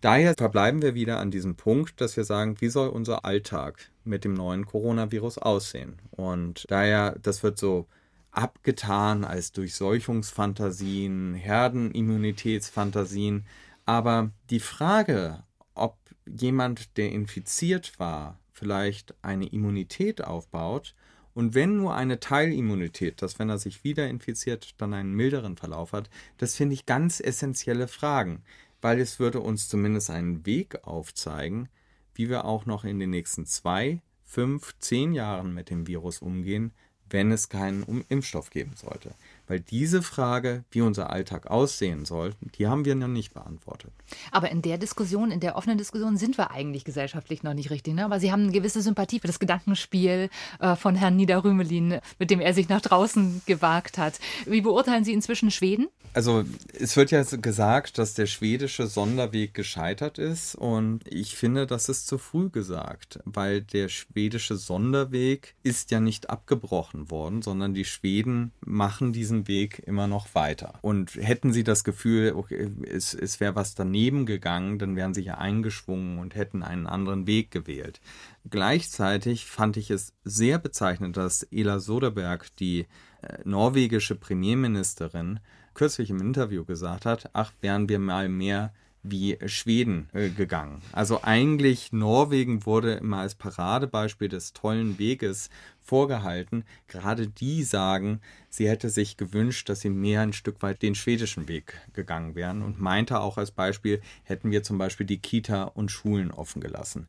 Daher 0.00 0.34
verbleiben 0.34 0.82
wir 0.82 0.94
wieder 0.94 1.18
an 1.18 1.30
diesem 1.30 1.56
Punkt, 1.56 2.00
dass 2.00 2.16
wir 2.16 2.24
sagen, 2.24 2.60
wie 2.60 2.68
soll 2.68 2.88
unser 2.88 3.24
Alltag 3.24 3.90
mit 4.04 4.24
dem 4.24 4.34
neuen 4.34 4.66
Coronavirus 4.66 5.38
aussehen? 5.38 5.96
Und 6.10 6.66
daher, 6.68 7.16
das 7.22 7.42
wird 7.42 7.58
so 7.58 7.86
abgetan 8.30 9.24
als 9.24 9.52
Durchseuchungsfantasien, 9.52 11.34
Herdenimmunitätsfantasien. 11.34 13.46
Aber 13.84 14.30
die 14.50 14.60
Frage, 14.60 15.44
ob 15.74 15.98
jemand, 16.26 16.96
der 16.96 17.12
infiziert 17.12 17.98
war, 17.98 18.38
vielleicht 18.52 19.14
eine 19.22 19.46
Immunität 19.46 20.22
aufbaut 20.24 20.94
und 21.34 21.54
wenn 21.54 21.76
nur 21.76 21.94
eine 21.94 22.20
Teilimmunität, 22.20 23.20
dass 23.20 23.38
wenn 23.38 23.50
er 23.50 23.58
sich 23.58 23.82
wieder 23.82 24.08
infiziert, 24.08 24.74
dann 24.78 24.94
einen 24.94 25.14
milderen 25.14 25.56
Verlauf 25.56 25.92
hat, 25.92 26.08
das 26.38 26.54
finde 26.54 26.74
ich 26.74 26.86
ganz 26.86 27.20
essentielle 27.20 27.88
Fragen, 27.88 28.42
weil 28.80 29.00
es 29.00 29.18
würde 29.18 29.40
uns 29.40 29.68
zumindest 29.68 30.10
einen 30.10 30.46
Weg 30.46 30.84
aufzeigen, 30.84 31.68
wie 32.14 32.30
wir 32.30 32.44
auch 32.44 32.66
noch 32.66 32.84
in 32.84 33.00
den 33.00 33.10
nächsten 33.10 33.46
zwei, 33.46 34.00
fünf, 34.22 34.78
zehn 34.78 35.12
Jahren 35.12 35.52
mit 35.52 35.70
dem 35.70 35.86
Virus 35.88 36.20
umgehen, 36.20 36.72
wenn 37.10 37.32
es 37.32 37.48
keinen 37.48 38.04
Impfstoff 38.08 38.50
geben 38.50 38.74
sollte. 38.76 39.14
Weil 39.46 39.60
diese 39.60 40.02
Frage, 40.02 40.64
wie 40.70 40.80
unser 40.80 41.10
Alltag 41.10 41.48
aussehen 41.48 42.04
soll, 42.04 42.32
die 42.56 42.66
haben 42.66 42.84
wir 42.84 42.94
noch 42.94 43.08
nicht 43.08 43.34
beantwortet. 43.34 43.92
Aber 44.30 44.50
in 44.50 44.62
der 44.62 44.78
Diskussion, 44.78 45.30
in 45.30 45.40
der 45.40 45.56
offenen 45.56 45.76
Diskussion 45.76 46.16
sind 46.16 46.38
wir 46.38 46.50
eigentlich 46.50 46.84
gesellschaftlich 46.84 47.42
noch 47.42 47.54
nicht 47.54 47.70
richtig. 47.70 47.94
Ne? 47.94 48.04
Aber 48.04 48.20
Sie 48.20 48.32
haben 48.32 48.44
eine 48.44 48.52
gewisse 48.52 48.80
Sympathie 48.80 49.20
für 49.20 49.26
das 49.26 49.38
Gedankenspiel 49.38 50.30
äh, 50.60 50.76
von 50.76 50.94
Herrn 50.94 51.16
Niederrümelin, 51.16 52.00
mit 52.18 52.30
dem 52.30 52.40
er 52.40 52.54
sich 52.54 52.68
nach 52.68 52.80
draußen 52.80 53.42
gewagt 53.46 53.98
hat. 53.98 54.18
Wie 54.46 54.62
beurteilen 54.62 55.04
Sie 55.04 55.12
inzwischen 55.12 55.50
Schweden? 55.50 55.88
Also 56.14 56.44
es 56.78 56.96
wird 56.96 57.10
ja 57.10 57.24
gesagt, 57.24 57.98
dass 57.98 58.14
der 58.14 58.26
schwedische 58.26 58.86
Sonderweg 58.86 59.52
gescheitert 59.52 60.18
ist 60.18 60.54
und 60.54 61.00
ich 61.12 61.34
finde, 61.34 61.66
das 61.66 61.88
ist 61.88 62.06
zu 62.06 62.18
früh 62.18 62.50
gesagt, 62.50 63.18
weil 63.24 63.62
der 63.62 63.88
schwedische 63.88 64.54
Sonderweg 64.56 65.56
ist 65.64 65.90
ja 65.90 65.98
nicht 65.98 66.30
abgebrochen 66.30 67.10
worden, 67.10 67.42
sondern 67.42 67.74
die 67.74 67.84
Schweden 67.84 68.52
machen 68.64 69.12
diesen 69.12 69.48
Weg 69.48 69.82
immer 69.86 70.06
noch 70.06 70.36
weiter. 70.36 70.78
Und 70.82 71.16
hätten 71.16 71.52
sie 71.52 71.64
das 71.64 71.82
Gefühl, 71.82 72.34
okay, 72.36 72.70
es, 72.88 73.12
es 73.12 73.40
wäre 73.40 73.56
was 73.56 73.74
daneben 73.74 74.24
gegangen, 74.24 74.78
dann 74.78 74.94
wären 74.94 75.14
sie 75.14 75.22
ja 75.22 75.38
eingeschwungen 75.38 76.20
und 76.20 76.36
hätten 76.36 76.62
einen 76.62 76.86
anderen 76.86 77.26
Weg 77.26 77.50
gewählt. 77.50 78.00
Gleichzeitig 78.48 79.46
fand 79.46 79.76
ich 79.76 79.90
es 79.90 80.12
sehr 80.22 80.60
bezeichnend, 80.60 81.16
dass 81.16 81.42
Ela 81.50 81.80
Soderberg, 81.80 82.54
die 82.54 82.86
äh, 83.22 83.38
norwegische 83.44 84.14
Premierministerin, 84.14 85.40
kürzlich 85.74 86.10
im 86.10 86.20
Interview 86.20 86.64
gesagt 86.64 87.04
hat, 87.04 87.30
ach, 87.32 87.52
wären 87.60 87.88
wir 87.88 87.98
mal 87.98 88.28
mehr 88.28 88.72
wie 89.04 89.38
Schweden 89.46 90.08
äh, 90.14 90.30
gegangen. 90.30 90.80
Also 90.92 91.22
eigentlich 91.22 91.92
Norwegen 91.92 92.64
wurde 92.64 92.94
immer 92.94 93.18
als 93.18 93.34
Paradebeispiel 93.34 94.28
des 94.28 94.54
tollen 94.54 94.98
Weges 94.98 95.50
vorgehalten. 95.82 96.64
Gerade 96.88 97.28
die 97.28 97.62
sagen, 97.62 98.20
sie 98.48 98.66
hätte 98.66 98.88
sich 98.88 99.18
gewünscht, 99.18 99.68
dass 99.68 99.80
sie 99.80 99.90
mehr 99.90 100.22
ein 100.22 100.32
Stück 100.32 100.62
weit 100.62 100.80
den 100.80 100.94
schwedischen 100.94 101.48
Weg 101.48 101.74
gegangen 101.92 102.34
wären 102.34 102.62
und 102.62 102.80
meinte 102.80 103.20
auch 103.20 103.36
als 103.36 103.50
Beispiel, 103.50 104.00
hätten 104.22 104.50
wir 104.50 104.62
zum 104.62 104.78
Beispiel 104.78 105.06
die 105.06 105.20
Kita 105.20 105.64
und 105.64 105.90
Schulen 105.90 106.30
offen 106.30 106.62
gelassen. 106.62 107.06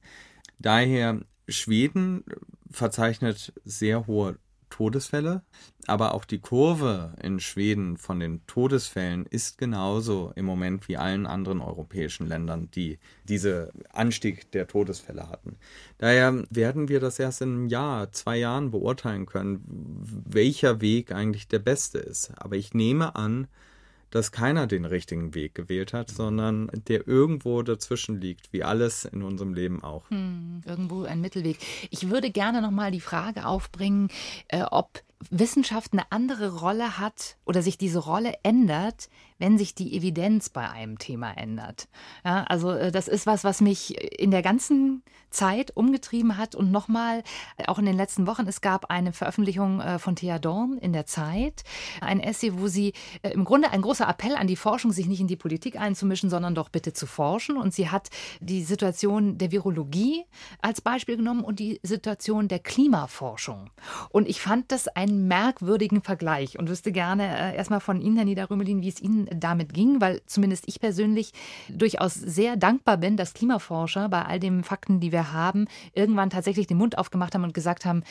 Daher 0.59 1.22
Schweden 1.47 2.26
verzeichnet 2.70 3.53
sehr 3.63 4.05
hohe 4.05 4.38
Todesfälle, 4.76 5.41
aber 5.88 6.13
auch 6.13 6.26
die 6.26 6.39
Kurve 6.39 7.13
in 7.23 7.39
Schweden 7.39 7.95
von 7.95 8.19
den 8.19 8.45
Todesfällen 8.45 9.26
ist 9.26 9.57
genauso 9.57 10.34
im 10.36 10.43
Moment 10.43 10.89
wie 10.89 10.97
allen 10.97 11.26
anderen 11.26 11.61
europäischen 11.61 12.28
Ländern, 12.28 12.69
die 12.71 12.99
diese 13.23 13.71
Anstieg 13.93 14.51
der 14.51 14.67
Todesfälle 14.67 15.30
hatten. 15.30 15.55
Daher 15.97 16.43
werden 16.49 16.89
wir 16.89 16.99
das 16.99 17.19
erst 17.19 17.41
in 17.41 17.53
einem 17.53 17.67
Jahr, 17.67 18.11
zwei 18.11 18.36
Jahren 18.36 18.71
beurteilen 18.71 19.26
können, 19.26 19.63
welcher 20.28 20.82
Weg 20.82 21.13
eigentlich 21.13 21.47
der 21.47 21.59
beste 21.59 21.99
ist. 21.99 22.34
Aber 22.36 22.57
ich 22.57 22.73
nehme 22.73 23.15
an, 23.15 23.47
dass 24.12 24.32
keiner 24.32 24.68
den 24.68 24.86
richtigen 24.86 25.34
Weg 25.34 25.56
gewählt 25.56 25.93
hat, 25.93 26.10
sondern 26.10 26.70
der 26.88 27.08
irgendwo 27.08 27.62
dazwischen 27.62 28.22
liegt, 28.22 28.53
wie 28.53 28.64
alles 28.64 29.06
in 29.06 29.24
unserem 29.24 29.53
Leben 29.53 29.84
auch. 29.84 30.10
Hm, 30.10 30.62
irgendwo 30.66 31.03
ein 31.03 31.22
Mittelweg. 31.22 31.58
Ich 31.89 32.10
würde 32.10 32.32
gerne 32.32 32.62
noch 32.62 32.72
mal 32.72 32.91
die 32.91 33.01
Frage 33.01 33.45
aufbringen, 33.45 34.10
äh, 34.47 34.64
ob 34.64 35.03
Wissenschaft 35.30 35.93
eine 35.93 36.12
andere 36.12 36.60
Rolle 36.60 36.99
hat 36.99 37.38
oder 37.45 37.62
sich 37.62 37.78
diese 37.78 37.99
Rolle 37.99 38.34
ändert, 38.43 39.10
wenn 39.38 39.58
sich 39.58 39.76
die 39.76 39.96
Evidenz 39.96 40.50
bei 40.50 40.70
einem 40.70 40.98
Thema 40.98 41.32
ändert. 41.34 41.88
Ja, 42.24 42.44
also 42.44 42.72
äh, 42.72 42.92
das 42.92 43.08
ist 43.08 43.28
was, 43.28 43.44
was 43.44 43.62
mich 43.62 44.20
in 44.20 44.32
der 44.32 44.42
ganzen 44.42 45.04
Zeit 45.30 45.76
umgetrieben 45.76 46.38
hat 46.38 46.56
und 46.56 46.72
nochmal, 46.72 47.24
äh, 47.58 47.66
auch 47.68 47.78
in 47.78 47.86
den 47.86 47.98
letzten 47.98 48.28
Wochen, 48.28 48.48
es 48.48 48.62
gab 48.62 48.90
eine 48.90 49.12
Veröffentlichung 49.12 49.82
äh, 49.82 50.00
von 50.00 50.16
Thea 50.16 50.40
Dorn 50.40 50.78
in 50.78 50.94
der 50.94 51.06
Zeit, 51.06 51.64
ein 52.00 52.22
Essay, 52.22 52.54
wo 52.58 52.68
sie 52.68 52.94
im 53.24 53.44
Grunde 53.44 53.72
ein 53.72 53.82
großer 53.82 54.08
Appell 54.08 54.36
an 54.36 54.48
die 54.48 54.56
Forschung, 54.56 54.92
sich 54.92 55.08
nicht 55.08 55.20
in 55.20 55.28
die 55.28 55.36
Politik 55.36 55.80
einzumischen, 55.80 56.30
sondern 56.30 56.56
doch 56.56 56.70
bitte 56.70 56.94
zu 56.94 57.06
forschen. 57.06 57.58
Und 57.58 57.74
sie 57.74 57.90
hat 57.90 58.10
die 58.40 58.64
Situation 58.64 59.38
der 59.38 59.52
Virologie 59.52 60.24
als 60.62 60.82
Beispiel 60.82 61.18
genommen 61.18 61.44
und 61.44 61.60
die 61.60 61.80
Situation 61.84 62.48
der 62.48 62.60
Klimaforschung. 62.60 63.70
Und 64.10 64.28
ich 64.28 64.42
fand 64.42 64.72
das 64.72 64.88
einen 64.88 65.28
merkwürdigen 65.28 66.02
Vergleich 66.02 66.58
und 66.58 66.70
wüsste 66.70 66.92
gerne 66.92 67.56
erstmal 67.56 67.80
von 67.80 68.02
Ihnen, 68.02 68.16
Herr 68.16 68.26
Niederrümelin, 68.26 68.82
wie 68.82 68.90
es 68.90 69.02
Ihnen 69.02 69.24
damit 69.34 69.73
ging, 69.73 70.01
weil 70.01 70.21
zumindest 70.26 70.65
ich 70.67 70.80
persönlich 70.80 71.32
durchaus 71.69 72.13
sehr 72.13 72.55
dankbar 72.57 72.97
bin, 72.97 73.17
dass 73.17 73.34
Klimaforscher 73.34 74.09
bei 74.09 74.23
all 74.23 74.39
den 74.39 74.63
Fakten, 74.63 74.99
die 74.99 75.11
wir 75.11 75.34
haben, 75.34 75.67
irgendwann 75.93 76.30
tatsächlich 76.30 76.67
den 76.67 76.78
Mund 76.78 76.97
aufgemacht 76.97 77.34
haben 77.34 77.43
und 77.43 77.53
gesagt 77.53 77.86
haben, 77.86 78.03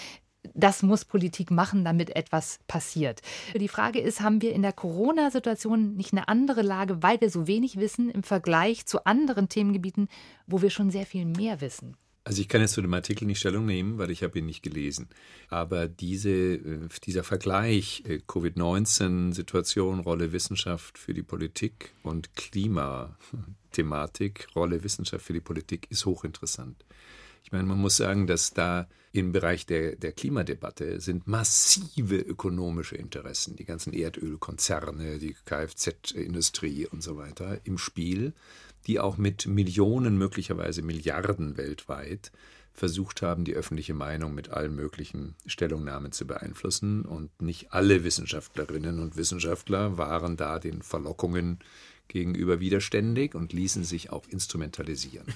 das 0.52 0.82
muss 0.82 1.04
Politik 1.04 1.50
machen, 1.50 1.84
damit 1.84 2.14
etwas 2.14 2.58
passiert. 2.66 3.22
Die 3.54 3.68
Frage 3.68 4.00
ist, 4.00 4.20
haben 4.20 4.42
wir 4.42 4.52
in 4.52 4.62
der 4.62 4.72
Corona-Situation 4.72 5.94
nicht 5.94 6.12
eine 6.12 6.28
andere 6.28 6.62
Lage, 6.62 7.02
weil 7.02 7.20
wir 7.20 7.30
so 7.30 7.46
wenig 7.46 7.78
wissen 7.78 8.10
im 8.10 8.22
Vergleich 8.22 8.86
zu 8.86 9.06
anderen 9.06 9.48
Themengebieten, 9.48 10.08
wo 10.46 10.60
wir 10.60 10.70
schon 10.70 10.90
sehr 10.90 11.06
viel 11.06 11.24
mehr 11.24 11.60
wissen? 11.60 11.96
Also 12.26 12.40
ich 12.40 12.48
kann 12.48 12.62
jetzt 12.62 12.72
zu 12.72 12.80
dem 12.80 12.94
Artikel 12.94 13.26
nicht 13.26 13.38
Stellung 13.38 13.66
nehmen, 13.66 13.98
weil 13.98 14.10
ich 14.10 14.22
habe 14.22 14.38
ihn 14.38 14.46
nicht 14.46 14.62
gelesen. 14.62 15.10
Aber 15.50 15.88
diese, 15.88 16.30
äh, 16.30 16.88
dieser 17.04 17.22
Vergleich 17.22 18.02
äh, 18.06 18.18
Covid-19-Situation, 18.26 20.00
Rolle 20.00 20.32
Wissenschaft 20.32 20.96
für 20.96 21.12
die 21.12 21.22
Politik 21.22 21.92
und 22.02 22.34
Klimathematik, 22.34 24.48
Rolle 24.56 24.82
Wissenschaft 24.82 25.26
für 25.26 25.34
die 25.34 25.40
Politik 25.40 25.86
ist 25.90 26.06
hochinteressant. 26.06 26.82
Ich 27.44 27.52
meine, 27.52 27.64
man 27.64 27.78
muss 27.78 27.98
sagen, 27.98 28.26
dass 28.26 28.54
da 28.54 28.88
im 29.12 29.32
Bereich 29.32 29.66
der, 29.66 29.96
der 29.96 30.12
Klimadebatte 30.12 30.98
sind 31.00 31.28
massive 31.28 32.16
ökonomische 32.16 32.96
Interessen, 32.96 33.54
die 33.54 33.66
ganzen 33.66 33.92
Erdölkonzerne, 33.92 35.18
die 35.18 35.36
Kfz-Industrie 35.44 36.86
und 36.86 37.02
so 37.02 37.18
weiter 37.18 37.60
im 37.64 37.76
Spiel 37.76 38.32
die 38.86 39.00
auch 39.00 39.16
mit 39.16 39.46
Millionen, 39.46 40.18
möglicherweise 40.18 40.82
Milliarden 40.82 41.56
weltweit 41.56 42.30
versucht 42.74 43.22
haben, 43.22 43.44
die 43.44 43.54
öffentliche 43.54 43.94
Meinung 43.94 44.34
mit 44.34 44.50
allen 44.50 44.74
möglichen 44.74 45.36
Stellungnahmen 45.46 46.10
zu 46.10 46.26
beeinflussen. 46.26 47.02
Und 47.04 47.40
nicht 47.40 47.72
alle 47.72 48.02
Wissenschaftlerinnen 48.02 48.98
und 48.98 49.16
Wissenschaftler 49.16 49.96
waren 49.96 50.36
da 50.36 50.58
den 50.58 50.82
Verlockungen 50.82 51.60
gegenüber 52.08 52.60
widerständig 52.60 53.34
und 53.34 53.52
ließen 53.52 53.84
sich 53.84 54.10
auch 54.10 54.26
instrumentalisieren. 54.28 55.26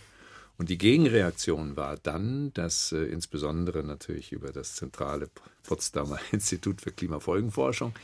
Und 0.59 0.71
die 0.71 0.79
Gegenreaktion 0.79 1.77
war 1.77 1.97
dann, 1.97 2.53
dass 2.53 2.91
äh, 2.91 3.05
insbesondere 3.05 3.85
natürlich 3.85 4.33
über 4.33 4.51
das 4.51 4.75
zentrale 4.75 5.31
Potsdamer 5.63 6.19
Institut 6.33 6.81
für 6.81 6.91
Klimafolgenforschung 6.91 7.95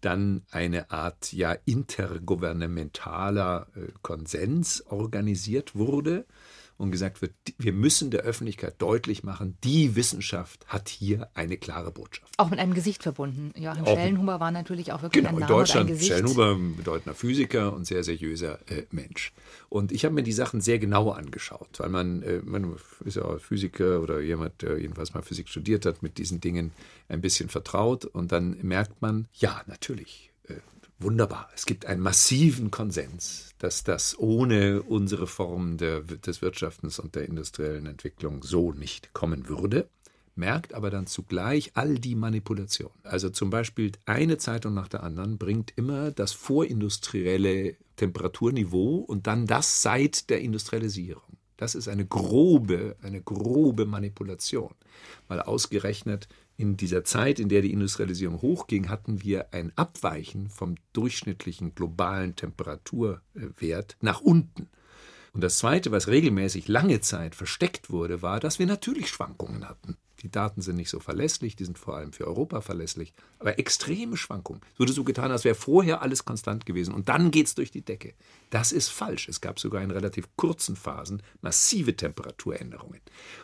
dann 0.00 0.42
eine 0.50 0.90
Art 0.90 1.32
ja 1.32 1.56
intergouvernementaler 1.64 3.66
äh, 3.74 3.92
Konsens 4.02 4.84
organisiert 4.86 5.74
wurde 5.74 6.26
und 6.78 6.92
gesagt 6.92 7.20
wird, 7.20 7.32
wir 7.58 7.72
müssen 7.72 8.10
der 8.10 8.20
Öffentlichkeit 8.20 8.76
deutlich 8.78 9.24
machen, 9.24 9.58
die 9.64 9.96
Wissenschaft 9.96 10.64
hat 10.68 10.88
hier 10.88 11.28
eine 11.34 11.56
klare 11.56 11.90
Botschaft. 11.90 12.32
Auch 12.38 12.50
mit 12.50 12.60
einem 12.60 12.72
Gesicht 12.72 13.02
verbunden. 13.02 13.52
Joachim 13.60 13.84
auch, 13.84 13.94
Schellenhuber 13.94 14.40
war 14.40 14.52
natürlich 14.52 14.92
auch 14.92 15.02
wirklich 15.02 15.24
genau, 15.24 15.34
ein 15.36 15.40
Name 15.40 15.52
in 15.52 15.58
Deutschland, 15.58 15.90
ein 15.90 15.92
Gesicht. 15.92 16.12
Schellenhuber, 16.12 16.56
bedeutender 16.76 17.14
Physiker 17.14 17.72
und 17.74 17.84
sehr 17.84 18.04
seriöser 18.04 18.60
äh, 18.70 18.84
Mensch. 18.92 19.32
Und 19.68 19.90
ich 19.90 20.04
habe 20.04 20.14
mir 20.14 20.22
die 20.22 20.32
Sachen 20.32 20.60
sehr 20.60 20.78
genau 20.78 21.10
angeschaut, 21.10 21.68
weil 21.78 21.88
man, 21.88 22.22
äh, 22.22 22.40
man 22.44 22.76
ist 23.04 23.16
ja 23.16 23.24
auch 23.24 23.40
Physiker 23.40 24.00
oder 24.00 24.20
jemand, 24.20 24.62
der 24.62 24.78
jedenfalls 24.78 25.12
mal 25.14 25.22
Physik 25.22 25.48
studiert 25.48 25.84
hat, 25.84 26.02
mit 26.02 26.16
diesen 26.16 26.40
Dingen 26.40 26.72
ein 27.08 27.20
bisschen 27.20 27.48
vertraut. 27.48 28.04
Und 28.04 28.30
dann 28.30 28.56
merkt 28.62 29.02
man, 29.02 29.26
ja, 29.34 29.62
natürlich, 29.66 30.30
wunderbar. 30.98 31.48
Es 31.54 31.66
gibt 31.66 31.86
einen 31.86 32.00
massiven 32.00 32.70
Konsens, 32.70 33.50
dass 33.58 33.84
das 33.84 34.18
ohne 34.18 34.82
unsere 34.82 35.26
Form 35.26 35.76
der, 35.76 36.00
des 36.00 36.42
Wirtschaftens 36.42 36.98
und 36.98 37.14
der 37.14 37.26
industriellen 37.26 37.86
Entwicklung 37.86 38.42
so 38.42 38.72
nicht 38.72 39.12
kommen 39.12 39.48
würde 39.48 39.88
merkt 40.38 40.72
aber 40.72 40.88
dann 40.88 41.06
zugleich 41.06 41.72
all 41.74 41.98
die 41.98 42.14
Manipulationen. 42.14 42.96
Also 43.02 43.28
zum 43.28 43.50
Beispiel 43.50 43.92
eine 44.06 44.38
Zeitung 44.38 44.72
nach 44.72 44.88
der 44.88 45.02
anderen 45.02 45.36
bringt 45.36 45.72
immer 45.76 46.12
das 46.12 46.32
vorindustrielle 46.32 47.76
Temperaturniveau 47.96 48.98
und 48.98 49.26
dann 49.26 49.46
das 49.46 49.82
seit 49.82 50.30
der 50.30 50.40
Industrialisierung. 50.40 51.22
Das 51.56 51.74
ist 51.74 51.88
eine 51.88 52.06
grobe, 52.06 52.96
eine 53.02 53.20
grobe 53.20 53.84
Manipulation, 53.84 54.74
weil 55.26 55.40
ausgerechnet 55.40 56.28
in 56.58 56.76
dieser 56.76 57.04
Zeit, 57.04 57.38
in 57.38 57.48
der 57.48 57.62
die 57.62 57.72
Industrialisierung 57.72 58.42
hochging, 58.42 58.88
hatten 58.88 59.22
wir 59.22 59.54
ein 59.54 59.72
Abweichen 59.76 60.50
vom 60.50 60.74
durchschnittlichen 60.92 61.76
globalen 61.76 62.34
Temperaturwert 62.34 63.96
nach 64.00 64.20
unten. 64.20 64.68
Und 65.32 65.42
das 65.42 65.58
Zweite, 65.58 65.92
was 65.92 66.08
regelmäßig 66.08 66.66
lange 66.66 67.00
Zeit 67.00 67.36
versteckt 67.36 67.90
wurde, 67.90 68.22
war, 68.22 68.40
dass 68.40 68.58
wir 68.58 68.66
natürlich 68.66 69.08
Schwankungen 69.08 69.68
hatten. 69.68 69.96
Die 70.20 70.30
Daten 70.30 70.62
sind 70.62 70.76
nicht 70.76 70.90
so 70.90 71.00
verlässlich, 71.00 71.56
die 71.56 71.64
sind 71.64 71.78
vor 71.78 71.96
allem 71.96 72.12
für 72.12 72.26
Europa 72.26 72.60
verlässlich, 72.60 73.14
aber 73.38 73.58
extreme 73.58 74.16
Schwankungen. 74.16 74.62
Es 74.74 74.80
wurde 74.80 74.92
so 74.92 75.04
getan, 75.04 75.30
als 75.30 75.44
wäre 75.44 75.54
vorher 75.54 76.02
alles 76.02 76.24
konstant 76.24 76.66
gewesen 76.66 76.92
und 76.94 77.08
dann 77.08 77.30
geht 77.30 77.46
es 77.46 77.54
durch 77.54 77.70
die 77.70 77.84
Decke. 77.84 78.14
Das 78.50 78.72
ist 78.72 78.88
falsch. 78.88 79.28
Es 79.28 79.40
gab 79.40 79.60
sogar 79.60 79.82
in 79.82 79.90
relativ 79.90 80.28
kurzen 80.36 80.74
Phasen 80.74 81.22
massive 81.40 81.94
Temperaturänderungen. 81.94 83.00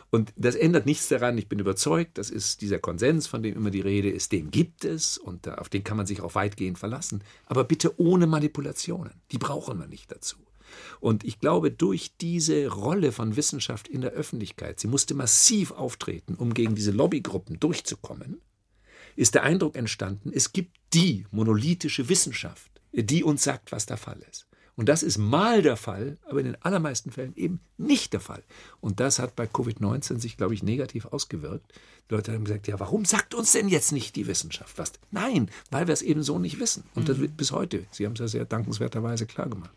Und 0.09 0.33
das 0.35 0.55
ändert 0.55 0.85
nichts 0.85 1.07
daran. 1.07 1.37
Ich 1.37 1.47
bin 1.47 1.59
überzeugt, 1.59 2.17
das 2.17 2.29
ist 2.29 2.61
dieser 2.61 2.79
Konsens, 2.79 3.27
von 3.27 3.43
dem 3.43 3.55
immer 3.55 3.71
die 3.71 3.81
Rede 3.81 4.09
ist, 4.09 4.31
den 4.31 4.51
gibt 4.51 4.83
es 4.83 5.17
und 5.17 5.47
auf 5.47 5.69
den 5.69 5.83
kann 5.83 5.97
man 5.97 6.07
sich 6.07 6.21
auch 6.21 6.35
weitgehend 6.35 6.79
verlassen. 6.79 7.23
Aber 7.45 7.63
bitte 7.63 7.99
ohne 7.99 8.27
Manipulationen. 8.27 9.13
Die 9.31 9.37
brauchen 9.37 9.79
wir 9.79 9.87
nicht 9.87 10.11
dazu. 10.11 10.37
Und 10.99 11.23
ich 11.23 11.39
glaube, 11.39 11.71
durch 11.71 12.15
diese 12.19 12.67
Rolle 12.67 13.11
von 13.11 13.35
Wissenschaft 13.35 13.87
in 13.87 14.01
der 14.01 14.11
Öffentlichkeit, 14.11 14.79
sie 14.79 14.87
musste 14.87 15.13
massiv 15.13 15.71
auftreten, 15.71 16.35
um 16.35 16.53
gegen 16.53 16.75
diese 16.75 16.91
Lobbygruppen 16.91 17.59
durchzukommen, 17.59 18.41
ist 19.15 19.35
der 19.35 19.43
Eindruck 19.43 19.75
entstanden, 19.75 20.31
es 20.33 20.51
gibt 20.51 20.77
die 20.93 21.25
monolithische 21.31 22.09
Wissenschaft, 22.09 22.71
die 22.91 23.23
uns 23.23 23.43
sagt, 23.43 23.71
was 23.71 23.85
der 23.85 23.97
Fall 23.97 24.19
ist. 24.29 24.47
Und 24.75 24.89
das 24.89 25.03
ist 25.03 25.17
mal 25.17 25.61
der 25.61 25.77
Fall, 25.77 26.17
aber 26.27 26.41
in 26.41 26.47
den 26.47 26.61
allermeisten 26.61 27.11
Fällen 27.11 27.33
eben 27.35 27.61
nicht 27.77 28.11
der 28.11 28.19
Fall. 28.19 28.43
Und 28.81 28.99
das 28.99 29.19
hat 29.19 29.35
bei 29.35 29.45
Covid-19 29.45 30.19
sich, 30.19 30.35
glaube 30.35 30.53
ich, 30.53 30.63
negativ 30.63 31.05
ausgewirkt. 31.05 31.71
Die 32.09 32.15
Leute 32.15 32.33
haben 32.33 32.43
gesagt, 32.43 32.67
ja, 32.67 32.79
warum 32.79 33.05
sagt 33.05 33.33
uns 33.33 33.53
denn 33.53 33.69
jetzt 33.69 33.93
nicht 33.93 34.15
die 34.17 34.27
Wissenschaft 34.27 34.77
was? 34.77 34.91
Nein, 35.11 35.49
weil 35.71 35.87
wir 35.87 35.93
es 35.93 36.01
eben 36.01 36.23
so 36.23 36.39
nicht 36.39 36.59
wissen. 36.59 36.83
Und 36.93 37.07
das 37.07 37.17
mhm. 37.17 37.21
wird 37.21 37.37
bis 37.37 37.51
heute. 37.51 37.85
Sie 37.91 38.05
haben 38.05 38.13
es 38.13 38.19
ja 38.19 38.27
sehr 38.27 38.45
dankenswerterweise 38.45 39.25
klar 39.25 39.47
gemacht. 39.47 39.71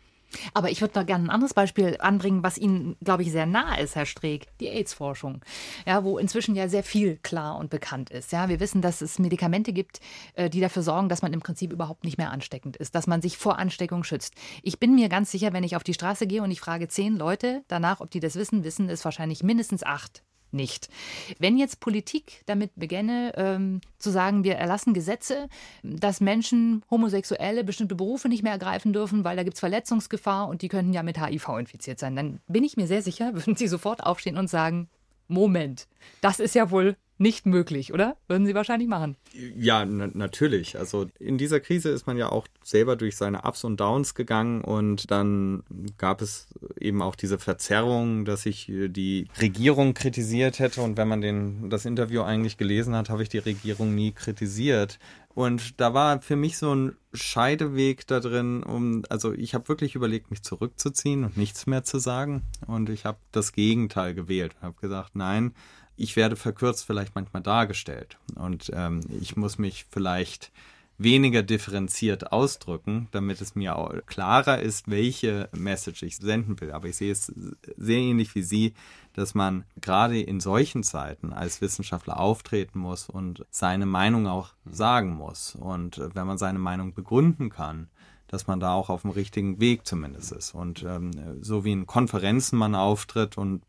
Aber 0.53 0.69
ich 0.69 0.81
würde 0.81 0.99
noch 0.99 1.05
gerne 1.05 1.25
ein 1.25 1.29
anderes 1.29 1.53
Beispiel 1.53 1.97
anbringen, 1.99 2.43
was 2.43 2.57
Ihnen, 2.57 2.95
glaube 3.03 3.23
ich, 3.23 3.31
sehr 3.31 3.45
nah 3.45 3.75
ist, 3.75 3.95
Herr 3.95 4.05
Streeck. 4.05 4.47
Die 4.59 4.67
AIDS-Forschung. 4.67 5.41
Ja, 5.85 6.03
wo 6.03 6.17
inzwischen 6.17 6.55
ja 6.55 6.67
sehr 6.67 6.83
viel 6.83 7.17
klar 7.17 7.57
und 7.57 7.69
bekannt 7.69 8.09
ist. 8.09 8.31
Ja, 8.31 8.49
wir 8.49 8.59
wissen, 8.59 8.81
dass 8.81 9.01
es 9.01 9.19
Medikamente 9.19 9.73
gibt, 9.73 9.99
äh, 10.35 10.49
die 10.49 10.61
dafür 10.61 10.83
sorgen, 10.83 11.09
dass 11.09 11.21
man 11.21 11.33
im 11.33 11.39
Prinzip 11.39 11.71
überhaupt 11.71 12.03
nicht 12.03 12.17
mehr 12.17 12.31
ansteckend 12.31 12.77
ist, 12.77 12.95
dass 12.95 13.07
man 13.07 13.21
sich 13.21 13.37
vor 13.37 13.57
Ansteckung 13.57 14.03
schützt. 14.03 14.33
Ich 14.63 14.79
bin 14.79 14.95
mir 14.95 15.09
ganz 15.09 15.31
sicher, 15.31 15.53
wenn 15.53 15.63
ich 15.63 15.75
auf 15.75 15.83
die 15.83 15.93
Straße 15.93 16.27
gehe 16.27 16.43
und 16.43 16.51
ich 16.51 16.59
frage 16.59 16.87
zehn 16.87 17.15
Leute 17.15 17.63
danach, 17.67 18.01
ob 18.01 18.11
die 18.11 18.19
das 18.19 18.35
wissen, 18.35 18.63
wissen 18.63 18.89
es 18.89 19.05
wahrscheinlich 19.05 19.43
mindestens 19.43 19.83
acht 19.83 20.23
nicht. 20.51 20.89
Wenn 21.37 21.57
jetzt 21.57 21.79
Politik 21.79 22.43
damit 22.45 22.71
begänne, 22.75 23.33
ähm, 23.35 23.81
zu 23.97 24.09
sagen, 24.09 24.43
wir 24.43 24.55
erlassen 24.55 24.93
Gesetze, 24.93 25.47
dass 25.83 26.21
Menschen, 26.21 26.83
Homosexuelle 26.89 27.63
bestimmte 27.63 27.95
Berufe 27.95 28.29
nicht 28.29 28.43
mehr 28.43 28.53
ergreifen 28.53 28.93
dürfen, 28.93 29.23
weil 29.23 29.35
da 29.35 29.43
gibt 29.43 29.55
es 29.55 29.59
Verletzungsgefahr 29.59 30.47
und 30.47 30.61
die 30.61 30.69
könnten 30.69 30.93
ja 30.93 31.03
mit 31.03 31.23
HIV 31.23 31.49
infiziert 31.59 31.99
sein, 31.99 32.15
dann 32.15 32.39
bin 32.47 32.63
ich 32.63 32.77
mir 32.77 32.87
sehr 32.87 33.01
sicher, 33.01 33.33
würden 33.33 33.55
sie 33.55 33.67
sofort 33.67 34.03
aufstehen 34.03 34.37
und 34.37 34.49
sagen, 34.49 34.89
Moment, 35.27 35.87
das 36.21 36.39
ist 36.39 36.55
ja 36.55 36.71
wohl 36.71 36.95
nicht 37.19 37.45
möglich, 37.45 37.93
oder? 37.93 38.15
Würden 38.27 38.45
Sie 38.45 38.55
wahrscheinlich 38.55 38.87
machen. 38.87 39.17
Ja, 39.33 39.85
natürlich. 39.85 40.77
Also 40.77 41.07
in 41.19 41.37
dieser 41.37 41.59
Krise 41.59 41.89
ist 41.89 42.07
man 42.07 42.17
ja 42.17 42.31
auch 42.31 42.47
selber 42.63 42.95
durch 42.95 43.17
seine 43.17 43.43
Ups 43.43 43.63
und 43.63 43.79
Downs 43.79 44.15
gegangen 44.15 44.61
und 44.61 45.11
dann 45.11 45.63
gab 45.97 46.21
es 46.21 46.47
eben 46.79 47.01
auch 47.01 47.15
diese 47.15 47.37
Verzerrung, 47.37 48.25
dass 48.25 48.45
ich 48.45 48.65
die 48.67 49.27
Regierung 49.41 49.93
kritisiert 49.93 50.59
hätte 50.59 50.81
und 50.81 50.97
wenn 50.97 51.07
man 51.07 51.21
den, 51.21 51.69
das 51.69 51.85
Interview 51.85 52.21
eigentlich 52.21 52.57
gelesen 52.57 52.95
hat, 52.95 53.09
habe 53.09 53.23
ich 53.23 53.29
die 53.29 53.39
Regierung 53.39 53.93
nie 53.93 54.13
kritisiert. 54.13 54.97
Und 55.35 55.79
da 55.79 55.93
war 55.93 56.21
für 56.21 56.35
mich 56.35 56.57
so 56.57 56.73
ein 56.73 56.95
Scheideweg 57.13 58.05
da 58.07 58.19
drin, 58.19 58.63
um, 58.63 59.03
also 59.09 59.31
ich 59.31 59.53
habe 59.53 59.69
wirklich 59.69 59.95
überlegt, 59.95 60.31
mich 60.31 60.43
zurückzuziehen 60.43 61.23
und 61.23 61.37
nichts 61.37 61.67
mehr 61.67 61.83
zu 61.83 61.99
sagen. 61.99 62.43
Und 62.67 62.89
ich 62.89 63.05
habe 63.05 63.19
das 63.31 63.53
Gegenteil 63.53 64.13
gewählt. 64.15 64.53
Ich 64.57 64.61
habe 64.61 64.75
gesagt, 64.81 65.15
nein, 65.15 65.53
ich 65.99 66.15
werde 66.15 66.35
verkürzt 66.35 66.85
vielleicht 66.85 67.13
manchmal 67.15 67.43
dargestellt. 67.43 68.17
Und 68.35 68.71
ähm, 68.73 69.01
ich 69.21 69.35
muss 69.35 69.57
mich 69.57 69.85
vielleicht 69.91 70.51
weniger 70.97 71.43
differenziert 71.43 72.31
ausdrücken, 72.31 73.07
damit 73.11 73.39
es 73.41 73.55
mir 73.55 73.77
auch 73.77 73.93
klarer 74.05 74.59
ist, 74.59 74.89
welche 74.89 75.49
Message 75.53 76.03
ich 76.03 76.17
senden 76.17 76.59
will. 76.59 76.71
Aber 76.71 76.87
ich 76.87 76.97
sehe 76.97 77.11
es 77.11 77.33
sehr 77.77 77.97
ähnlich 77.97 78.35
wie 78.35 78.43
Sie, 78.43 78.73
dass 79.13 79.33
man 79.33 79.63
gerade 79.81 80.21
in 80.21 80.39
solchen 80.39 80.83
Zeiten 80.83 81.33
als 81.33 81.61
Wissenschaftler 81.61 82.19
auftreten 82.19 82.79
muss 82.79 83.09
und 83.09 83.45
seine 83.49 83.85
Meinung 83.85 84.27
auch 84.27 84.53
sagen 84.69 85.15
muss. 85.15 85.55
Und 85.55 86.01
wenn 86.13 86.27
man 86.27 86.37
seine 86.37 86.59
Meinung 86.59 86.93
begründen 86.93 87.49
kann, 87.49 87.89
dass 88.29 88.47
man 88.47 88.59
da 88.59 88.73
auch 88.73 88.89
auf 88.89 89.01
dem 89.01 89.11
richtigen 89.11 89.59
Weg 89.59 89.85
zumindest 89.85 90.31
ist. 90.31 90.55
Und 90.55 90.83
ähm, 90.83 91.11
so 91.41 91.65
wie 91.65 91.73
in 91.73 91.87
Konferenzen 91.87 92.57
man 92.57 92.75
auftritt 92.75 93.37
und 93.37 93.61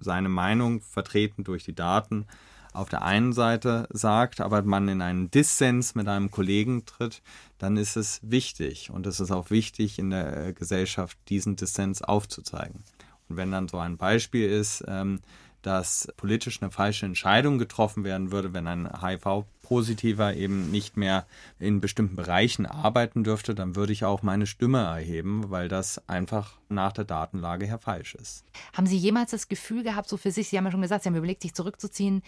seine 0.00 0.30
Meinung 0.30 0.80
vertreten 0.80 1.44
durch 1.44 1.64
die 1.64 1.74
Daten 1.74 2.26
auf 2.72 2.88
der 2.88 3.02
einen 3.02 3.32
Seite 3.32 3.86
sagt, 3.92 4.40
aber 4.40 4.62
man 4.62 4.88
in 4.88 5.00
einen 5.00 5.30
Dissens 5.30 5.94
mit 5.94 6.08
einem 6.08 6.30
Kollegen 6.30 6.84
tritt, 6.84 7.22
dann 7.58 7.76
ist 7.76 7.96
es 7.96 8.20
wichtig 8.22 8.90
und 8.90 9.06
es 9.06 9.20
ist 9.20 9.30
auch 9.30 9.50
wichtig 9.50 9.98
in 9.98 10.10
der 10.10 10.52
Gesellschaft, 10.52 11.16
diesen 11.28 11.54
Dissens 11.54 12.02
aufzuzeigen. 12.02 12.82
Und 13.28 13.36
wenn 13.36 13.52
dann 13.52 13.68
so 13.68 13.78
ein 13.78 13.96
Beispiel 13.96 14.48
ist, 14.50 14.84
ähm, 14.88 15.20
dass 15.66 16.08
politisch 16.16 16.62
eine 16.62 16.70
falsche 16.70 17.06
Entscheidung 17.06 17.58
getroffen 17.58 18.04
werden 18.04 18.30
würde, 18.30 18.52
wenn 18.52 18.66
ein 18.66 18.88
HIV-Positiver 19.00 20.34
eben 20.34 20.70
nicht 20.70 20.96
mehr 20.96 21.26
in 21.58 21.80
bestimmten 21.80 22.16
Bereichen 22.16 22.66
arbeiten 22.66 23.24
dürfte, 23.24 23.54
dann 23.54 23.74
würde 23.74 23.92
ich 23.92 24.04
auch 24.04 24.22
meine 24.22 24.46
Stimme 24.46 24.82
erheben, 24.82 25.50
weil 25.50 25.68
das 25.68 26.06
einfach 26.08 26.58
nach 26.68 26.92
der 26.92 27.04
Datenlage 27.04 27.66
her 27.66 27.78
falsch 27.78 28.14
ist. 28.14 28.44
Haben 28.74 28.86
Sie 28.86 28.96
jemals 28.96 29.30
das 29.30 29.48
Gefühl 29.48 29.82
gehabt, 29.82 30.08
so 30.08 30.16
für 30.16 30.30
sich, 30.30 30.48
Sie 30.48 30.58
haben 30.58 30.66
ja 30.66 30.70
schon 30.70 30.82
gesagt, 30.82 31.04
Sie 31.04 31.08
haben 31.08 31.16
überlegt, 31.16 31.42
sich 31.42 31.54
zurückzuziehen, 31.54 32.22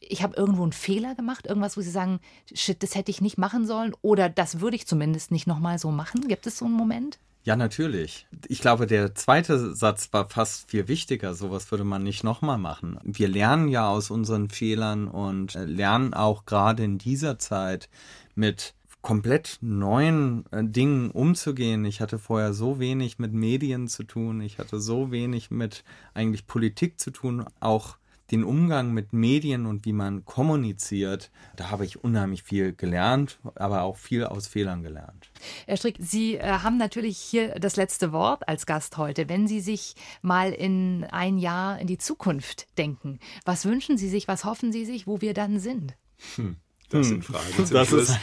ich 0.00 0.22
habe 0.22 0.36
irgendwo 0.36 0.62
einen 0.62 0.72
Fehler 0.72 1.14
gemacht, 1.14 1.46
irgendwas, 1.46 1.76
wo 1.76 1.80
Sie 1.80 1.90
sagen, 1.90 2.20
shit, 2.52 2.82
das 2.82 2.94
hätte 2.94 3.10
ich 3.10 3.20
nicht 3.20 3.38
machen 3.38 3.66
sollen 3.66 3.94
oder 4.02 4.28
das 4.28 4.60
würde 4.60 4.76
ich 4.76 4.86
zumindest 4.86 5.30
nicht 5.30 5.46
nochmal 5.46 5.78
so 5.78 5.90
machen? 5.90 6.28
Gibt 6.28 6.46
es 6.46 6.58
so 6.58 6.64
einen 6.64 6.74
Moment? 6.74 7.18
Ja, 7.46 7.54
natürlich. 7.54 8.26
Ich 8.48 8.60
glaube, 8.60 8.88
der 8.88 9.14
zweite 9.14 9.72
Satz 9.72 10.08
war 10.10 10.28
fast 10.28 10.68
viel 10.68 10.88
wichtiger. 10.88 11.32
Sowas 11.32 11.70
würde 11.70 11.84
man 11.84 12.02
nicht 12.02 12.24
nochmal 12.24 12.58
machen. 12.58 12.98
Wir 13.04 13.28
lernen 13.28 13.68
ja 13.68 13.88
aus 13.88 14.10
unseren 14.10 14.50
Fehlern 14.50 15.06
und 15.06 15.54
äh, 15.54 15.64
lernen 15.64 16.12
auch 16.12 16.44
gerade 16.44 16.82
in 16.82 16.98
dieser 16.98 17.38
Zeit 17.38 17.88
mit 18.34 18.74
komplett 19.00 19.58
neuen 19.60 20.44
äh, 20.50 20.64
Dingen 20.64 21.12
umzugehen. 21.12 21.84
Ich 21.84 22.00
hatte 22.00 22.18
vorher 22.18 22.52
so 22.52 22.80
wenig 22.80 23.20
mit 23.20 23.32
Medien 23.32 23.86
zu 23.86 24.02
tun. 24.02 24.40
Ich 24.40 24.58
hatte 24.58 24.80
so 24.80 25.12
wenig 25.12 25.52
mit 25.52 25.84
eigentlich 26.14 26.48
Politik 26.48 26.98
zu 26.98 27.12
tun. 27.12 27.44
Auch 27.60 27.96
den 28.30 28.44
Umgang 28.44 28.92
mit 28.92 29.12
Medien 29.12 29.66
und 29.66 29.84
wie 29.84 29.92
man 29.92 30.24
kommuniziert, 30.24 31.30
da 31.54 31.70
habe 31.70 31.84
ich 31.84 32.02
unheimlich 32.02 32.42
viel 32.42 32.72
gelernt, 32.72 33.38
aber 33.54 33.82
auch 33.82 33.96
viel 33.96 34.24
aus 34.24 34.46
Fehlern 34.46 34.82
gelernt. 34.82 35.30
Herr 35.66 35.76
Strick, 35.76 35.96
Sie 36.00 36.36
äh, 36.36 36.42
haben 36.42 36.76
natürlich 36.76 37.18
hier 37.18 37.54
das 37.58 37.76
letzte 37.76 38.12
Wort 38.12 38.48
als 38.48 38.66
Gast 38.66 38.96
heute. 38.96 39.28
Wenn 39.28 39.46
Sie 39.46 39.60
sich 39.60 39.94
mal 40.22 40.52
in 40.52 41.04
ein 41.04 41.38
Jahr 41.38 41.78
in 41.78 41.86
die 41.86 41.98
Zukunft 41.98 42.66
denken, 42.78 43.20
was 43.44 43.64
wünschen 43.64 43.96
Sie 43.96 44.08
sich, 44.08 44.28
was 44.28 44.44
hoffen 44.44 44.72
Sie 44.72 44.84
sich, 44.84 45.06
wo 45.06 45.20
wir 45.20 45.34
dann 45.34 45.60
sind? 45.60 45.96
Hm. 46.36 46.56
Das 46.90 47.08
sind 47.08 47.26
hm. 47.26 47.34
Fragen. 47.34 47.70
Das 47.72 47.92
ist 47.92 48.18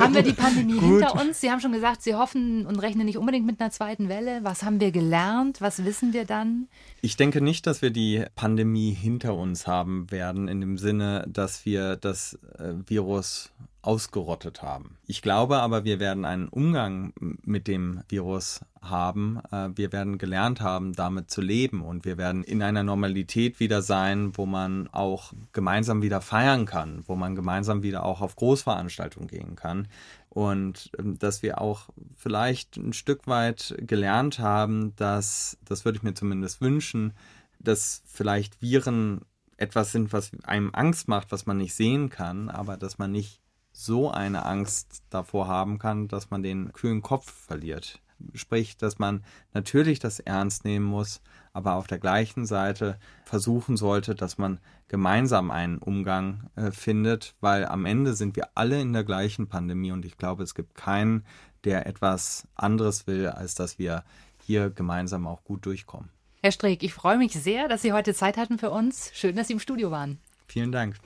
haben 0.00 0.14
wir 0.14 0.22
die 0.22 0.32
Pandemie 0.32 0.74
Gut. 0.74 1.00
hinter 1.00 1.20
uns? 1.20 1.40
Sie 1.40 1.50
haben 1.50 1.60
schon 1.60 1.72
gesagt, 1.72 2.02
Sie 2.02 2.14
hoffen 2.14 2.66
und 2.66 2.76
rechnen 2.76 3.06
nicht 3.06 3.18
unbedingt 3.18 3.46
mit 3.46 3.60
einer 3.60 3.70
zweiten 3.70 4.08
Welle. 4.08 4.40
Was 4.42 4.64
haben 4.64 4.80
wir 4.80 4.90
gelernt? 4.90 5.60
Was 5.60 5.84
wissen 5.84 6.12
wir 6.12 6.24
dann? 6.24 6.68
Ich 7.00 7.16
denke 7.16 7.40
nicht, 7.40 7.66
dass 7.66 7.80
wir 7.80 7.90
die 7.90 8.24
Pandemie 8.34 8.92
hinter 8.92 9.34
uns 9.34 9.66
haben 9.66 10.10
werden, 10.10 10.48
in 10.48 10.60
dem 10.60 10.78
Sinne, 10.78 11.24
dass 11.28 11.64
wir 11.64 11.96
das 11.96 12.38
äh, 12.58 12.74
Virus 12.86 13.52
ausgerottet 13.88 14.60
haben. 14.60 14.98
Ich 15.06 15.22
glaube 15.22 15.60
aber, 15.60 15.84
wir 15.84 15.98
werden 15.98 16.26
einen 16.26 16.48
Umgang 16.48 17.14
mit 17.18 17.66
dem 17.66 18.02
Virus 18.08 18.60
haben. 18.82 19.40
Äh, 19.50 19.70
wir 19.76 19.92
werden 19.92 20.18
gelernt 20.18 20.60
haben, 20.60 20.92
damit 20.92 21.30
zu 21.30 21.40
leben 21.40 21.80
und 21.80 22.04
wir 22.04 22.18
werden 22.18 22.44
in 22.44 22.62
einer 22.62 22.82
Normalität 22.82 23.60
wieder 23.60 23.80
sein, 23.80 24.36
wo 24.36 24.44
man 24.44 24.88
auch 24.88 25.32
gemeinsam 25.54 26.02
wieder 26.02 26.20
feiern 26.20 26.66
kann, 26.66 27.02
wo 27.06 27.16
man 27.16 27.34
gemeinsam 27.34 27.82
wieder 27.82 28.04
auch 28.04 28.20
auf 28.20 28.36
Großveranstaltungen 28.36 29.26
gehen 29.26 29.56
kann 29.56 29.88
und 30.28 30.90
ähm, 30.98 31.18
dass 31.18 31.42
wir 31.42 31.58
auch 31.58 31.88
vielleicht 32.14 32.76
ein 32.76 32.92
Stück 32.92 33.26
weit 33.26 33.74
gelernt 33.78 34.38
haben, 34.38 34.94
dass, 34.96 35.56
das 35.64 35.86
würde 35.86 35.96
ich 35.96 36.02
mir 36.02 36.12
zumindest 36.12 36.60
wünschen, 36.60 37.14
dass 37.58 38.02
vielleicht 38.04 38.60
Viren 38.60 39.22
etwas 39.56 39.92
sind, 39.92 40.12
was 40.12 40.30
einem 40.44 40.74
Angst 40.74 41.08
macht, 41.08 41.32
was 41.32 41.46
man 41.46 41.56
nicht 41.56 41.74
sehen 41.74 42.10
kann, 42.10 42.50
aber 42.50 42.76
dass 42.76 42.98
man 42.98 43.12
nicht 43.12 43.40
so 43.78 44.10
eine 44.10 44.44
Angst 44.44 45.04
davor 45.08 45.46
haben 45.46 45.78
kann, 45.78 46.08
dass 46.08 46.30
man 46.30 46.42
den 46.42 46.72
kühlen 46.72 47.00
Kopf 47.00 47.30
verliert. 47.30 48.00
Sprich, 48.34 48.76
dass 48.76 48.98
man 48.98 49.22
natürlich 49.54 50.00
das 50.00 50.18
ernst 50.18 50.64
nehmen 50.64 50.84
muss, 50.84 51.20
aber 51.52 51.74
auf 51.74 51.86
der 51.86 52.00
gleichen 52.00 52.44
Seite 52.44 52.98
versuchen 53.24 53.76
sollte, 53.76 54.16
dass 54.16 54.36
man 54.36 54.58
gemeinsam 54.88 55.52
einen 55.52 55.78
Umgang 55.78 56.50
äh, 56.56 56.72
findet, 56.72 57.36
weil 57.40 57.66
am 57.66 57.86
Ende 57.86 58.14
sind 58.14 58.34
wir 58.34 58.48
alle 58.56 58.80
in 58.80 58.92
der 58.92 59.04
gleichen 59.04 59.46
Pandemie 59.46 59.92
und 59.92 60.04
ich 60.04 60.18
glaube, 60.18 60.42
es 60.42 60.56
gibt 60.56 60.74
keinen, 60.74 61.24
der 61.62 61.86
etwas 61.86 62.48
anderes 62.56 63.06
will, 63.06 63.28
als 63.28 63.54
dass 63.54 63.78
wir 63.78 64.02
hier 64.44 64.70
gemeinsam 64.70 65.28
auch 65.28 65.44
gut 65.44 65.64
durchkommen. 65.64 66.10
Herr 66.42 66.50
Streeck, 66.50 66.82
ich 66.82 66.94
freue 66.94 67.18
mich 67.18 67.32
sehr, 67.32 67.68
dass 67.68 67.82
Sie 67.82 67.92
heute 67.92 68.12
Zeit 68.12 68.38
hatten 68.38 68.58
für 68.58 68.70
uns. 68.70 69.12
Schön, 69.14 69.36
dass 69.36 69.46
Sie 69.46 69.52
im 69.52 69.60
Studio 69.60 69.92
waren. 69.92 70.18
Vielen 70.48 70.72
Dank. 70.72 70.96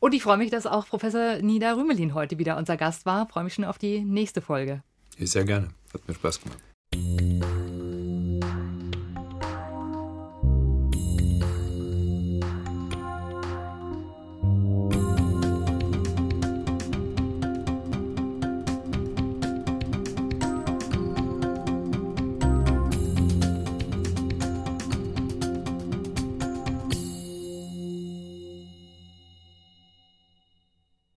Und 0.00 0.12
ich 0.12 0.22
freue 0.22 0.36
mich, 0.36 0.50
dass 0.50 0.66
auch 0.66 0.86
Professor 0.86 1.36
Nida 1.36 1.72
Rümelin 1.72 2.14
heute 2.14 2.38
wieder 2.38 2.56
unser 2.56 2.76
Gast 2.76 3.06
war. 3.06 3.24
Ich 3.24 3.32
freue 3.32 3.44
mich 3.44 3.54
schon 3.54 3.64
auf 3.64 3.78
die 3.78 4.00
nächste 4.00 4.40
Folge. 4.40 4.82
Sehr 5.18 5.44
gerne. 5.44 5.68
Hat 5.92 6.06
mir 6.06 6.14
Spaß 6.14 6.40
gemacht. 6.40 7.61